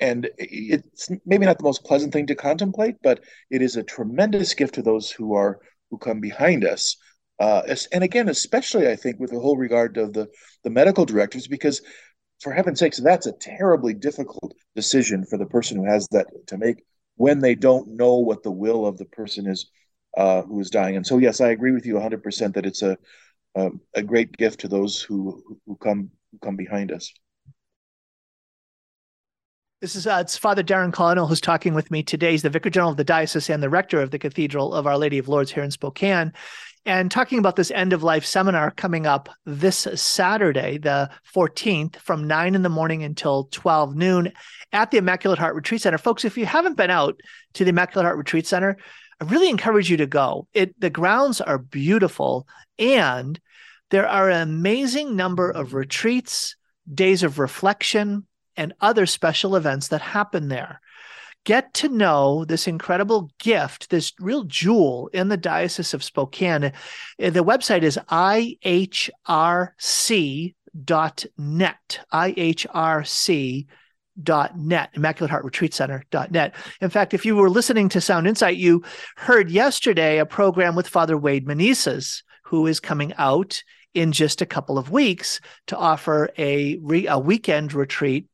and 0.00 0.28
it's 0.38 1.10
maybe 1.24 1.46
not 1.46 1.58
the 1.58 1.64
most 1.64 1.84
pleasant 1.84 2.12
thing 2.12 2.26
to 2.26 2.34
contemplate 2.34 2.96
but 3.02 3.20
it 3.50 3.60
is 3.62 3.76
a 3.76 3.82
tremendous 3.82 4.54
gift 4.54 4.74
to 4.74 4.82
those 4.82 5.10
who 5.10 5.34
are 5.34 5.60
who 5.90 5.98
come 5.98 6.20
behind 6.20 6.64
us. 6.64 6.96
Uh, 7.38 7.62
and 7.92 8.04
again 8.04 8.28
especially 8.28 8.88
i 8.88 8.96
think 8.96 9.18
with 9.18 9.30
the 9.30 9.40
whole 9.40 9.56
regard 9.56 9.96
of 9.96 10.12
the 10.12 10.26
the 10.64 10.70
medical 10.70 11.04
directors 11.04 11.48
because 11.48 11.82
for 12.42 12.52
heaven's 12.52 12.80
sakes 12.80 12.98
that's 12.98 13.26
a 13.26 13.32
terribly 13.32 13.94
difficult 13.94 14.54
decision 14.74 15.24
for 15.24 15.38
the 15.38 15.46
person 15.46 15.76
who 15.76 15.84
has 15.84 16.06
that 16.08 16.26
to 16.46 16.58
make 16.58 16.82
when 17.16 17.40
they 17.40 17.54
don't 17.54 17.88
know 17.88 18.16
what 18.16 18.42
the 18.42 18.50
will 18.50 18.86
of 18.86 18.98
the 18.98 19.04
person 19.04 19.46
is 19.46 19.70
uh, 20.16 20.42
who 20.42 20.60
is 20.60 20.70
dying. 20.70 20.96
And 20.96 21.06
so, 21.06 21.18
yes, 21.18 21.40
I 21.40 21.50
agree 21.50 21.72
with 21.72 21.86
you 21.86 21.94
100% 21.94 22.54
that 22.54 22.66
it's 22.66 22.82
a 22.82 22.96
um, 23.54 23.80
a 23.94 24.02
great 24.02 24.34
gift 24.36 24.60
to 24.60 24.68
those 24.68 25.02
who 25.02 25.42
who 25.66 25.76
come 25.76 26.10
who 26.30 26.38
come 26.38 26.56
behind 26.56 26.90
us. 26.90 27.12
This 29.82 29.94
is 29.94 30.06
uh, 30.06 30.18
it's 30.22 30.38
Father 30.38 30.62
Darrin 30.62 30.92
Connall 30.92 31.26
who's 31.26 31.40
talking 31.40 31.74
with 31.74 31.90
me 31.90 32.02
today. 32.02 32.30
He's 32.30 32.42
the 32.42 32.50
Vicar 32.50 32.70
General 32.70 32.92
of 32.92 32.96
the 32.96 33.04
Diocese 33.04 33.50
and 33.50 33.62
the 33.62 33.68
Rector 33.68 34.00
of 34.00 34.10
the 34.10 34.18
Cathedral 34.18 34.72
of 34.72 34.86
Our 34.86 34.96
Lady 34.96 35.18
of 35.18 35.28
Lourdes 35.28 35.50
here 35.50 35.62
in 35.62 35.70
Spokane 35.70 36.32
and 36.84 37.10
talking 37.10 37.38
about 37.38 37.56
this 37.56 37.70
end 37.70 37.92
of 37.92 38.02
life 38.02 38.24
seminar 38.24 38.70
coming 38.70 39.06
up 39.06 39.28
this 39.46 39.86
Saturday, 39.94 40.78
the 40.78 41.10
14th, 41.34 41.96
from 41.96 42.26
9 42.26 42.54
in 42.54 42.62
the 42.62 42.68
morning 42.68 43.04
until 43.04 43.44
12 43.52 43.94
noon 43.94 44.32
at 44.72 44.90
the 44.90 44.98
Immaculate 44.98 45.38
Heart 45.38 45.54
Retreat 45.54 45.82
Center. 45.82 45.98
Folks, 45.98 46.24
if 46.24 46.36
you 46.36 46.46
haven't 46.46 46.76
been 46.76 46.90
out 46.90 47.20
to 47.54 47.64
the 47.64 47.70
Immaculate 47.70 48.06
Heart 48.06 48.18
Retreat 48.18 48.46
Center, 48.46 48.76
I 49.20 49.24
really 49.24 49.50
encourage 49.50 49.90
you 49.90 49.98
to 49.98 50.06
go. 50.06 50.48
It 50.52 50.78
the 50.80 50.90
grounds 50.90 51.40
are 51.40 51.58
beautiful 51.58 52.48
and 52.78 53.38
there 53.90 54.08
are 54.08 54.30
an 54.30 54.42
amazing 54.42 55.14
number 55.14 55.50
of 55.50 55.74
retreats, 55.74 56.56
days 56.92 57.22
of 57.22 57.38
reflection, 57.38 58.26
and 58.56 58.72
other 58.80 59.06
special 59.06 59.54
events 59.54 59.88
that 59.88 60.00
happen 60.00 60.48
there 60.48 60.80
get 61.44 61.74
to 61.74 61.88
know 61.88 62.44
this 62.44 62.66
incredible 62.66 63.30
gift, 63.38 63.90
this 63.90 64.12
real 64.20 64.44
jewel 64.44 65.08
in 65.12 65.28
the 65.28 65.36
Diocese 65.36 65.94
of 65.94 66.04
Spokane. 66.04 66.64
Uh, 66.64 66.70
the 67.30 67.44
website 67.44 67.82
is 67.82 67.98
ihrc.net, 68.10 68.54
ihrc 72.12 73.66
dot 74.22 74.58
net 74.58 74.90
immaculate 74.92 75.30
heart 75.30 75.42
retreat 75.42 75.72
center 75.72 76.04
dot 76.10 76.30
net 76.30 76.54
in 76.82 76.90
fact 76.90 77.14
if 77.14 77.24
you 77.24 77.34
were 77.34 77.48
listening 77.48 77.88
to 77.88 77.98
sound 77.98 78.26
insight 78.26 78.58
you 78.58 78.82
heard 79.16 79.50
yesterday 79.50 80.18
a 80.18 80.26
program 80.26 80.74
with 80.74 80.86
father 80.86 81.16
wade 81.16 81.46
menezes 81.46 82.22
who 82.44 82.66
is 82.66 82.78
coming 82.78 83.14
out 83.16 83.62
in 83.94 84.12
just 84.12 84.42
a 84.42 84.46
couple 84.46 84.78
of 84.78 84.90
weeks 84.90 85.40
to 85.66 85.76
offer 85.76 86.30
a, 86.38 86.78
re, 86.82 87.06
a 87.06 87.18
weekend 87.18 87.72
retreat 87.72 88.26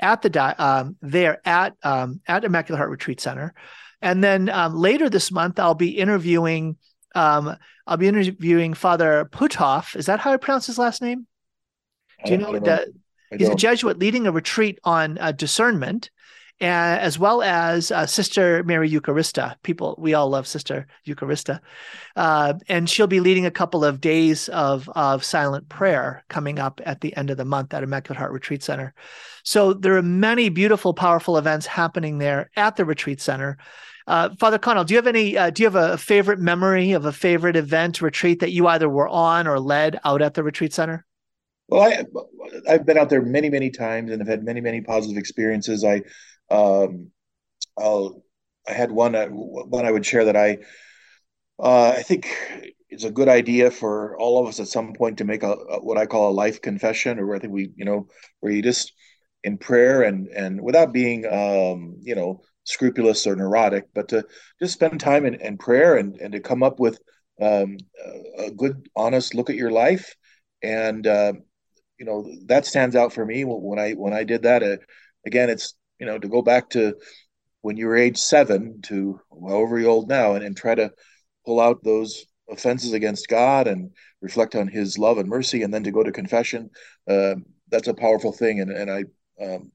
at 0.00 0.22
the 0.22 0.54
um, 0.58 0.96
there 1.00 1.40
at 1.44 1.74
um, 1.82 2.20
at 2.26 2.44
Immaculate 2.44 2.78
Heart 2.78 2.90
Retreat 2.90 3.20
Center, 3.20 3.54
and 4.02 4.22
then 4.22 4.48
um, 4.48 4.74
later 4.74 5.08
this 5.08 5.30
month 5.30 5.58
I'll 5.58 5.74
be 5.74 5.98
interviewing 5.98 6.76
um, 7.14 7.56
I'll 7.86 7.96
be 7.96 8.08
interviewing 8.08 8.74
Father 8.74 9.28
Puthoff. 9.30 9.96
Is 9.96 10.06
that 10.06 10.20
how 10.20 10.32
I 10.32 10.36
pronounce 10.36 10.66
his 10.66 10.78
last 10.78 11.02
name? 11.02 11.26
Do 12.24 12.32
you 12.32 12.38
know 12.38 12.58
that 12.58 12.88
he's 13.36 13.48
a 13.48 13.54
Jesuit 13.54 13.98
leading 13.98 14.26
a 14.26 14.32
retreat 14.32 14.78
on 14.84 15.18
uh, 15.18 15.32
discernment, 15.32 16.10
as 16.64 17.18
well 17.18 17.42
as 17.42 17.90
uh, 17.90 18.06
Sister 18.06 18.62
Mary 18.64 18.90
Eucharista. 18.90 19.56
People, 19.62 19.94
we 19.98 20.14
all 20.14 20.28
love 20.28 20.46
Sister 20.46 20.86
Eucharista, 21.06 21.60
uh, 22.16 22.54
and 22.68 22.88
she'll 22.88 23.06
be 23.06 23.20
leading 23.20 23.46
a 23.46 23.50
couple 23.50 23.84
of 23.84 24.00
days 24.00 24.48
of 24.48 24.88
of 24.90 25.24
silent 25.24 25.68
prayer 25.68 26.24
coming 26.28 26.58
up 26.58 26.80
at 26.84 27.00
the 27.00 27.16
end 27.16 27.30
of 27.30 27.36
the 27.36 27.44
month 27.44 27.74
at 27.74 27.82
Immaculate 27.82 28.18
Heart 28.18 28.32
Retreat 28.32 28.62
Center. 28.62 28.94
So 29.42 29.74
there 29.74 29.96
are 29.96 30.02
many 30.02 30.48
beautiful, 30.48 30.94
powerful 30.94 31.36
events 31.36 31.66
happening 31.66 32.18
there 32.18 32.50
at 32.56 32.76
the 32.76 32.84
retreat 32.84 33.20
center. 33.20 33.58
Uh, 34.06 34.30
Father 34.38 34.58
Connall, 34.58 34.84
do 34.84 34.94
you 34.94 34.98
have 34.98 35.06
any? 35.06 35.36
Uh, 35.36 35.50
do 35.50 35.62
you 35.62 35.66
have 35.66 35.76
a 35.76 35.96
favorite 35.96 36.38
memory 36.38 36.92
of 36.92 37.06
a 37.06 37.12
favorite 37.12 37.56
event 37.56 38.02
retreat 38.02 38.40
that 38.40 38.52
you 38.52 38.66
either 38.66 38.88
were 38.88 39.08
on 39.08 39.46
or 39.46 39.58
led 39.58 39.98
out 40.04 40.20
at 40.20 40.34
the 40.34 40.42
retreat 40.42 40.72
center? 40.72 41.06
Well, 41.68 41.82
I 41.82 42.04
I've 42.68 42.84
been 42.84 42.98
out 42.98 43.08
there 43.08 43.22
many 43.22 43.48
many 43.48 43.70
times 43.70 44.10
and 44.10 44.20
have 44.20 44.28
had 44.28 44.44
many 44.44 44.60
many 44.60 44.82
positive 44.82 45.16
experiences. 45.16 45.84
I 45.84 46.02
um, 46.50 47.10
I'll, 47.78 48.22
I 48.66 48.72
had 48.72 48.90
one 48.90 49.14
uh, 49.14 49.26
one 49.26 49.84
I 49.84 49.90
would 49.90 50.06
share 50.06 50.26
that 50.26 50.36
I 50.36 50.58
uh, 51.58 51.94
I 51.96 52.02
think 52.02 52.28
it's 52.88 53.04
a 53.04 53.10
good 53.10 53.28
idea 53.28 53.70
for 53.70 54.16
all 54.18 54.40
of 54.40 54.48
us 54.48 54.60
at 54.60 54.68
some 54.68 54.92
point 54.92 55.18
to 55.18 55.24
make 55.24 55.42
a, 55.42 55.52
a, 55.52 55.84
what 55.84 55.98
I 55.98 56.06
call 56.06 56.30
a 56.30 56.32
life 56.32 56.60
confession, 56.62 57.18
or 57.18 57.34
I 57.34 57.38
think 57.38 57.52
we 57.52 57.72
you 57.76 57.84
know 57.84 58.08
where 58.40 58.52
you 58.52 58.62
just 58.62 58.92
in 59.42 59.58
prayer 59.58 60.02
and 60.02 60.28
and 60.28 60.60
without 60.60 60.92
being 60.92 61.26
um, 61.26 61.96
you 62.00 62.14
know 62.14 62.40
scrupulous 62.64 63.26
or 63.26 63.36
neurotic, 63.36 63.88
but 63.94 64.08
to 64.08 64.24
just 64.60 64.74
spend 64.74 65.00
time 65.00 65.26
in, 65.26 65.34
in 65.34 65.58
prayer 65.58 65.96
and 65.96 66.16
and 66.16 66.32
to 66.32 66.40
come 66.40 66.62
up 66.62 66.80
with 66.80 66.98
um, 67.40 67.76
a 68.38 68.50
good 68.50 68.88
honest 68.96 69.34
look 69.34 69.50
at 69.50 69.56
your 69.56 69.70
life 69.72 70.14
and 70.62 71.06
uh, 71.06 71.32
you 71.98 72.06
know 72.06 72.26
that 72.46 72.66
stands 72.66 72.96
out 72.96 73.12
for 73.12 73.24
me 73.24 73.44
when 73.44 73.78
I 73.78 73.92
when 73.92 74.12
I 74.12 74.24
did 74.24 74.42
that. 74.42 74.62
Uh, 74.62 74.76
again, 75.26 75.50
it's 75.50 75.74
you 75.98 76.06
know, 76.06 76.18
to 76.18 76.28
go 76.28 76.42
back 76.42 76.70
to 76.70 76.94
when 77.62 77.76
you 77.76 77.86
were 77.86 77.96
age 77.96 78.18
seven 78.18 78.80
to 78.82 79.20
however 79.48 79.84
old 79.86 80.08
now 80.08 80.34
and, 80.34 80.44
and 80.44 80.56
try 80.56 80.74
to 80.74 80.92
pull 81.46 81.60
out 81.60 81.82
those 81.82 82.26
offenses 82.50 82.92
against 82.92 83.28
God 83.28 83.66
and 83.66 83.90
reflect 84.20 84.54
on 84.54 84.68
his 84.68 84.98
love 84.98 85.18
and 85.18 85.28
mercy 85.28 85.62
and 85.62 85.72
then 85.72 85.84
to 85.84 85.90
go 85.90 86.02
to 86.02 86.12
confession, 86.12 86.70
uh, 87.08 87.36
that's 87.70 87.88
a 87.88 87.94
powerful 87.94 88.32
thing. 88.32 88.60
And, 88.60 88.70
and 88.70 88.90
I, 88.90 89.04
um, 89.42 89.72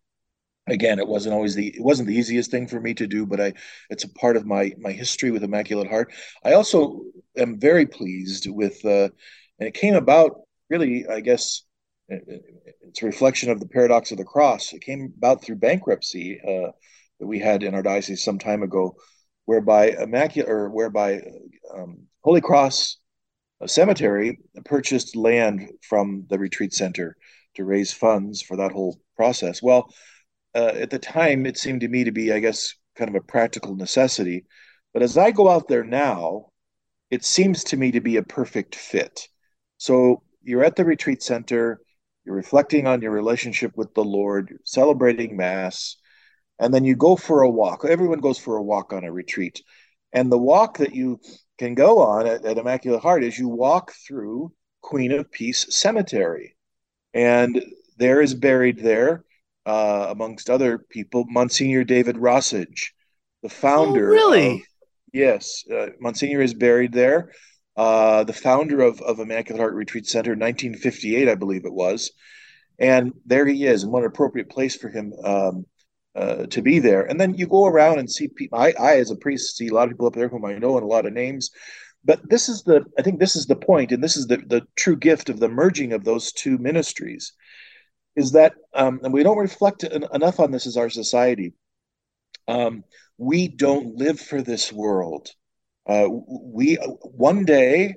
again, 0.68 1.00
it 1.00 1.08
wasn't 1.08 1.34
always 1.34 1.56
the, 1.56 1.68
it 1.68 1.84
wasn't 1.84 2.08
the 2.08 2.16
easiest 2.16 2.52
thing 2.52 2.68
for 2.68 2.80
me 2.80 2.94
to 2.94 3.08
do, 3.08 3.26
but 3.26 3.42
I, 3.42 3.54
it's 3.90 4.04
a 4.04 4.14
part 4.14 4.38
of 4.38 4.46
my, 4.46 4.74
my 4.78 4.92
history 4.92 5.32
with 5.32 5.44
Immaculate 5.44 5.90
Heart. 5.90 6.14
I 6.44 6.54
also 6.54 7.02
am 7.38 7.60
very 7.60 7.86
pleased 7.86 8.48
with, 8.48 8.84
uh, 8.86 9.10
and 9.60 9.68
it 9.68 9.74
came 9.74 9.96
about 9.96 10.42
really, 10.70 11.08
I 11.08 11.22
guess, 11.22 11.64
it's 12.10 13.02
a 13.02 13.06
reflection 13.06 13.52
of 13.52 13.60
the 13.60 13.68
paradox 13.68 14.12
of 14.12 14.18
the 14.18 14.24
cross. 14.24 14.74
It 14.74 14.82
came 14.82 15.14
about 15.18 15.44
through 15.44 15.58
bankruptcy 15.58 16.40
uh, 16.42 16.72
that 17.20 17.28
we 17.28 17.40
had 17.40 17.64
in 17.64 17.76
our 17.76 17.84
diocese 17.84 18.24
some 18.24 18.40
time 18.40 18.64
ago, 18.64 18.96
whereby 19.46 19.90
immaculate 19.92 20.50
or 20.50 20.70
whereby 20.70 21.22
um, 21.74 22.08
Holy 22.22 22.42
Cross 22.42 22.98
Cemetery 23.66 24.40
purchased 24.66 25.16
land 25.16 25.70
from 25.82 26.26
the 26.30 26.40
retreat 26.40 26.74
center 26.74 27.16
to 27.56 27.66
raise 27.66 27.92
funds 27.92 28.42
for 28.42 28.58
that 28.58 28.72
whole 28.72 29.00
process. 29.16 29.62
Well, 29.62 29.94
uh, 30.56 30.72
at 30.76 30.90
the 30.90 31.00
time, 31.00 31.46
it 31.46 31.58
seemed 31.58 31.82
to 31.82 31.88
me 31.88 32.06
to 32.06 32.12
be, 32.12 32.32
I 32.32 32.40
guess, 32.40 32.74
kind 32.96 33.10
of 33.10 33.16
a 33.16 33.26
practical 33.26 33.76
necessity. 33.76 34.46
But 34.94 35.04
as 35.04 35.18
I 35.18 35.32
go 35.32 35.50
out 35.50 35.68
there 35.68 35.84
now, 35.84 36.48
it 37.12 37.26
seems 37.26 37.64
to 37.66 37.78
me 37.78 37.92
to 37.92 38.02
be 38.02 38.18
a 38.18 38.24
perfect 38.24 38.76
fit. 38.76 39.28
So 39.78 40.24
you're 40.42 40.64
at 40.64 40.76
the 40.76 40.86
retreat 40.86 41.22
center 41.22 41.82
you're 42.26 42.36
reflecting 42.36 42.88
on 42.88 43.02
your 43.02 43.12
relationship 43.12 43.72
with 43.76 43.94
the 43.94 44.04
Lord, 44.04 44.50
you're 44.50 44.60
celebrating 44.64 45.38
Mass, 45.38 45.98
and 46.60 46.74
then 46.74 46.84
you 46.84 46.96
go 46.96 47.16
for 47.16 47.42
a 47.42 47.50
walk. 47.50 47.86
Everyone 47.86 48.20
goes 48.20 48.38
for 48.38 48.58
a 48.58 48.64
walk 48.64 48.94
on 48.94 49.04
a 49.04 49.12
retreat. 49.12 49.62
And 50.12 50.32
the 50.32 50.38
walk 50.38 50.78
that 50.78 50.94
you 50.94 51.20
can 51.58 51.76
go 51.76 52.00
on 52.00 52.28
at, 52.28 52.46
at 52.46 52.58
Immaculate 52.58 53.02
Heart 53.02 53.24
is 53.24 53.38
you 53.38 53.48
walk 53.48 53.94
through 54.08 54.52
Queen 54.82 55.12
of 55.12 55.32
Peace 55.32 55.66
Cemetery. 55.70 56.56
And 57.14 57.64
there 57.98 58.22
is 58.22 58.34
buried 58.34 58.80
there, 58.80 59.24
uh, 59.66 60.08
amongst 60.10 60.50
other 60.50 60.78
people, 60.78 61.26
Monsignor 61.28 61.84
David 61.84 62.18
Rosage, 62.18 62.94
the 63.44 63.50
founder. 63.50 64.08
Oh, 64.08 64.12
really? 64.12 64.56
Of, 64.56 64.62
yes, 65.14 65.64
uh, 65.72 65.88
Monsignor 66.00 66.42
is 66.42 66.54
buried 66.54 66.94
there. 66.94 67.32
Uh, 67.80 68.26
the 68.26 68.34
founder 68.34 68.82
of, 68.82 69.00
of 69.00 69.20
Immaculate 69.20 69.62
Heart 69.62 69.74
Retreat 69.74 70.06
Center, 70.06 70.32
1958, 70.32 71.30
I 71.30 71.36
believe 71.36 71.64
it 71.64 71.72
was. 71.72 72.12
And 72.78 73.14
there 73.26 73.46
he 73.48 73.66
is, 73.66 73.84
and 73.84 73.92
what 73.94 74.04
an 74.04 74.08
appropriate 74.08 74.50
place 74.50 74.76
for 74.76 74.90
him 74.90 75.14
um, 75.24 75.66
uh, 76.14 76.46
to 76.48 76.62
be 76.62 76.80
there. 76.80 77.04
And 77.04 77.18
then 77.18 77.36
you 77.36 77.48
go 77.48 77.68
around 77.68 78.00
and 78.00 78.12
see 78.12 78.28
people. 78.28 78.60
I, 78.60 78.74
I, 78.78 78.98
as 78.98 79.12
a 79.12 79.16
priest, 79.16 79.56
see 79.56 79.70
a 79.70 79.74
lot 79.74 79.86
of 79.86 79.92
people 79.92 80.08
up 80.08 80.14
there 80.14 80.28
whom 80.28 80.44
I 80.44 80.56
know 80.56 80.76
and 80.76 80.84
a 80.84 80.90
lot 80.90 81.06
of 81.06 81.14
names. 81.14 81.52
But 82.04 82.30
this 82.30 82.50
is 82.50 82.64
the, 82.64 82.84
I 82.98 83.02
think 83.02 83.18
this 83.18 83.38
is 83.38 83.46
the 83.46 83.56
point, 83.56 83.94
and 83.94 84.04
this 84.04 84.18
is 84.18 84.28
the, 84.28 84.38
the 84.46 84.68
true 84.76 84.98
gift 84.98 85.30
of 85.30 85.40
the 85.40 85.48
merging 85.48 85.94
of 85.94 86.04
those 86.04 86.34
two 86.34 86.58
ministries, 86.58 87.32
is 88.18 88.34
that, 88.34 88.56
um, 88.74 89.00
and 89.04 89.14
we 89.14 89.24
don't 89.24 89.38
reflect 89.38 89.86
enough 89.86 90.42
on 90.42 90.52
this 90.52 90.68
as 90.68 90.76
our 90.76 90.90
society. 90.90 91.54
Um, 92.46 92.84
we 93.18 93.48
don't 93.48 93.96
live 93.96 94.20
for 94.20 94.42
this 94.42 94.70
world. 94.70 95.30
Uh, 95.90 96.08
we 96.08 96.76
one 96.76 97.46
day, 97.46 97.96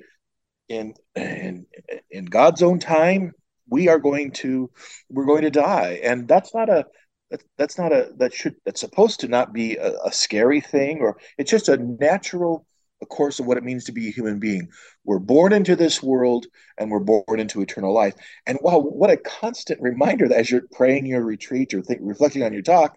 in 0.69 0.95
in 1.15 1.67
in 2.11 2.25
God's 2.25 2.63
own 2.63 2.79
time, 2.79 3.33
we 3.69 3.89
are 3.89 3.99
going 3.99 4.33
to 4.33 4.71
we're 5.11 5.27
going 5.27 5.43
to 5.43 5.51
die, 5.51 6.01
and 6.03 6.27
that's 6.27 6.55
not 6.55 6.71
a 6.71 6.87
that's 7.59 7.77
not 7.77 7.93
a 7.93 8.11
that 8.17 8.33
should 8.33 8.57
that's 8.65 8.81
supposed 8.81 9.21
to 9.21 9.29
not 9.29 9.53
be 9.53 9.77
a, 9.77 9.93
a 10.05 10.13
scary 10.13 10.63
thing, 10.63 11.01
or 11.01 11.19
it's 11.37 11.51
just 11.51 11.69
a 11.69 11.77
natural 11.77 12.67
course 13.07 13.41
of 13.41 13.47
what 13.47 13.57
it 13.57 13.65
means 13.65 13.85
to 13.85 13.93
be 13.93 14.09
a 14.09 14.13
human 14.13 14.39
being. 14.39 14.69
We're 15.05 15.19
born 15.19 15.53
into 15.53 15.77
this 15.77 16.03
world 16.03 16.47
and 16.79 16.91
we're 16.91 17.01
born 17.01 17.41
into 17.41 17.61
eternal 17.61 17.93
life. 17.93 18.15
And 18.47 18.59
wow, 18.63 18.79
what 18.79 19.11
a 19.11 19.17
constant 19.17 19.81
reminder 19.83 20.29
that 20.29 20.39
as 20.39 20.51
you're 20.51 20.63
praying 20.73 21.07
your 21.07 21.23
retreat 21.23 21.75
or 21.75 21.83
think, 21.83 22.01
reflecting 22.03 22.45
on 22.45 22.53
your 22.53 22.63
talk, 22.63 22.97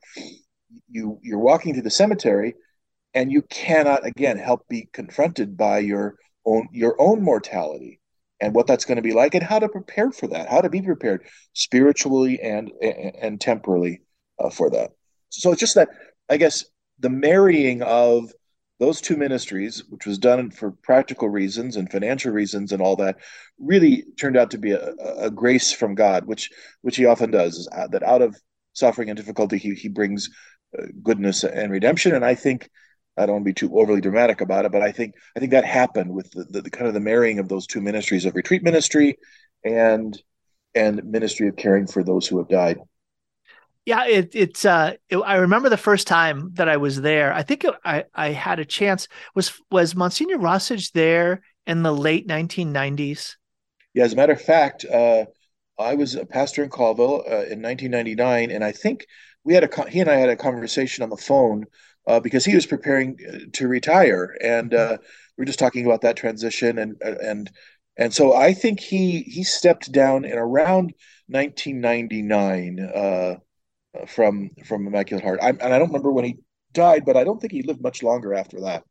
you 0.88 1.20
you're 1.24 1.40
walking 1.40 1.74
to 1.74 1.82
the 1.82 1.90
cemetery 1.90 2.54
and 3.16 3.32
you 3.32 3.42
cannot 3.44 4.06
again 4.06 4.38
help 4.38 4.68
be 4.68 4.88
confronted 4.94 5.58
by 5.58 5.80
your 5.80 6.16
own 6.46 6.68
your 6.72 6.96
own 7.02 7.24
mortality 7.24 8.00
and 8.42 8.54
what 8.54 8.68
that's 8.68 8.86
going 8.86 8.98
to 8.98 9.02
be 9.02 9.14
like 9.14 9.34
and 9.34 9.44
how 9.44 9.58
to 9.58 9.70
prepare 9.70 10.12
for 10.12 10.28
that 10.28 10.50
how 10.50 10.62
to 10.62 10.70
be 10.70 10.82
prepared 10.82 11.26
spiritually 11.54 12.40
and 12.42 12.72
and, 12.82 13.16
and 13.20 13.42
temporally 13.42 14.02
uh, 14.38 14.50
for 14.50 14.70
that. 14.70 14.92
So 15.30 15.52
it's 15.52 15.60
just 15.60 15.76
that 15.76 15.90
i 16.30 16.38
guess 16.38 16.66
the 17.00 17.10
marrying 17.10 17.82
of 17.82 18.32
those 18.80 19.00
two 19.00 19.16
ministries 19.16 19.84
which 19.90 20.06
was 20.06 20.18
done 20.18 20.52
for 20.52 20.72
practical 20.84 21.30
reasons 21.30 21.78
and 21.78 21.90
financial 21.90 22.32
reasons 22.32 22.74
and 22.74 22.82
all 22.82 22.98
that 22.98 23.18
really 23.58 24.04
turned 24.20 24.36
out 24.36 24.52
to 24.52 24.58
be 24.58 24.72
a, 24.72 24.94
a 25.18 25.32
grace 25.32 25.72
from 25.72 25.96
god 25.96 26.26
which 26.26 26.50
which 26.82 26.98
he 26.98 27.06
often 27.06 27.32
does 27.32 27.56
is 27.56 27.70
that 27.92 28.04
out 28.04 28.22
of 28.22 28.36
suffering 28.74 29.10
and 29.10 29.18
difficulty 29.18 29.58
he, 29.58 29.74
he 29.74 29.88
brings 29.88 30.30
uh, 30.78 30.84
goodness 31.02 31.46
and 31.46 31.72
redemption. 31.72 32.14
And 32.14 32.26
i 32.26 32.36
think 32.36 32.70
I 33.18 33.26
don't 33.26 33.36
want 33.36 33.46
to 33.46 33.50
be 33.50 33.54
too 33.54 33.80
overly 33.80 34.02
dramatic 34.02 34.42
about 34.42 34.66
it, 34.66 34.72
but 34.72 34.82
I 34.82 34.92
think 34.92 35.16
I 35.36 35.40
think 35.40 35.52
that 35.52 35.66
happened 35.66 36.14
with 36.14 36.32
the, 36.32 36.44
the, 36.46 36.62
the, 36.64 36.70
kind 36.70 36.88
of 36.88 36.94
the 36.94 37.00
marrying 37.00 37.40
of 37.40 37.48
those 37.48 37.66
two 37.66 37.82
ministries 37.82 38.26
of 38.26 38.36
retreat 38.36 38.64
ministry 38.64 39.18
and 39.64 40.22
and 40.74 41.04
ministry 41.06 41.48
of 41.48 41.56
caring 41.56 41.88
for 41.88 42.04
those 42.04 42.28
who 42.28 42.38
have 42.38 42.50
died. 42.50 42.78
Yeah, 43.86 44.06
it, 44.06 44.32
it's. 44.34 44.66
Uh, 44.66 44.94
it, 45.10 45.18
I 45.18 45.36
remember 45.36 45.70
the 45.70 45.78
first 45.78 46.08
time 46.08 46.52
that 46.56 46.68
I 46.68 46.78
was 46.78 47.02
there. 47.02 47.32
I 47.32 47.44
think 47.44 47.66
I 47.86 48.06
I 48.14 48.30
had 48.30 48.60
a 48.60 48.66
chance. 48.66 49.08
Was 49.36 49.54
was 49.70 49.96
Monsignor 49.96 50.40
Rosage 50.40 50.92
there 50.92 51.44
in 51.68 51.84
the 51.84 51.94
late 51.94 52.28
1990s? 52.28 53.36
Yeah, 53.94 54.04
as 54.04 54.14
a 54.14 54.16
matter 54.16 54.34
of 54.34 54.42
fact, 54.42 54.86
uh, 54.86 55.26
I 55.78 55.96
was 55.96 56.16
a 56.16 56.26
pastor 56.26 56.64
in 56.64 56.70
Colville 56.70 57.24
uh, 57.28 57.46
in 57.46 57.62
1999, 57.62 58.52
and 58.52 58.64
I 58.64 58.72
think 58.72 59.06
we 59.44 59.54
had 59.54 59.64
a 59.64 59.90
he 59.90 60.00
and 60.00 60.10
I 60.10 60.16
had 60.16 60.30
a 60.30 60.36
conversation 60.36 61.04
on 61.04 61.10
the 61.12 61.18
phone 61.18 61.66
uh, 62.08 62.20
because 62.20 62.46
he 62.46 62.56
was 62.56 62.66
preparing 62.66 63.18
uh, 63.28 63.38
to 63.54 63.68
retire, 63.68 64.36
and 64.42 64.74
uh, 64.74 64.98
we 65.38 65.44
are 65.44 65.46
just 65.46 65.60
talking 65.60 65.86
about 65.86 66.02
that 66.02 66.16
transition, 66.18 66.78
and 66.78 67.02
and 67.02 67.52
and 67.98 68.14
so 68.14 68.34
I 68.36 68.54
think 68.54 68.80
he 68.80 69.22
he 69.22 69.44
stepped 69.44 69.92
down 69.92 70.26
in 70.26 70.38
around 70.38 70.94
1999 71.28 72.80
uh, 72.80 73.36
from 74.08 74.52
from 74.66 74.88
Immaculate 74.88 75.24
Heart, 75.24 75.40
I, 75.42 75.50
and 75.50 75.64
I 75.64 75.80
don't 75.80 75.88
remember 75.88 76.12
when 76.12 76.26
he 76.26 76.38
died, 76.74 77.06
but 77.06 77.18
I 77.18 77.24
don't 77.24 77.40
think 77.40 77.54
he 77.54 77.64
lived 77.64 77.82
much 77.82 78.04
longer 78.04 78.34
after 78.34 78.62
that. 78.62 78.84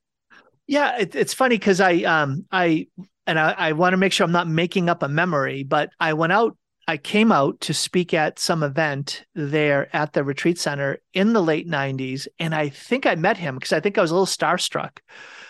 Yeah, 0.67 0.99
it, 0.99 1.15
it's 1.15 1.35
funny 1.35 1.57
because 1.57 1.81
I 1.81 2.03
um 2.03 2.47
I 2.51 2.89
and 3.27 3.39
I, 3.39 3.55
I 3.57 3.73
want 3.73 3.93
to 3.93 3.97
make 3.97 4.13
sure 4.13 4.25
I'm 4.25 4.33
not 4.33 4.49
making 4.49 4.89
up 4.89 5.03
a 5.03 5.09
memory, 5.09 5.63
but 5.63 5.91
I 6.01 6.15
went 6.15 6.33
out 6.33 6.57
I 6.87 6.97
came 6.97 7.33
out 7.33 7.61
to 7.63 7.75
speak 7.75 8.13
at 8.13 8.39
some 8.39 8.63
event 8.63 9.25
there 9.35 9.95
at 9.95 10.13
the 10.13 10.25
retreat 10.25 10.59
center 10.59 10.99
in 11.13 11.33
the 11.33 11.43
late 11.43 11.69
90s. 11.69 12.29
And 12.39 12.55
I 12.55 12.69
think 12.69 13.07
I 13.07 13.15
met 13.15 13.39
him 13.39 13.55
because 13.55 13.73
I 13.73 13.81
think 13.81 13.97
I 13.97 14.03
was 14.03 14.11
a 14.11 14.15
little 14.15 14.27
starstruck 14.27 14.99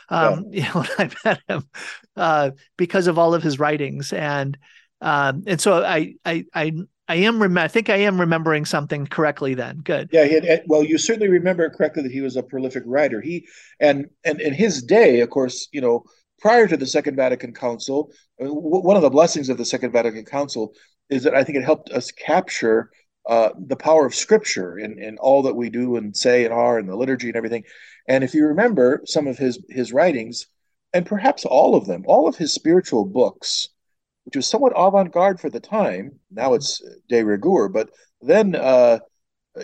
um, 0.08 0.46
yeah. 0.50 0.66
you 0.66 0.74
know, 0.74 0.80
when 0.80 1.10
I 1.10 1.10
met 1.24 1.40
him 1.48 1.68
uh, 2.16 2.50
because 2.76 3.06
of 3.06 3.18
all 3.18 3.34
of 3.34 3.42
his 3.42 3.58
writings. 3.58 4.12
And 4.12 4.56
um, 5.00 5.44
and 5.46 5.60
so 5.60 5.84
I, 5.84 6.14
I, 6.24 6.46
I, 6.54 6.72
I 7.08 7.16
am 7.16 7.42
rem- 7.42 7.58
I 7.58 7.68
think 7.68 7.90
I 7.90 7.96
am 7.96 8.18
remembering 8.18 8.64
something 8.64 9.06
correctly 9.06 9.54
then. 9.54 9.78
Good. 9.78 10.08
Yeah, 10.12 10.24
he 10.24 10.34
had, 10.34 10.62
well, 10.66 10.82
you 10.82 10.96
certainly 10.96 11.28
remember 11.28 11.68
correctly 11.68 12.02
that 12.04 12.12
he 12.12 12.22
was 12.22 12.36
a 12.36 12.42
prolific 12.42 12.84
writer. 12.86 13.20
He 13.20 13.46
and 13.80 14.06
and 14.24 14.40
in 14.40 14.54
his 14.54 14.82
day, 14.82 15.20
of 15.20 15.28
course, 15.30 15.68
you 15.72 15.80
know, 15.80 16.04
prior 16.40 16.66
to 16.66 16.76
the 16.76 16.86
Second 16.86 17.16
Vatican 17.16 17.52
Council, 17.52 18.10
uh, 18.40 18.46
one 18.46 18.96
of 18.96 19.02
the 19.02 19.10
blessings 19.10 19.50
of 19.50 19.58
the 19.58 19.64
Second 19.64 19.92
Vatican 19.92 20.24
Council 20.24 20.72
is 21.10 21.24
that 21.24 21.34
I 21.34 21.44
think 21.44 21.58
it 21.58 21.64
helped 21.64 21.90
us 21.90 22.10
capture 22.10 22.90
uh, 23.28 23.50
the 23.58 23.76
power 23.76 24.04
of 24.06 24.14
Scripture 24.14 24.78
in, 24.78 24.98
in 24.98 25.16
all 25.18 25.42
that 25.42 25.56
we 25.56 25.70
do 25.70 25.96
and 25.96 26.16
say 26.16 26.44
and 26.44 26.52
are, 26.52 26.78
and 26.78 26.88
the 26.88 26.96
liturgy 26.96 27.28
and 27.28 27.36
everything. 27.36 27.64
And 28.06 28.22
if 28.22 28.34
you 28.34 28.46
remember 28.46 29.02
some 29.06 29.26
of 29.26 29.38
his 29.38 29.58
his 29.68 29.92
writings, 29.92 30.46
and 30.92 31.06
perhaps 31.06 31.44
all 31.44 31.74
of 31.74 31.86
them, 31.86 32.04
all 32.06 32.28
of 32.28 32.36
his 32.36 32.52
spiritual 32.52 33.04
books, 33.04 33.68
which 34.24 34.36
was 34.36 34.46
somewhat 34.46 34.74
avant-garde 34.76 35.40
for 35.40 35.50
the 35.50 35.60
time. 35.60 36.20
Now 36.30 36.54
it's 36.54 36.82
de 37.08 37.22
rigueur, 37.22 37.68
but 37.68 37.90
then 38.20 38.54
uh, 38.54 38.98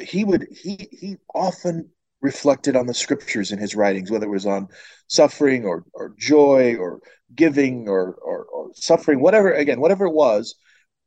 he 0.00 0.24
would 0.24 0.46
he 0.50 0.88
he 0.90 1.16
often 1.34 1.90
reflected 2.22 2.76
on 2.76 2.86
the 2.86 2.94
scriptures 2.94 3.52
in 3.52 3.58
his 3.58 3.74
writings, 3.74 4.10
whether 4.10 4.26
it 4.26 4.30
was 4.30 4.46
on 4.46 4.68
suffering 5.06 5.64
or 5.64 5.84
or 5.92 6.14
joy 6.18 6.76
or 6.76 7.00
giving 7.34 7.88
or 7.88 8.14
or, 8.14 8.44
or 8.44 8.70
suffering, 8.74 9.20
whatever. 9.20 9.52
Again, 9.52 9.80
whatever 9.80 10.06
it 10.06 10.14
was 10.14 10.54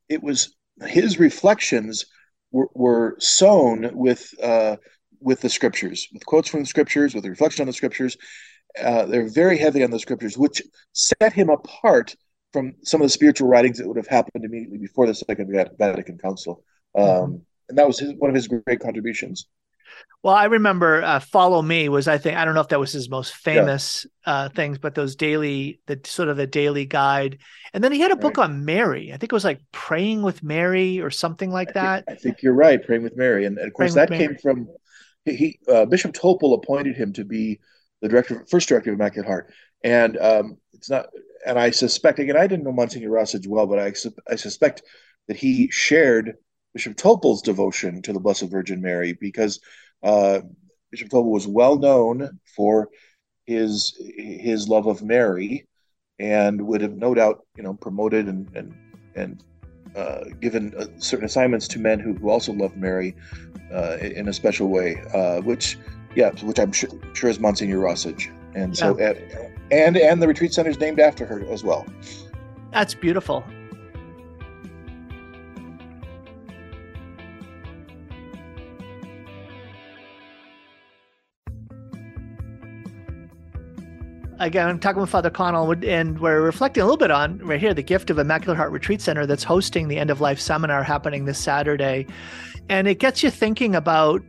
it 0.08 0.22
was 0.22 0.54
his 0.86 1.18
reflections 1.18 2.04
were, 2.50 2.68
were 2.74 3.16
sown 3.18 3.90
with 3.94 4.32
uh, 4.42 4.76
with 5.20 5.40
the 5.40 5.48
scriptures, 5.48 6.08
with 6.12 6.24
quotes 6.26 6.48
from 6.48 6.60
the 6.60 6.66
scriptures, 6.66 7.14
with 7.14 7.24
the 7.24 7.30
reflection 7.30 7.62
on 7.62 7.66
the 7.66 7.72
scriptures. 7.72 8.16
Uh, 8.80 9.06
they're 9.06 9.28
very 9.28 9.56
heavy 9.56 9.82
on 9.84 9.90
the 9.90 9.98
scriptures, 9.98 10.36
which 10.36 10.62
set 10.92 11.32
him 11.32 11.48
apart 11.48 12.14
from 12.52 12.74
some 12.82 13.00
of 13.00 13.06
the 13.06 13.10
spiritual 13.10 13.48
writings 13.48 13.78
that 13.78 13.86
would 13.86 13.96
have 13.96 14.06
happened 14.06 14.44
immediately 14.44 14.78
before 14.78 15.06
the 15.06 15.14
Second 15.14 15.50
Vatican 15.78 16.18
Council. 16.18 16.62
Um, 16.94 17.04
mm-hmm. 17.04 17.34
And 17.68 17.78
that 17.78 17.86
was 17.86 17.98
his, 17.98 18.12
one 18.18 18.30
of 18.30 18.36
his 18.36 18.48
great 18.48 18.80
contributions. 18.80 19.46
Well, 20.22 20.34
I 20.34 20.44
remember 20.44 21.02
uh, 21.02 21.20
"Follow 21.20 21.60
Me" 21.60 21.88
was 21.90 22.08
I 22.08 22.16
think 22.16 22.38
I 22.38 22.44
don't 22.44 22.54
know 22.54 22.62
if 22.62 22.68
that 22.68 22.80
was 22.80 22.92
his 22.92 23.10
most 23.10 23.34
famous 23.34 24.06
yeah. 24.26 24.32
uh, 24.32 24.48
things, 24.48 24.78
but 24.78 24.94
those 24.94 25.16
daily, 25.16 25.80
the 25.86 26.00
sort 26.04 26.30
of 26.30 26.38
the 26.38 26.46
daily 26.46 26.86
guide, 26.86 27.38
and 27.74 27.84
then 27.84 27.92
he 27.92 28.00
had 28.00 28.10
a 28.10 28.16
book 28.16 28.38
on 28.38 28.64
Mary. 28.64 29.12
I 29.12 29.18
think 29.18 29.32
it 29.32 29.34
was 29.34 29.44
like 29.44 29.60
"Praying 29.70 30.22
with 30.22 30.42
Mary" 30.42 31.00
or 31.00 31.10
something 31.10 31.50
like 31.50 31.70
I 31.70 31.72
that. 31.72 32.06
Think, 32.06 32.18
I 32.18 32.20
think 32.20 32.42
you're 32.42 32.54
right, 32.54 32.82
"Praying 32.82 33.02
with 33.02 33.16
Mary," 33.16 33.44
and, 33.44 33.58
and 33.58 33.66
of 33.68 33.74
course 33.74 33.92
Praying 33.92 34.08
that 34.08 34.16
came 34.16 34.36
from 34.38 34.68
he 35.26 35.58
uh, 35.68 35.84
Bishop 35.86 36.12
Topel 36.12 36.54
appointed 36.54 36.96
him 36.96 37.12
to 37.14 37.24
be 37.24 37.60
the 38.00 38.08
director, 38.08 38.44
first 38.48 38.68
director 38.68 38.90
of 38.90 38.94
Immaculate 38.94 39.26
Heart, 39.26 39.52
and 39.82 40.16
um, 40.18 40.58
it's 40.72 40.90
not. 40.90 41.06
And 41.46 41.58
I 41.58 41.70
suspect 41.70 42.18
again, 42.18 42.36
I 42.36 42.46
didn't 42.46 42.64
know 42.64 42.72
Monsignor 42.72 43.10
Rosage 43.10 43.46
well, 43.46 43.66
but 43.66 43.78
I 43.78 43.92
I 44.30 44.36
suspect 44.36 44.82
that 45.28 45.36
he 45.36 45.70
shared 45.70 46.36
Bishop 46.74 46.96
Topel's 46.96 47.40
devotion 47.40 48.02
to 48.02 48.12
the 48.12 48.20
Blessed 48.20 48.50
Virgin 48.50 48.82
Mary 48.82 49.12
because 49.12 49.60
uh, 50.02 50.40
Bishop 50.90 51.08
Topel 51.08 51.30
was 51.30 51.46
well 51.46 51.78
known 51.78 52.40
for 52.56 52.90
his 53.46 53.96
his 54.16 54.68
love 54.68 54.86
of 54.86 55.02
Mary, 55.02 55.66
and 56.18 56.60
would 56.66 56.80
have 56.80 56.96
no 56.96 57.14
doubt 57.14 57.46
you 57.56 57.62
know 57.62 57.74
promoted 57.74 58.26
and 58.26 58.48
and 58.56 58.74
and 59.14 59.44
uh, 59.96 60.24
given 60.40 60.74
uh, 60.76 60.86
certain 60.98 61.24
assignments 61.24 61.68
to 61.68 61.78
men 61.78 62.00
who, 62.00 62.14
who 62.14 62.28
also 62.28 62.52
loved 62.52 62.76
Mary 62.76 63.14
uh, 63.72 63.96
in 64.00 64.28
a 64.28 64.32
special 64.32 64.68
way, 64.68 65.00
uh, 65.14 65.40
which 65.42 65.78
yeah, 66.16 66.30
which 66.42 66.58
I'm 66.58 66.72
sure, 66.72 66.90
sure 67.12 67.30
is 67.30 67.38
Monsignor 67.38 67.78
Rosage, 67.78 68.30
and 68.54 68.76
so 68.76 68.98
yeah. 68.98 69.12
and 69.70 69.96
and 69.96 70.20
the 70.20 70.26
retreat 70.26 70.52
center 70.52 70.70
is 70.70 70.78
named 70.80 70.98
after 70.98 71.24
her 71.24 71.44
as 71.50 71.62
well. 71.62 71.86
That's 72.72 72.94
beautiful. 72.94 73.44
Again, 84.44 84.68
I'm 84.68 84.78
talking 84.78 85.00
with 85.00 85.08
Father 85.08 85.30
Connall, 85.30 85.72
and 85.86 86.20
we're 86.20 86.42
reflecting 86.42 86.82
a 86.82 86.84
little 86.84 86.98
bit 86.98 87.10
on 87.10 87.38
right 87.38 87.58
here 87.58 87.72
the 87.72 87.82
gift 87.82 88.10
of 88.10 88.18
Immaculate 88.18 88.58
Heart 88.58 88.72
Retreat 88.72 89.00
Center 89.00 89.24
that's 89.24 89.42
hosting 89.42 89.88
the 89.88 89.96
end 89.96 90.10
of 90.10 90.20
life 90.20 90.38
seminar 90.38 90.82
happening 90.82 91.24
this 91.24 91.38
Saturday. 91.38 92.06
And 92.68 92.86
it 92.86 92.98
gets 92.98 93.22
you 93.22 93.30
thinking 93.30 93.74
about 93.74 94.20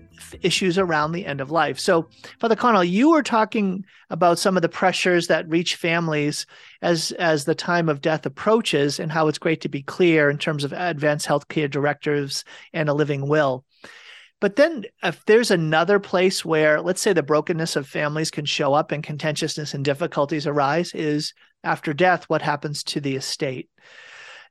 issues 0.41 0.77
around 0.77 1.11
the 1.11 1.25
end 1.25 1.41
of 1.41 1.51
life. 1.51 1.77
So, 1.77 2.07
Father 2.39 2.55
Connall, 2.55 2.85
you 2.85 3.11
were 3.11 3.23
talking 3.23 3.83
about 4.09 4.39
some 4.39 4.55
of 4.55 4.61
the 4.61 4.69
pressures 4.69 5.27
that 5.27 5.49
reach 5.49 5.75
families 5.75 6.45
as 6.81 7.11
as 7.13 7.43
the 7.43 7.53
time 7.53 7.89
of 7.89 7.99
death 7.99 8.25
approaches, 8.25 9.01
and 9.01 9.11
how 9.11 9.27
it's 9.27 9.37
great 9.37 9.59
to 9.61 9.69
be 9.69 9.81
clear 9.81 10.29
in 10.29 10.37
terms 10.37 10.63
of 10.63 10.71
advanced 10.71 11.27
healthcare 11.27 11.69
directives 11.69 12.45
and 12.71 12.87
a 12.87 12.93
living 12.93 13.27
will. 13.27 13.64
But 14.45 14.57
then, 14.57 14.85
if 15.01 15.25
there's 15.25 15.49
another 15.49 15.97
place 15.97 16.45
where, 16.45 16.79
let's 16.79 17.01
say, 17.01 17.13
the 17.13 17.23
brokenness 17.23 17.75
of 17.75 17.87
families 17.87 18.29
can 18.29 18.45
show 18.45 18.75
up 18.75 18.91
and 18.91 19.03
contentiousness 19.03 19.73
and 19.73 19.83
difficulties 19.83 20.45
arise, 20.45 20.93
is 20.93 21.33
after 21.63 21.95
death, 21.95 22.25
what 22.25 22.43
happens 22.43 22.83
to 22.83 23.01
the 23.01 23.15
estate? 23.15 23.71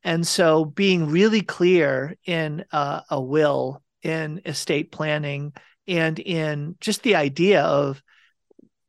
And 0.02 0.26
so, 0.26 0.64
being 0.64 1.06
really 1.06 1.42
clear 1.42 2.16
in 2.24 2.64
uh, 2.72 3.02
a 3.08 3.22
will, 3.22 3.84
in 4.02 4.40
estate 4.44 4.90
planning, 4.90 5.52
and 5.86 6.18
in 6.18 6.74
just 6.80 7.04
the 7.04 7.14
idea 7.14 7.62
of 7.62 8.02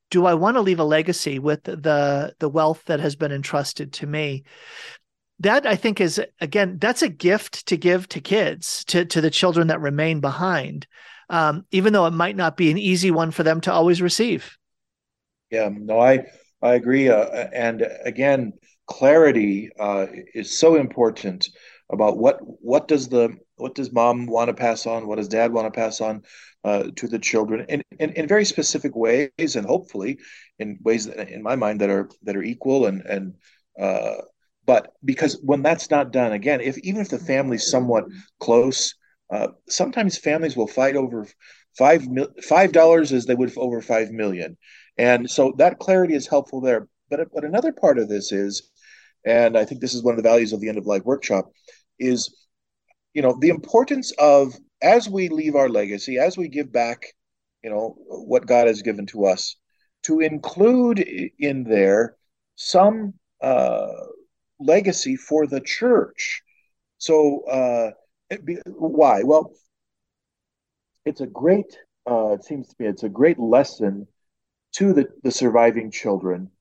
do 0.10 0.26
I 0.26 0.34
want 0.34 0.58
to 0.58 0.62
leave 0.62 0.80
a 0.80 0.84
legacy 0.84 1.38
with 1.38 1.66
the 1.66 2.34
the 2.40 2.50
wealth 2.50 2.82
that 2.88 3.00
has 3.00 3.16
been 3.16 3.32
entrusted 3.32 3.94
to 3.94 4.08
me? 4.08 4.44
That 5.40 5.66
I 5.66 5.76
think 5.76 6.00
is 6.00 6.22
again 6.40 6.78
that's 6.80 7.02
a 7.02 7.10
gift 7.10 7.66
to 7.68 7.78
give 7.78 8.08
to 8.10 8.22
kids 8.22 8.84
to 8.86 9.06
to 9.06 9.22
the 9.22 9.30
children 9.30 9.68
that 9.68 9.82
remain 9.82 10.22
behind, 10.22 10.88
um, 11.30 11.66
even 11.72 11.94
though 11.94 12.06
it 12.06 12.12
might 12.12 12.36
not 12.36 12.58
be 12.58 12.72
an 12.72 12.78
easy 12.78 13.12
one 13.12 13.32
for 13.32 13.44
them 13.44 13.62
to 13.62 13.74
always 13.74 14.02
receive. 14.02 14.58
Yeah, 15.52 15.70
no, 15.72 16.00
I 16.00 16.26
I 16.62 16.76
agree, 16.76 17.10
uh, 17.10 17.26
and 17.54 17.86
again, 18.04 18.54
clarity 18.88 19.70
uh, 19.80 20.08
is 20.34 20.58
so 20.58 20.76
important 20.76 21.50
about 21.92 22.18
what 22.18 22.40
what 22.42 22.88
does 22.88 23.10
the 23.10 23.36
what 23.58 23.76
does 23.76 23.92
mom 23.92 24.26
want 24.26 24.48
to 24.48 24.54
pass 24.54 24.86
on 24.86 25.08
what 25.08 25.18
does 25.18 25.28
dad 25.28 25.54
want 25.54 25.72
to 25.72 25.78
pass 25.78 26.02
on 26.02 26.24
uh, 26.64 26.86
to 26.96 27.08
the 27.08 27.20
children 27.20 27.66
in, 27.70 27.82
in, 28.00 28.12
in 28.14 28.28
very 28.28 28.44
specific 28.44 28.96
ways 28.96 29.56
and 29.56 29.66
hopefully 29.66 30.18
in 30.60 30.80
ways 30.84 31.06
that, 31.06 31.30
in 31.30 31.44
my 31.44 31.56
mind 31.56 31.82
that 31.82 31.90
are 31.90 32.10
that 32.24 32.36
are 32.36 32.44
equal 32.44 32.88
and 32.88 33.02
and 33.04 33.36
uh, 33.80 34.16
but 34.66 34.94
because 35.04 35.40
when 35.44 35.62
that's 35.62 35.90
not 35.90 36.12
done 36.12 36.32
again 36.32 36.62
if 36.62 36.78
even 36.80 37.02
if 37.02 37.10
the 37.10 37.20
family's 37.20 37.70
somewhat 37.70 38.06
close 38.40 38.96
uh, 39.32 39.48
sometimes 39.68 40.18
families 40.18 40.56
will 40.56 40.68
fight 40.68 40.96
over 40.96 41.28
five 41.78 42.06
five 42.48 42.72
dollars 42.72 43.12
as 43.12 43.26
they 43.26 43.36
would 43.36 43.56
over 43.58 43.82
five 43.82 44.12
million. 44.12 44.58
And 44.98 45.30
so 45.30 45.54
that 45.58 45.80
clarity 45.80 46.14
is 46.14 46.28
helpful 46.28 46.62
there. 46.62 46.88
But 47.10 47.28
but 47.34 47.44
another 47.44 47.72
part 47.72 47.98
of 48.00 48.10
this 48.10 48.32
is 48.32 48.70
and 49.26 49.58
I 49.58 49.66
think 49.66 49.82
this 49.82 49.94
is 49.94 50.04
one 50.04 50.14
of 50.14 50.18
the 50.18 50.30
values 50.30 50.54
of 50.54 50.62
the 50.62 50.70
end 50.70 50.78
of 50.78 50.86
life 50.86 51.04
workshop, 51.04 51.52
is 52.00 52.36
you 53.14 53.22
know 53.22 53.38
the 53.40 53.50
importance 53.50 54.12
of 54.20 54.54
as 54.82 55.10
we 55.10 55.30
leave 55.30 55.56
our 55.56 55.70
legacy, 55.70 56.18
as 56.18 56.38
we 56.38 56.48
give 56.48 56.72
back, 56.72 57.14
you 57.64 57.70
know 57.70 57.96
what 58.08 58.46
God 58.46 58.68
has 58.68 58.82
given 58.82 59.06
to 59.08 59.26
us, 59.26 59.56
to 60.04 60.20
include 60.20 61.00
in 61.40 61.64
there 61.64 62.16
some 62.56 63.16
uh, 63.42 63.88
legacy 64.60 65.16
for 65.16 65.48
the 65.48 65.62
church. 65.62 66.42
So 66.98 67.42
uh, 67.46 67.92
be, 68.44 68.58
why? 68.66 69.24
Well, 69.24 69.54
it's 71.06 71.22
a 71.22 71.28
great. 71.28 71.78
Uh, 72.10 72.34
it 72.34 72.44
seems 72.44 72.68
to 72.70 72.76
me 72.80 72.88
it's 72.88 73.04
a 73.04 73.10
great 73.10 73.40
lesson 73.40 74.08
to 74.74 74.94
the, 74.94 75.08
the 75.24 75.32
surviving 75.32 75.92
children 75.92 76.52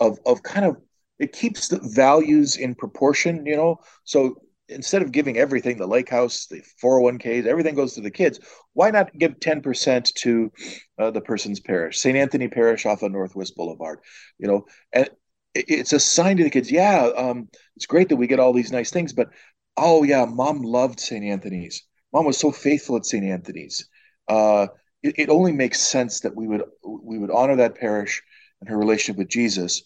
of 0.00 0.18
of 0.26 0.42
kind 0.42 0.64
of 0.64 0.76
it 1.18 1.32
keeps 1.32 1.68
the 1.68 1.80
values 1.82 2.56
in 2.56 2.74
proportion, 2.74 3.46
you 3.46 3.56
know. 3.56 3.78
So 4.04 4.36
instead 4.68 5.02
of 5.02 5.12
giving 5.12 5.36
everything, 5.36 5.76
the 5.78 5.86
lake 5.86 6.08
house, 6.08 6.46
the 6.46 6.62
401ks, 6.82 7.46
everything 7.46 7.74
goes 7.74 7.94
to 7.94 8.00
the 8.00 8.10
kids, 8.10 8.40
why 8.72 8.90
not 8.90 9.16
give 9.16 9.38
10% 9.38 10.12
to 10.14 10.52
uh, 10.98 11.10
the 11.10 11.20
person's 11.20 11.60
parish, 11.60 11.98
St. 11.98 12.16
Anthony 12.16 12.48
Parish 12.48 12.86
off 12.86 13.02
of 13.02 13.12
Northwest 13.12 13.54
Boulevard, 13.56 14.00
you 14.38 14.48
know, 14.48 14.66
and 14.92 15.08
it's 15.54 15.92
a 15.92 16.00
sign 16.00 16.36
to 16.36 16.44
the 16.44 16.50
kids, 16.50 16.70
yeah, 16.70 17.10
um, 17.16 17.48
it's 17.76 17.86
great 17.86 18.08
that 18.08 18.16
we 18.16 18.26
get 18.26 18.40
all 18.40 18.52
these 18.52 18.72
nice 18.72 18.90
things, 18.90 19.12
but 19.12 19.28
oh 19.76 20.02
yeah, 20.02 20.24
mom 20.24 20.62
loved 20.62 21.00
St. 21.00 21.24
Anthony's. 21.24 21.82
Mom 22.12 22.26
was 22.26 22.38
so 22.38 22.50
faithful 22.52 22.96
at 22.96 23.06
St. 23.06 23.24
Anthony's. 23.24 23.88
Uh, 24.28 24.68
it, 25.02 25.14
it 25.18 25.28
only 25.28 25.52
makes 25.52 25.80
sense 25.80 26.20
that 26.20 26.34
we 26.34 26.46
would 26.46 26.62
we 26.82 27.18
would 27.18 27.30
honor 27.30 27.56
that 27.56 27.76
parish 27.76 28.22
and 28.60 28.68
her 28.68 28.78
relationship 28.78 29.18
with 29.18 29.28
Jesus 29.28 29.82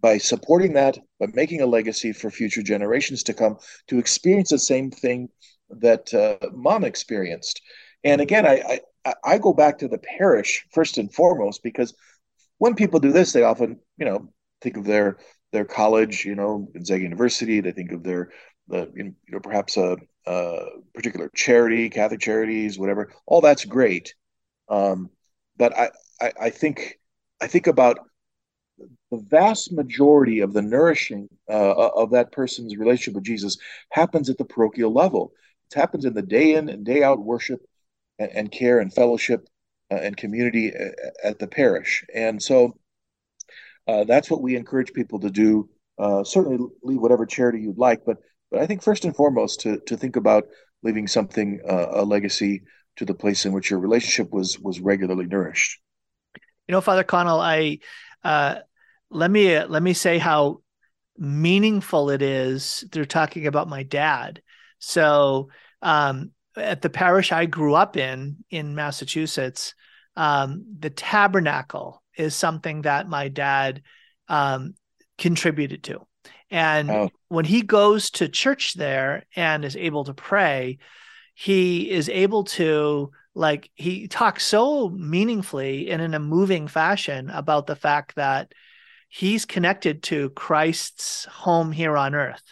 by 0.00 0.18
supporting 0.18 0.72
that, 0.72 0.98
by 1.20 1.26
making 1.34 1.60
a 1.60 1.66
legacy 1.66 2.12
for 2.12 2.30
future 2.30 2.62
generations 2.62 3.22
to 3.22 3.34
come 3.34 3.56
to 3.86 3.98
experience 3.98 4.50
the 4.50 4.58
same 4.58 4.90
thing 4.90 5.28
that 5.70 6.12
uh, 6.12 6.36
mom 6.52 6.84
experienced. 6.84 7.60
And 8.02 8.20
again, 8.20 8.44
I, 8.44 8.80
I, 9.04 9.14
I 9.24 9.38
go 9.38 9.52
back 9.52 9.78
to 9.78 9.88
the 9.88 9.98
parish 9.98 10.64
first 10.72 10.98
and 10.98 11.12
foremost 11.12 11.62
because 11.62 11.94
when 12.58 12.74
people 12.74 13.00
do 13.00 13.12
this, 13.12 13.32
they 13.32 13.42
often 13.42 13.78
you 13.96 14.06
know 14.06 14.32
think 14.62 14.76
of 14.76 14.84
their 14.84 15.18
their 15.52 15.64
college, 15.64 16.24
you 16.24 16.34
know, 16.34 16.68
Gonzaga 16.72 17.02
University. 17.02 17.60
They 17.60 17.72
think 17.72 17.92
of 17.92 18.02
their 18.02 18.30
the 18.68 18.90
you 18.94 19.14
know 19.28 19.40
perhaps 19.40 19.76
a, 19.76 19.96
a 20.26 20.64
particular 20.94 21.30
charity, 21.34 21.90
Catholic 21.90 22.20
charities, 22.20 22.78
whatever. 22.78 23.12
All 23.26 23.40
that's 23.40 23.64
great, 23.64 24.14
um, 24.68 25.10
but 25.56 25.76
I, 25.76 25.90
I 26.20 26.32
I 26.42 26.50
think 26.50 26.98
I 27.40 27.46
think 27.46 27.66
about 27.66 27.98
the 29.10 29.18
vast 29.18 29.72
majority 29.72 30.40
of 30.40 30.52
the 30.52 30.62
nourishing 30.62 31.28
uh, 31.48 31.74
of 31.94 32.10
that 32.10 32.32
person's 32.32 32.76
relationship 32.76 33.14
with 33.14 33.24
Jesus 33.24 33.58
happens 33.90 34.30
at 34.30 34.38
the 34.38 34.44
parochial 34.44 34.92
level. 34.92 35.32
It 35.70 35.74
happens 35.78 36.04
in 36.04 36.14
the 36.14 36.22
day 36.22 36.54
in 36.54 36.68
and 36.68 36.84
day 36.84 37.02
out 37.02 37.22
worship 37.22 37.60
and, 38.18 38.30
and 38.32 38.52
care 38.52 38.78
and 38.78 38.92
fellowship 38.92 39.46
uh, 39.90 39.96
and 39.96 40.16
community 40.16 40.72
uh, 40.74 40.90
at 41.22 41.38
the 41.38 41.46
parish. 41.46 42.04
And 42.14 42.42
so 42.42 42.76
uh, 43.86 44.04
that's 44.04 44.30
what 44.30 44.42
we 44.42 44.56
encourage 44.56 44.92
people 44.92 45.20
to 45.20 45.30
do. 45.30 45.68
Uh, 45.98 46.24
certainly 46.24 46.58
leave 46.82 47.00
whatever 47.00 47.26
charity 47.26 47.60
you'd 47.60 47.78
like, 47.78 48.04
but 48.04 48.18
but 48.50 48.60
I 48.60 48.66
think 48.66 48.82
first 48.82 49.04
and 49.04 49.14
foremost 49.14 49.60
to 49.60 49.78
to 49.86 49.96
think 49.96 50.16
about 50.16 50.44
leaving 50.82 51.06
something 51.06 51.60
uh, 51.68 51.88
a 51.90 52.04
legacy 52.04 52.62
to 52.96 53.04
the 53.04 53.14
place 53.14 53.46
in 53.46 53.52
which 53.52 53.70
your 53.70 53.80
relationship 53.80 54.32
was 54.32 54.58
was 54.58 54.80
regularly 54.80 55.26
nourished. 55.26 55.80
You 56.68 56.72
know, 56.72 56.80
Father 56.80 57.04
Connall, 57.04 57.40
I 57.40 57.78
uh, 58.24 58.56
let 59.10 59.30
me 59.30 59.54
uh, 59.54 59.66
let 59.68 59.82
me 59.82 59.92
say 59.92 60.18
how 60.18 60.60
meaningful 61.18 62.10
it 62.10 62.22
is 62.22 62.84
through 62.90 63.04
talking 63.06 63.46
about 63.46 63.68
my 63.68 63.82
dad. 63.82 64.42
So 64.78 65.50
um, 65.82 66.32
at 66.56 66.82
the 66.82 66.90
parish 66.90 67.32
I 67.32 67.46
grew 67.46 67.74
up 67.74 67.96
in 67.96 68.44
in 68.50 68.74
Massachusetts, 68.74 69.74
um, 70.16 70.64
the 70.78 70.90
tabernacle 70.90 72.01
is 72.16 72.34
something 72.34 72.82
that 72.82 73.08
my 73.08 73.28
dad 73.28 73.82
um, 74.28 74.74
contributed 75.18 75.84
to. 75.84 76.06
And 76.50 76.90
oh. 76.90 77.10
when 77.28 77.44
he 77.44 77.62
goes 77.62 78.10
to 78.12 78.28
church 78.28 78.74
there 78.74 79.24
and 79.34 79.64
is 79.64 79.76
able 79.76 80.04
to 80.04 80.14
pray, 80.14 80.78
he 81.34 81.90
is 81.90 82.08
able 82.08 82.44
to 82.44 83.10
like 83.34 83.70
he 83.74 84.08
talks 84.08 84.44
so 84.44 84.90
meaningfully 84.90 85.90
and 85.90 86.02
in 86.02 86.12
a 86.12 86.18
moving 86.18 86.68
fashion 86.68 87.30
about 87.30 87.66
the 87.66 87.76
fact 87.76 88.16
that 88.16 88.52
he's 89.08 89.46
connected 89.46 90.02
to 90.02 90.30
Christ's 90.30 91.24
home 91.24 91.72
here 91.72 91.96
on 91.96 92.14
earth 92.14 92.42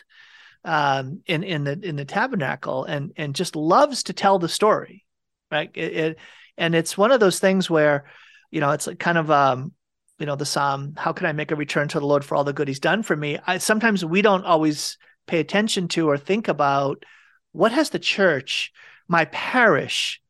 um, 0.64 1.20
in 1.26 1.42
in 1.42 1.64
the 1.64 1.78
in 1.82 1.96
the 1.96 2.04
tabernacle 2.04 2.84
and 2.84 3.12
and 3.16 3.34
just 3.34 3.56
loves 3.56 4.04
to 4.04 4.12
tell 4.12 4.38
the 4.38 4.48
story 4.48 5.04
right 5.50 5.70
it, 5.74 5.92
it, 5.92 6.18
and 6.56 6.74
it's 6.74 6.96
one 6.96 7.12
of 7.12 7.20
those 7.20 7.38
things 7.38 7.68
where 7.68 8.04
you 8.50 8.60
know 8.60 8.70
it's 8.70 8.88
kind 8.98 9.18
of 9.18 9.30
um 9.30 9.72
you 10.18 10.26
know 10.26 10.36
the 10.36 10.46
psalm 10.46 10.94
how 10.96 11.12
can 11.12 11.26
i 11.26 11.32
make 11.32 11.50
a 11.50 11.56
return 11.56 11.88
to 11.88 12.00
the 12.00 12.06
lord 12.06 12.24
for 12.24 12.34
all 12.34 12.44
the 12.44 12.52
good 12.52 12.68
he's 12.68 12.80
done 12.80 13.02
for 13.02 13.16
me 13.16 13.38
I, 13.46 13.58
sometimes 13.58 14.04
we 14.04 14.22
don't 14.22 14.44
always 14.44 14.98
pay 15.26 15.40
attention 15.40 15.88
to 15.88 16.08
or 16.08 16.18
think 16.18 16.48
about 16.48 17.04
what 17.52 17.72
has 17.72 17.90
the 17.90 17.98
church 17.98 18.72
my 19.08 19.24
parish 19.26 20.20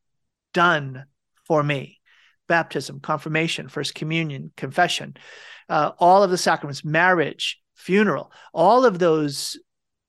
done 0.53 1.05
for 1.45 1.63
me 1.63 2.01
baptism, 2.51 2.99
confirmation, 2.99 3.69
first 3.69 3.95
communion, 3.95 4.51
confession, 4.57 5.15
uh, 5.69 5.91
all 5.99 6.21
of 6.21 6.31
the 6.31 6.37
sacraments, 6.37 6.83
marriage, 6.83 7.57
funeral, 7.75 8.29
all 8.53 8.83
of 8.83 8.99
those 8.99 9.57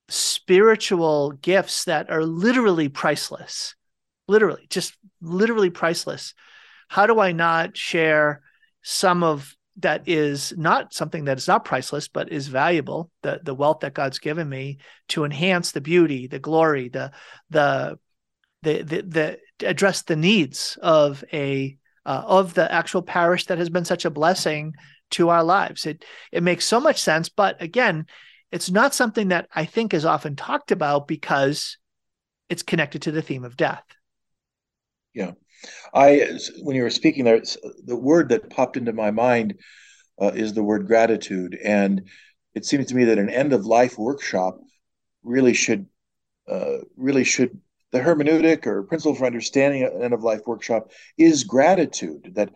spiritual 0.09 1.31
gifts 1.31 1.85
that 1.85 2.11
are 2.11 2.25
literally 2.25 2.89
priceless, 2.89 3.77
literally, 4.27 4.67
just 4.71 4.93
literally 5.21 5.71
priceless. 5.71 6.35
How 6.93 7.07
do 7.07 7.20
I 7.20 7.32
not 7.32 7.74
share 7.74 8.43
some 8.82 9.22
of 9.22 9.57
that 9.78 10.07
is 10.07 10.53
not 10.59 10.93
something 10.93 11.24
that 11.24 11.38
is 11.38 11.49
not 11.49 11.64
priceless, 11.64 12.09
but 12.09 12.30
is 12.30 12.49
valuable, 12.49 13.11
the, 13.22 13.40
the 13.43 13.55
wealth 13.55 13.80
that 13.80 13.95
God's 13.95 14.18
given 14.18 14.47
me 14.47 14.76
to 15.09 15.24
enhance 15.24 15.72
the 15.72 15.80
beauty, 15.80 16.26
the 16.26 16.38
glory, 16.38 16.90
the, 16.90 17.11
the, 17.49 17.99
the, 18.61 18.82
the, 18.82 19.38
the 19.59 19.66
address 19.66 20.03
the 20.03 20.16
needs 20.16 20.76
of 20.82 21.24
a 21.32 21.78
uh, 22.05 22.24
of 22.26 22.53
the 22.53 22.70
actual 22.70 23.01
parish 23.01 23.47
that 23.47 23.57
has 23.57 23.70
been 23.70 23.86
such 23.86 24.05
a 24.05 24.11
blessing 24.11 24.74
to 25.12 25.30
our 25.30 25.43
lives. 25.43 25.86
It 25.86 26.05
it 26.30 26.43
makes 26.43 26.66
so 26.66 26.78
much 26.78 27.01
sense, 27.01 27.30
but 27.30 27.62
again, 27.62 28.05
it's 28.51 28.70
not 28.70 28.93
something 28.93 29.28
that 29.28 29.49
I 29.55 29.64
think 29.64 29.95
is 29.95 30.05
often 30.05 30.36
talked 30.36 30.70
about 30.70 31.09
because 31.09 31.78
it's 32.51 32.62
connected 32.62 33.01
to 33.03 33.12
the 33.12 33.22
theme 33.22 33.45
of 33.45 33.57
death. 33.57 33.84
Yeah. 35.14 35.32
I, 35.95 36.39
when 36.63 36.77
you 36.77 36.83
were 36.83 36.91
speaking 36.91 37.25
there, 37.25 37.43
the 37.85 37.97
word 37.97 38.31
that 38.31 38.51
popped 38.51 38.77
into 38.77 38.93
my 38.93 39.11
mind 39.11 39.55
uh, 40.21 40.33
is 40.35 40.55
the 40.55 40.63
word 40.63 40.87
gratitude, 40.87 41.59
and 41.63 42.09
it 42.55 42.65
seems 42.65 42.87
to 42.87 42.95
me 42.95 43.05
that 43.05 43.19
an 43.19 43.31
end 43.31 43.53
of 43.53 43.67
life 43.67 43.99
workshop 43.99 44.59
really 45.23 45.55
should, 45.55 45.87
uh, 46.49 46.79
really 46.97 47.25
should 47.25 47.59
the 47.93 48.01
hermeneutic 48.01 48.67
or 48.67 48.83
principle 48.83 49.15
for 49.15 49.27
understanding 49.27 49.83
an 49.85 50.03
end 50.03 50.15
of 50.15 50.23
life 50.23 50.41
workshop 50.47 50.91
is 51.19 51.45
gratitude 51.45 52.33
that, 52.35 52.51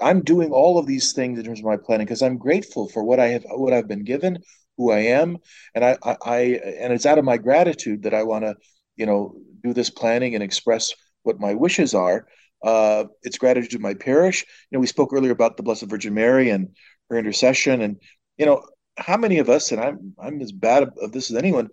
i'm 0.00 0.22
doing 0.22 0.52
all 0.52 0.78
of 0.78 0.86
these 0.86 1.12
things 1.12 1.38
in 1.38 1.44
terms 1.44 1.58
of 1.58 1.64
my 1.64 1.76
planning 1.76 2.06
because 2.06 2.22
i'm 2.22 2.36
grateful 2.36 2.88
for 2.88 3.02
what 3.02 3.18
i 3.18 3.26
have 3.28 3.44
what 3.48 3.72
i've 3.72 3.88
been 3.88 4.04
given 4.04 4.38
who 4.76 4.90
i 4.90 4.98
am. 4.98 5.38
And 5.74 5.84
I, 5.84 5.98
I, 6.02 6.16
I 6.24 6.38
and 6.78 6.92
it's 6.92 7.06
out 7.06 7.18
of 7.18 7.24
my 7.24 7.36
gratitude 7.36 8.02
that 8.04 8.14
i 8.14 8.22
want 8.22 8.44
to 8.44 8.54
you 8.96 9.06
know 9.06 9.34
do 9.62 9.72
this 9.72 9.90
planning 9.90 10.34
and 10.34 10.44
express 10.44 10.92
what 11.22 11.40
my 11.40 11.54
wishes 11.54 11.94
are 11.94 12.26
uh, 12.62 13.04
it's 13.22 13.38
gratitude 13.38 13.70
to 13.70 13.78
my 13.78 13.94
parish 13.94 14.42
you 14.70 14.76
know 14.76 14.80
we 14.80 14.86
spoke 14.86 15.12
earlier 15.12 15.32
about 15.32 15.56
the 15.56 15.62
blessed 15.62 15.84
virgin 15.84 16.14
mary 16.14 16.50
and 16.50 16.68
her 17.10 17.16
intercession 17.18 17.82
and 17.82 17.96
you 18.36 18.46
know 18.46 18.62
how 18.98 19.16
many 19.16 19.38
of 19.38 19.48
us 19.48 19.72
and 19.72 19.80
i'm 19.80 20.14
i'm 20.18 20.40
as 20.40 20.52
bad 20.52 20.82
of 20.82 21.12
this 21.12 21.30
as 21.30 21.36
anyone 21.36 21.68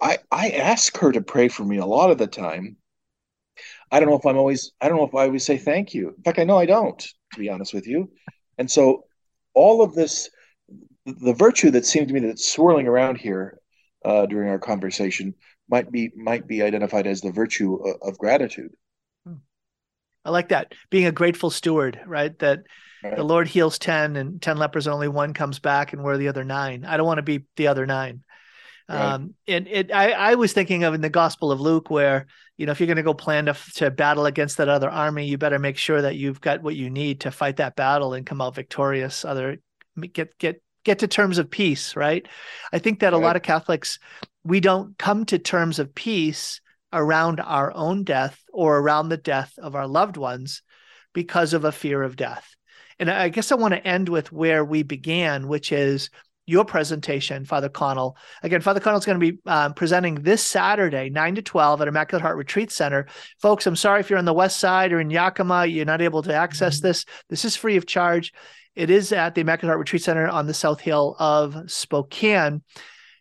I 0.00 0.18
I 0.30 0.50
ask 0.50 0.96
her 0.98 1.12
to 1.12 1.20
pray 1.20 1.48
for 1.48 1.64
me 1.64 1.78
a 1.78 1.86
lot 1.86 2.10
of 2.10 2.18
the 2.18 2.26
time. 2.26 2.76
I 3.90 4.00
don't 4.00 4.08
know 4.08 4.18
if 4.18 4.26
I'm 4.26 4.38
always 4.38 4.72
I 4.80 4.88
don't 4.88 4.96
know 4.96 5.06
if 5.06 5.14
I 5.14 5.26
always 5.26 5.44
say 5.44 5.58
thank 5.58 5.94
you. 5.94 6.14
In 6.16 6.22
fact, 6.22 6.38
I 6.38 6.44
know 6.44 6.58
I 6.58 6.66
don't, 6.66 6.98
to 6.98 7.38
be 7.38 7.50
honest 7.50 7.74
with 7.74 7.86
you. 7.86 8.10
And 8.58 8.70
so 8.70 9.04
all 9.54 9.82
of 9.82 9.94
this 9.94 10.30
the 11.06 11.34
virtue 11.34 11.70
that 11.72 11.86
seemed 11.86 12.08
to 12.08 12.14
me 12.14 12.20
that's 12.20 12.52
swirling 12.52 12.86
around 12.86 13.16
here 13.16 13.58
uh, 14.04 14.26
during 14.26 14.48
our 14.48 14.58
conversation 14.58 15.34
might 15.68 15.90
be 15.90 16.10
might 16.16 16.46
be 16.46 16.62
identified 16.62 17.06
as 17.06 17.20
the 17.20 17.32
virtue 17.32 17.76
of, 17.76 17.96
of 18.02 18.18
gratitude. 18.18 18.72
I 20.24 20.30
like 20.30 20.48
that. 20.50 20.74
Being 20.90 21.06
a 21.06 21.12
grateful 21.12 21.50
steward, 21.50 22.00
right? 22.06 22.36
That 22.38 22.60
right. 23.02 23.16
the 23.16 23.24
Lord 23.24 23.48
heals 23.48 23.78
10 23.78 24.16
and 24.16 24.40
10 24.40 24.56
lepers, 24.58 24.86
only 24.86 25.08
one 25.08 25.34
comes 25.34 25.58
back 25.58 25.92
and 25.92 26.02
we're 26.02 26.18
the 26.18 26.28
other 26.28 26.44
nine. 26.44 26.84
I 26.84 26.96
don't 26.96 27.06
want 27.06 27.18
to 27.18 27.22
be 27.22 27.44
the 27.56 27.68
other 27.68 27.86
nine. 27.86 28.22
Right. 28.88 29.12
Um, 29.12 29.34
and 29.46 29.68
it, 29.68 29.92
I, 29.92 30.12
I 30.12 30.34
was 30.34 30.52
thinking 30.52 30.84
of 30.84 30.94
in 30.94 31.00
the 31.00 31.08
Gospel 31.08 31.52
of 31.52 31.60
Luke, 31.60 31.90
where 31.90 32.26
you 32.56 32.66
know 32.66 32.72
if 32.72 32.80
you're 32.80 32.88
going 32.88 32.96
to 32.96 33.04
go 33.04 33.14
plan 33.14 33.46
to 33.46 33.54
to 33.76 33.90
battle 33.90 34.26
against 34.26 34.56
that 34.56 34.68
other 34.68 34.90
army, 34.90 35.26
you 35.26 35.38
better 35.38 35.60
make 35.60 35.76
sure 35.76 36.02
that 36.02 36.16
you've 36.16 36.40
got 36.40 36.60
what 36.60 36.74
you 36.74 36.90
need 36.90 37.20
to 37.20 37.30
fight 37.30 37.58
that 37.58 37.76
battle 37.76 38.14
and 38.14 38.26
come 38.26 38.40
out 38.40 38.56
victorious. 38.56 39.24
Other 39.24 39.58
get 40.12 40.36
get 40.38 40.60
get 40.84 40.98
to 41.00 41.06
terms 41.06 41.38
of 41.38 41.52
peace, 41.52 41.94
right? 41.94 42.26
I 42.72 42.80
think 42.80 42.98
that 43.00 43.12
right. 43.12 43.22
a 43.22 43.24
lot 43.24 43.36
of 43.36 43.42
Catholics 43.42 44.00
we 44.44 44.60
don't 44.60 44.96
come 44.98 45.24
to 45.26 45.38
terms 45.38 45.78
of 45.78 45.94
peace 45.94 46.60
around 46.92 47.40
our 47.40 47.72
own 47.72 48.04
death 48.04 48.42
or 48.52 48.78
around 48.78 49.08
the 49.08 49.16
death 49.16 49.52
of 49.58 49.74
our 49.74 49.86
loved 49.86 50.16
ones 50.16 50.62
because 51.12 51.52
of 51.52 51.64
a 51.64 51.72
fear 51.72 52.02
of 52.02 52.16
death. 52.16 52.54
And 52.98 53.10
I 53.10 53.28
guess 53.30 53.50
I 53.50 53.54
want 53.54 53.74
to 53.74 53.86
end 53.86 54.08
with 54.08 54.30
where 54.32 54.64
we 54.64 54.82
began, 54.82 55.48
which 55.48 55.72
is 55.72 56.10
your 56.46 56.64
presentation, 56.64 57.44
Father 57.44 57.68
Connall. 57.68 58.16
Again, 58.42 58.60
Father 58.60 58.80
Connall 58.80 58.98
is 58.98 59.06
going 59.06 59.20
to 59.20 59.32
be 59.32 59.38
um, 59.46 59.72
presenting 59.72 60.16
this 60.16 60.42
Saturday, 60.42 61.08
9 61.08 61.36
to 61.36 61.42
12 61.42 61.80
at 61.80 61.88
Immaculate 61.88 62.22
Heart 62.22 62.36
Retreat 62.36 62.72
Center. 62.72 63.06
Folks, 63.40 63.66
I'm 63.66 63.76
sorry 63.76 64.00
if 64.00 64.10
you're 64.10 64.18
on 64.18 64.24
the 64.24 64.34
west 64.34 64.58
side 64.58 64.92
or 64.92 65.00
in 65.00 65.10
Yakima, 65.10 65.66
you're 65.66 65.84
not 65.84 66.02
able 66.02 66.22
to 66.22 66.34
access 66.34 66.78
mm-hmm. 66.78 66.88
this. 66.88 67.04
This 67.28 67.44
is 67.44 67.56
free 67.56 67.76
of 67.76 67.86
charge. 67.86 68.32
It 68.74 68.90
is 68.90 69.12
at 69.12 69.34
the 69.34 69.42
Immaculate 69.42 69.70
Heart 69.70 69.78
Retreat 69.78 70.02
Center 70.02 70.28
on 70.28 70.46
the 70.46 70.54
South 70.54 70.80
Hill 70.80 71.16
of 71.18 71.70
Spokane. 71.70 72.62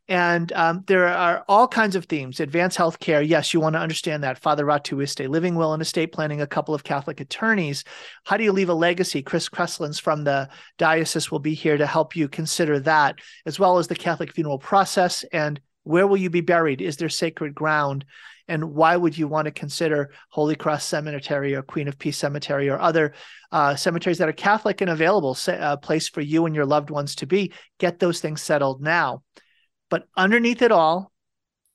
And 0.09 0.51
um, 0.53 0.83
there 0.87 1.07
are 1.07 1.45
all 1.47 1.67
kinds 1.67 1.95
of 1.95 2.05
themes. 2.05 2.39
Advanced 2.39 2.79
healthcare, 2.79 3.25
yes, 3.25 3.53
you 3.53 3.59
want 3.59 3.75
to 3.75 3.79
understand 3.79 4.23
that. 4.23 4.39
Father 4.39 4.65
Ratu 4.65 4.97
Iste, 4.97 5.29
living 5.29 5.53
will 5.53 5.71
and 5.71 5.81
estate 5.83 6.11
planning, 6.11 6.41
a 6.41 6.47
couple 6.47 6.73
of 6.73 6.83
Catholic 6.83 7.21
attorneys. 7.21 7.83
How 8.25 8.35
do 8.35 8.43
you 8.43 8.51
leave 8.51 8.69
a 8.69 8.73
legacy? 8.73 9.21
Chris 9.21 9.47
Kreslins 9.47 10.01
from 10.01 10.23
the 10.23 10.49
diocese 10.79 11.29
will 11.29 11.39
be 11.39 11.53
here 11.53 11.77
to 11.77 11.85
help 11.85 12.15
you 12.15 12.27
consider 12.27 12.79
that, 12.79 13.19
as 13.45 13.59
well 13.59 13.77
as 13.77 13.87
the 13.87 13.95
Catholic 13.95 14.33
funeral 14.33 14.57
process 14.57 15.23
and 15.31 15.61
where 15.83 16.07
will 16.07 16.17
you 16.17 16.29
be 16.29 16.41
buried? 16.41 16.81
Is 16.81 16.97
there 16.97 17.09
sacred 17.09 17.55
ground? 17.55 18.05
And 18.47 18.73
why 18.73 18.95
would 18.95 19.17
you 19.17 19.27
want 19.27 19.45
to 19.45 19.51
consider 19.51 20.11
Holy 20.29 20.55
Cross 20.55 20.85
Cemetery 20.85 21.55
or 21.55 21.61
Queen 21.61 21.87
of 21.87 21.99
Peace 21.99 22.17
Cemetery 22.17 22.67
or 22.67 22.79
other 22.79 23.13
uh, 23.51 23.75
cemeteries 23.75 24.17
that 24.17 24.29
are 24.29 24.33
Catholic 24.33 24.81
and 24.81 24.89
available, 24.89 25.37
a 25.47 25.51
uh, 25.51 25.77
place 25.77 26.09
for 26.09 26.21
you 26.21 26.45
and 26.45 26.55
your 26.55 26.65
loved 26.65 26.89
ones 26.89 27.15
to 27.15 27.27
be? 27.27 27.53
Get 27.77 27.99
those 27.99 28.19
things 28.19 28.41
settled 28.41 28.81
now. 28.81 29.23
But 29.89 30.05
underneath 30.15 30.61
it 30.61 30.71
all, 30.71 31.11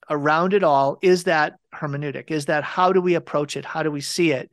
around 0.08 0.54
it 0.54 0.62
all, 0.62 0.98
is 1.02 1.24
that 1.24 1.56
hermeneutic, 1.74 2.30
is 2.30 2.46
that 2.46 2.64
how 2.64 2.92
do 2.92 3.00
we 3.00 3.14
approach 3.14 3.56
it? 3.56 3.64
How 3.64 3.82
do 3.82 3.90
we 3.90 4.00
see 4.00 4.32
it? 4.32 4.50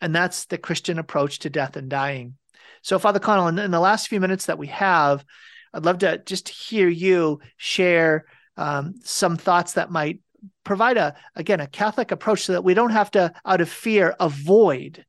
And 0.00 0.14
that's 0.14 0.46
the 0.46 0.58
Christian 0.58 0.98
approach 0.98 1.40
to 1.40 1.50
death 1.50 1.76
and 1.76 1.88
dying. 1.88 2.36
So, 2.82 2.98
Father 2.98 3.20
Connall, 3.20 3.48
in, 3.48 3.58
in 3.58 3.70
the 3.70 3.80
last 3.80 4.08
few 4.08 4.20
minutes 4.20 4.46
that 4.46 4.58
we 4.58 4.66
have, 4.68 5.24
I'd 5.72 5.84
love 5.84 5.98
to 5.98 6.18
just 6.18 6.48
hear 6.48 6.88
you 6.88 7.40
share 7.56 8.26
um, 8.56 8.94
some 9.02 9.36
thoughts 9.36 9.74
that 9.74 9.90
might 9.90 10.20
provide 10.64 10.96
a 10.96 11.14
again 11.36 11.60
a 11.60 11.66
Catholic 11.66 12.10
approach 12.10 12.42
so 12.42 12.52
that 12.52 12.64
we 12.64 12.74
don't 12.74 12.90
have 12.90 13.10
to, 13.12 13.32
out 13.46 13.60
of 13.60 13.68
fear, 13.68 14.14
avoid 14.18 15.04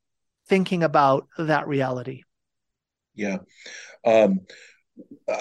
thinking 0.47 0.83
about 0.83 1.27
that 1.37 1.67
reality. 1.67 2.23
Yeah. 3.15 3.37
Um, 4.05 4.41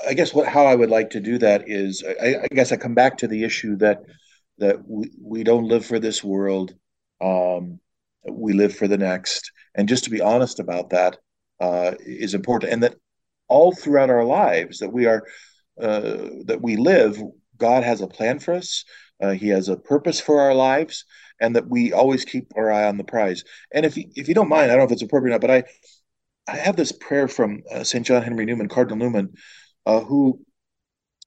I 0.06 0.14
guess 0.14 0.32
what 0.32 0.48
how 0.48 0.66
I 0.66 0.74
would 0.74 0.90
like 0.90 1.10
to 1.10 1.20
do 1.20 1.38
that 1.38 1.68
is 1.68 2.02
I, 2.20 2.36
I 2.42 2.54
guess 2.54 2.72
I 2.72 2.76
come 2.76 2.94
back 2.94 3.18
to 3.18 3.28
the 3.28 3.44
issue 3.44 3.76
that 3.76 4.02
that 4.58 4.86
we, 4.86 5.10
we 5.20 5.44
don't 5.44 5.68
live 5.68 5.84
for 5.84 5.98
this 5.98 6.22
world, 6.22 6.74
um, 7.20 7.80
we 8.28 8.52
live 8.52 8.74
for 8.76 8.86
the 8.86 8.98
next, 8.98 9.50
and 9.74 9.88
just 9.88 10.04
to 10.04 10.10
be 10.10 10.20
honest 10.20 10.60
about 10.60 10.90
that 10.90 11.18
uh, 11.60 11.92
is 12.00 12.34
important, 12.34 12.72
and 12.72 12.82
that 12.82 12.96
all 13.48 13.72
throughout 13.72 14.10
our 14.10 14.24
lives 14.24 14.78
that 14.78 14.92
we 14.92 15.06
are 15.06 15.24
uh, 15.80 16.28
that 16.46 16.60
we 16.62 16.76
live, 16.76 17.20
God 17.58 17.82
has 17.82 18.00
a 18.00 18.06
plan 18.06 18.38
for 18.38 18.54
us. 18.54 18.84
Uh, 19.22 19.30
he 19.30 19.48
has 19.48 19.68
a 19.68 19.76
purpose 19.76 20.20
for 20.20 20.40
our 20.40 20.54
lives, 20.54 21.04
and 21.40 21.56
that 21.56 21.68
we 21.68 21.92
always 21.92 22.24
keep 22.24 22.52
our 22.56 22.70
eye 22.72 22.86
on 22.86 22.96
the 22.96 23.04
prize. 23.04 23.44
And 23.72 23.84
if 23.84 23.96
you, 23.96 24.04
if 24.14 24.28
you 24.28 24.34
don't 24.34 24.48
mind, 24.48 24.70
I 24.70 24.74
don't 24.74 24.78
know 24.78 24.84
if 24.84 24.92
it's 24.92 25.02
appropriate 25.02 25.30
or 25.30 25.34
not, 25.34 25.40
but 25.40 25.50
I 25.50 25.64
I 26.48 26.56
have 26.56 26.76
this 26.76 26.92
prayer 26.92 27.28
from 27.28 27.62
uh, 27.70 27.84
St. 27.84 28.04
John 28.04 28.22
Henry 28.22 28.44
Newman, 28.44 28.68
Cardinal 28.68 28.98
Newman, 28.98 29.34
uh, 29.86 30.00
who 30.00 30.40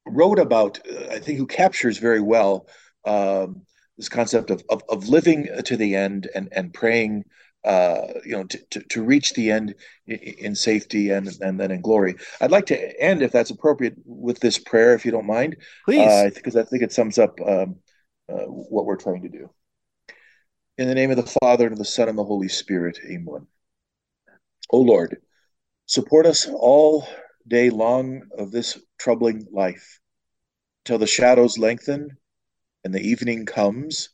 wrote 0.06 0.40
about, 0.40 0.80
uh, 0.90 1.08
I 1.12 1.20
think, 1.20 1.38
who 1.38 1.48
captures 1.48 1.98
very 1.98 2.22
well 2.22 2.68
um, 3.06 3.62
this 3.98 4.10
concept 4.10 4.50
of, 4.50 4.64
of, 4.70 4.84
of 4.90 5.08
living 5.08 5.48
to 5.64 5.78
the 5.78 5.96
end 5.96 6.30
and 6.36 6.50
and 6.52 6.74
praying, 6.74 7.24
uh, 7.64 8.08
you 8.26 8.34
know, 8.34 8.44
to, 8.44 8.60
to, 8.72 8.84
to, 8.90 9.04
reach 9.04 9.34
the 9.34 9.52
end 9.52 9.76
in, 10.06 10.18
in, 10.18 10.56
safety 10.56 11.12
and 11.12 11.30
and 11.40 11.60
then 11.60 11.72
in 11.72 11.82
glory. 11.82 12.16
I'd 12.42 12.52
like 12.52 12.66
to 12.68 13.02
end, 13.02 13.22
if 13.22 13.32
that's 13.32 13.52
appropriate, 13.52 13.96
with 14.06 14.40
this 14.40 14.60
prayer, 14.60 14.96
if 14.96 15.06
you 15.06 15.12
don't 15.12 15.26
mind, 15.26 15.58
please, 15.86 16.34
because 16.34 16.56
uh, 16.56 16.62
I 16.62 16.64
think 16.64 16.84
it 16.84 16.92
sums 16.92 17.18
up 17.18 17.40
um, 17.42 17.78
uh, 18.28 18.46
what 18.46 18.86
we're 18.86 18.98
trying 18.98 19.22
to 19.22 19.30
do. 19.30 19.50
In 20.78 20.90
the 20.90 20.96
name 20.96 21.12
of 21.12 21.18
the 21.18 21.38
Father 21.42 21.66
and 21.66 21.74
of 21.74 21.80
the 21.80 21.86
Son 21.86 22.10
and 22.10 22.18
the 22.18 22.24
Holy 22.24 22.50
Spirit, 22.50 23.00
Amen. 23.10 23.48
O 24.70 24.80
Lord, 24.80 25.22
support 25.86 26.26
us 26.26 26.48
all 26.48 27.08
day 27.48 27.70
long 27.70 28.28
of 28.38 28.52
this 28.52 28.80
troubling 28.98 29.48
life, 29.52 30.00
till 30.84 30.98
the 30.98 31.08
shadows 31.08 31.58
lengthen 31.58 32.18
and 32.84 32.94
the 32.94 33.02
evening 33.02 33.46
comes 33.46 34.10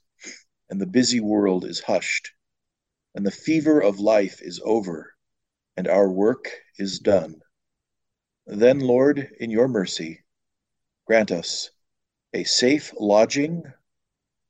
and 0.69 0.79
the 0.79 0.87
busy 0.87 1.19
world 1.19 1.65
is 1.65 1.81
hushed 1.81 2.31
and 3.13 3.25
the 3.25 3.31
fever 3.31 3.79
of 3.81 3.99
life 3.99 4.41
is 4.41 4.61
over 4.63 5.13
and 5.77 5.87
our 5.87 6.09
work 6.09 6.49
is 6.77 6.99
done. 6.99 7.41
Then, 8.45 8.79
Lord, 8.79 9.29
in 9.39 9.49
your 9.49 9.67
mercy, 9.67 10.23
grant 11.05 11.31
us 11.31 11.69
a 12.33 12.43
safe 12.43 12.93
lodging, 12.99 13.63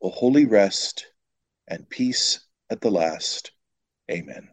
a 0.03 0.09
holy 0.09 0.45
rest, 0.45 1.07
and 1.67 1.89
peace 1.89 2.39
at 2.69 2.81
the 2.81 2.91
last. 2.91 3.51
Amen. 4.09 4.49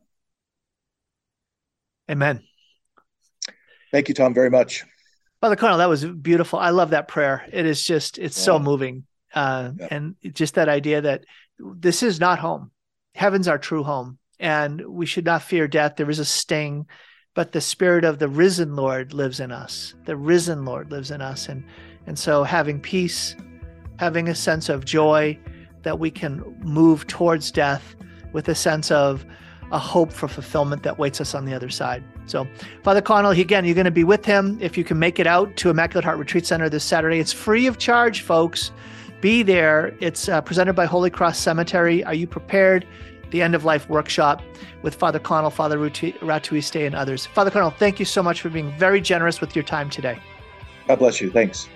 Amen. 2.11 2.43
Thank 3.91 4.09
you, 4.09 4.15
Tom, 4.15 4.35
very 4.35 4.51
much. 4.51 4.85
Father 5.41 5.57
Connall, 5.57 5.79
that 5.79 5.89
was 5.89 6.05
beautiful. 6.05 6.59
I 6.59 6.71
love 6.71 6.91
that 6.91 7.09
prayer. 7.09 7.47
It 7.53 7.65
is 7.65 7.83
just, 7.85 8.19
it's 8.19 8.37
yeah. 8.39 8.45
so 8.45 8.59
moving. 8.59 9.05
Uh, 9.35 9.71
yeah. 9.79 9.89
And 9.91 10.17
just 10.33 10.55
that 10.55 10.69
idea 10.69 11.01
that 11.03 11.25
this 11.59 12.03
is 12.03 12.19
not 12.19 12.39
home. 12.39 12.71
Heaven's 13.15 13.49
our 13.49 13.59
true 13.59 13.83
home. 13.83 14.19
And 14.41 14.81
we 14.87 15.07
should 15.07 15.25
not 15.25 15.43
fear 15.43 15.69
death. 15.69 15.97
There 15.97 16.11
is 16.11 16.19
a 16.19 16.25
sting, 16.25 16.87
but 17.35 17.53
the 17.53 17.61
spirit 17.61 18.05
of 18.05 18.19
the 18.19 18.29
risen 18.29 18.75
Lord 18.77 19.13
lives 19.13 19.41
in 19.41 19.53
us. 19.53 19.95
The 20.05 20.17
risen 20.17 20.65
Lord 20.65 20.91
lives 20.91 21.11
in 21.11 21.21
us. 21.21 21.49
And, 21.49 21.65
and 22.07 22.19
so 22.19 22.43
having 22.43 22.81
peace, 22.81 23.37
having 23.99 24.29
a 24.29 24.35
sense 24.35 24.69
of 24.69 24.85
joy 24.85 25.39
that 25.83 25.99
we 25.99 26.11
can 26.11 26.43
move 26.63 27.07
towards 27.07 27.51
death 27.51 27.97
with 28.33 28.49
a 28.49 28.55
sense 28.55 28.91
of 28.91 29.25
a 29.73 29.79
hope 29.79 30.13
for 30.13 30.29
fulfillment 30.29 30.83
that 30.83 30.99
waits 30.99 31.21
us 31.21 31.35
on 31.35 31.45
the 31.45 31.55
other 31.55 31.69
side. 31.69 32.03
So, 32.27 32.47
Father 32.83 33.01
Connall, 33.01 33.33
again, 33.33 33.65
you're 33.65 33.75
going 33.75 33.85
to 33.85 33.91
be 33.91 34.05
with 34.05 34.25
him 34.25 34.59
if 34.61 34.77
you 34.79 34.85
can 34.85 34.99
make 34.99 35.19
it 35.19 35.27
out 35.27 35.57
to 35.57 35.71
Immaculate 35.71 36.05
Heart 36.05 36.19
Retreat 36.19 36.47
Center 36.47 36.69
this 36.69 36.85
Saturday. 36.85 37.19
It's 37.19 37.33
free 37.33 37.67
of 37.67 37.79
charge, 37.79 38.23
folks. 38.23 38.73
Be 39.21 39.43
there. 39.43 39.95
It's 40.01 40.29
uh, 40.29 40.41
presented 40.41 40.75
by 40.75 40.87
Holy 40.87 41.11
Cross 41.11 41.39
Cemetery. 41.39 42.05
Are 42.05 42.15
you 42.15 42.27
prepared 42.27 42.87
the 43.31 43.43
end 43.43 43.55
of 43.55 43.65
life 43.65 43.89
workshop 43.89 44.43
with 44.83 44.95
Father 44.95 45.19
Connall, 45.19 45.51
Father 45.51 45.79
Ratuiste, 45.79 46.87
and 46.87 46.95
others. 46.95 47.27
Father 47.27 47.51
Connall, 47.51 47.71
thank 47.71 47.99
you 47.99 48.05
so 48.05 48.23
much 48.23 48.41
for 48.41 48.49
being 48.49 48.77
very 48.79 49.01
generous 49.01 49.41
with 49.41 49.55
your 49.55 49.65
time 49.65 49.91
today. 49.91 50.19
God 50.87 50.99
bless 50.99 51.21
you. 51.21 51.31
Thanks. 51.31 51.69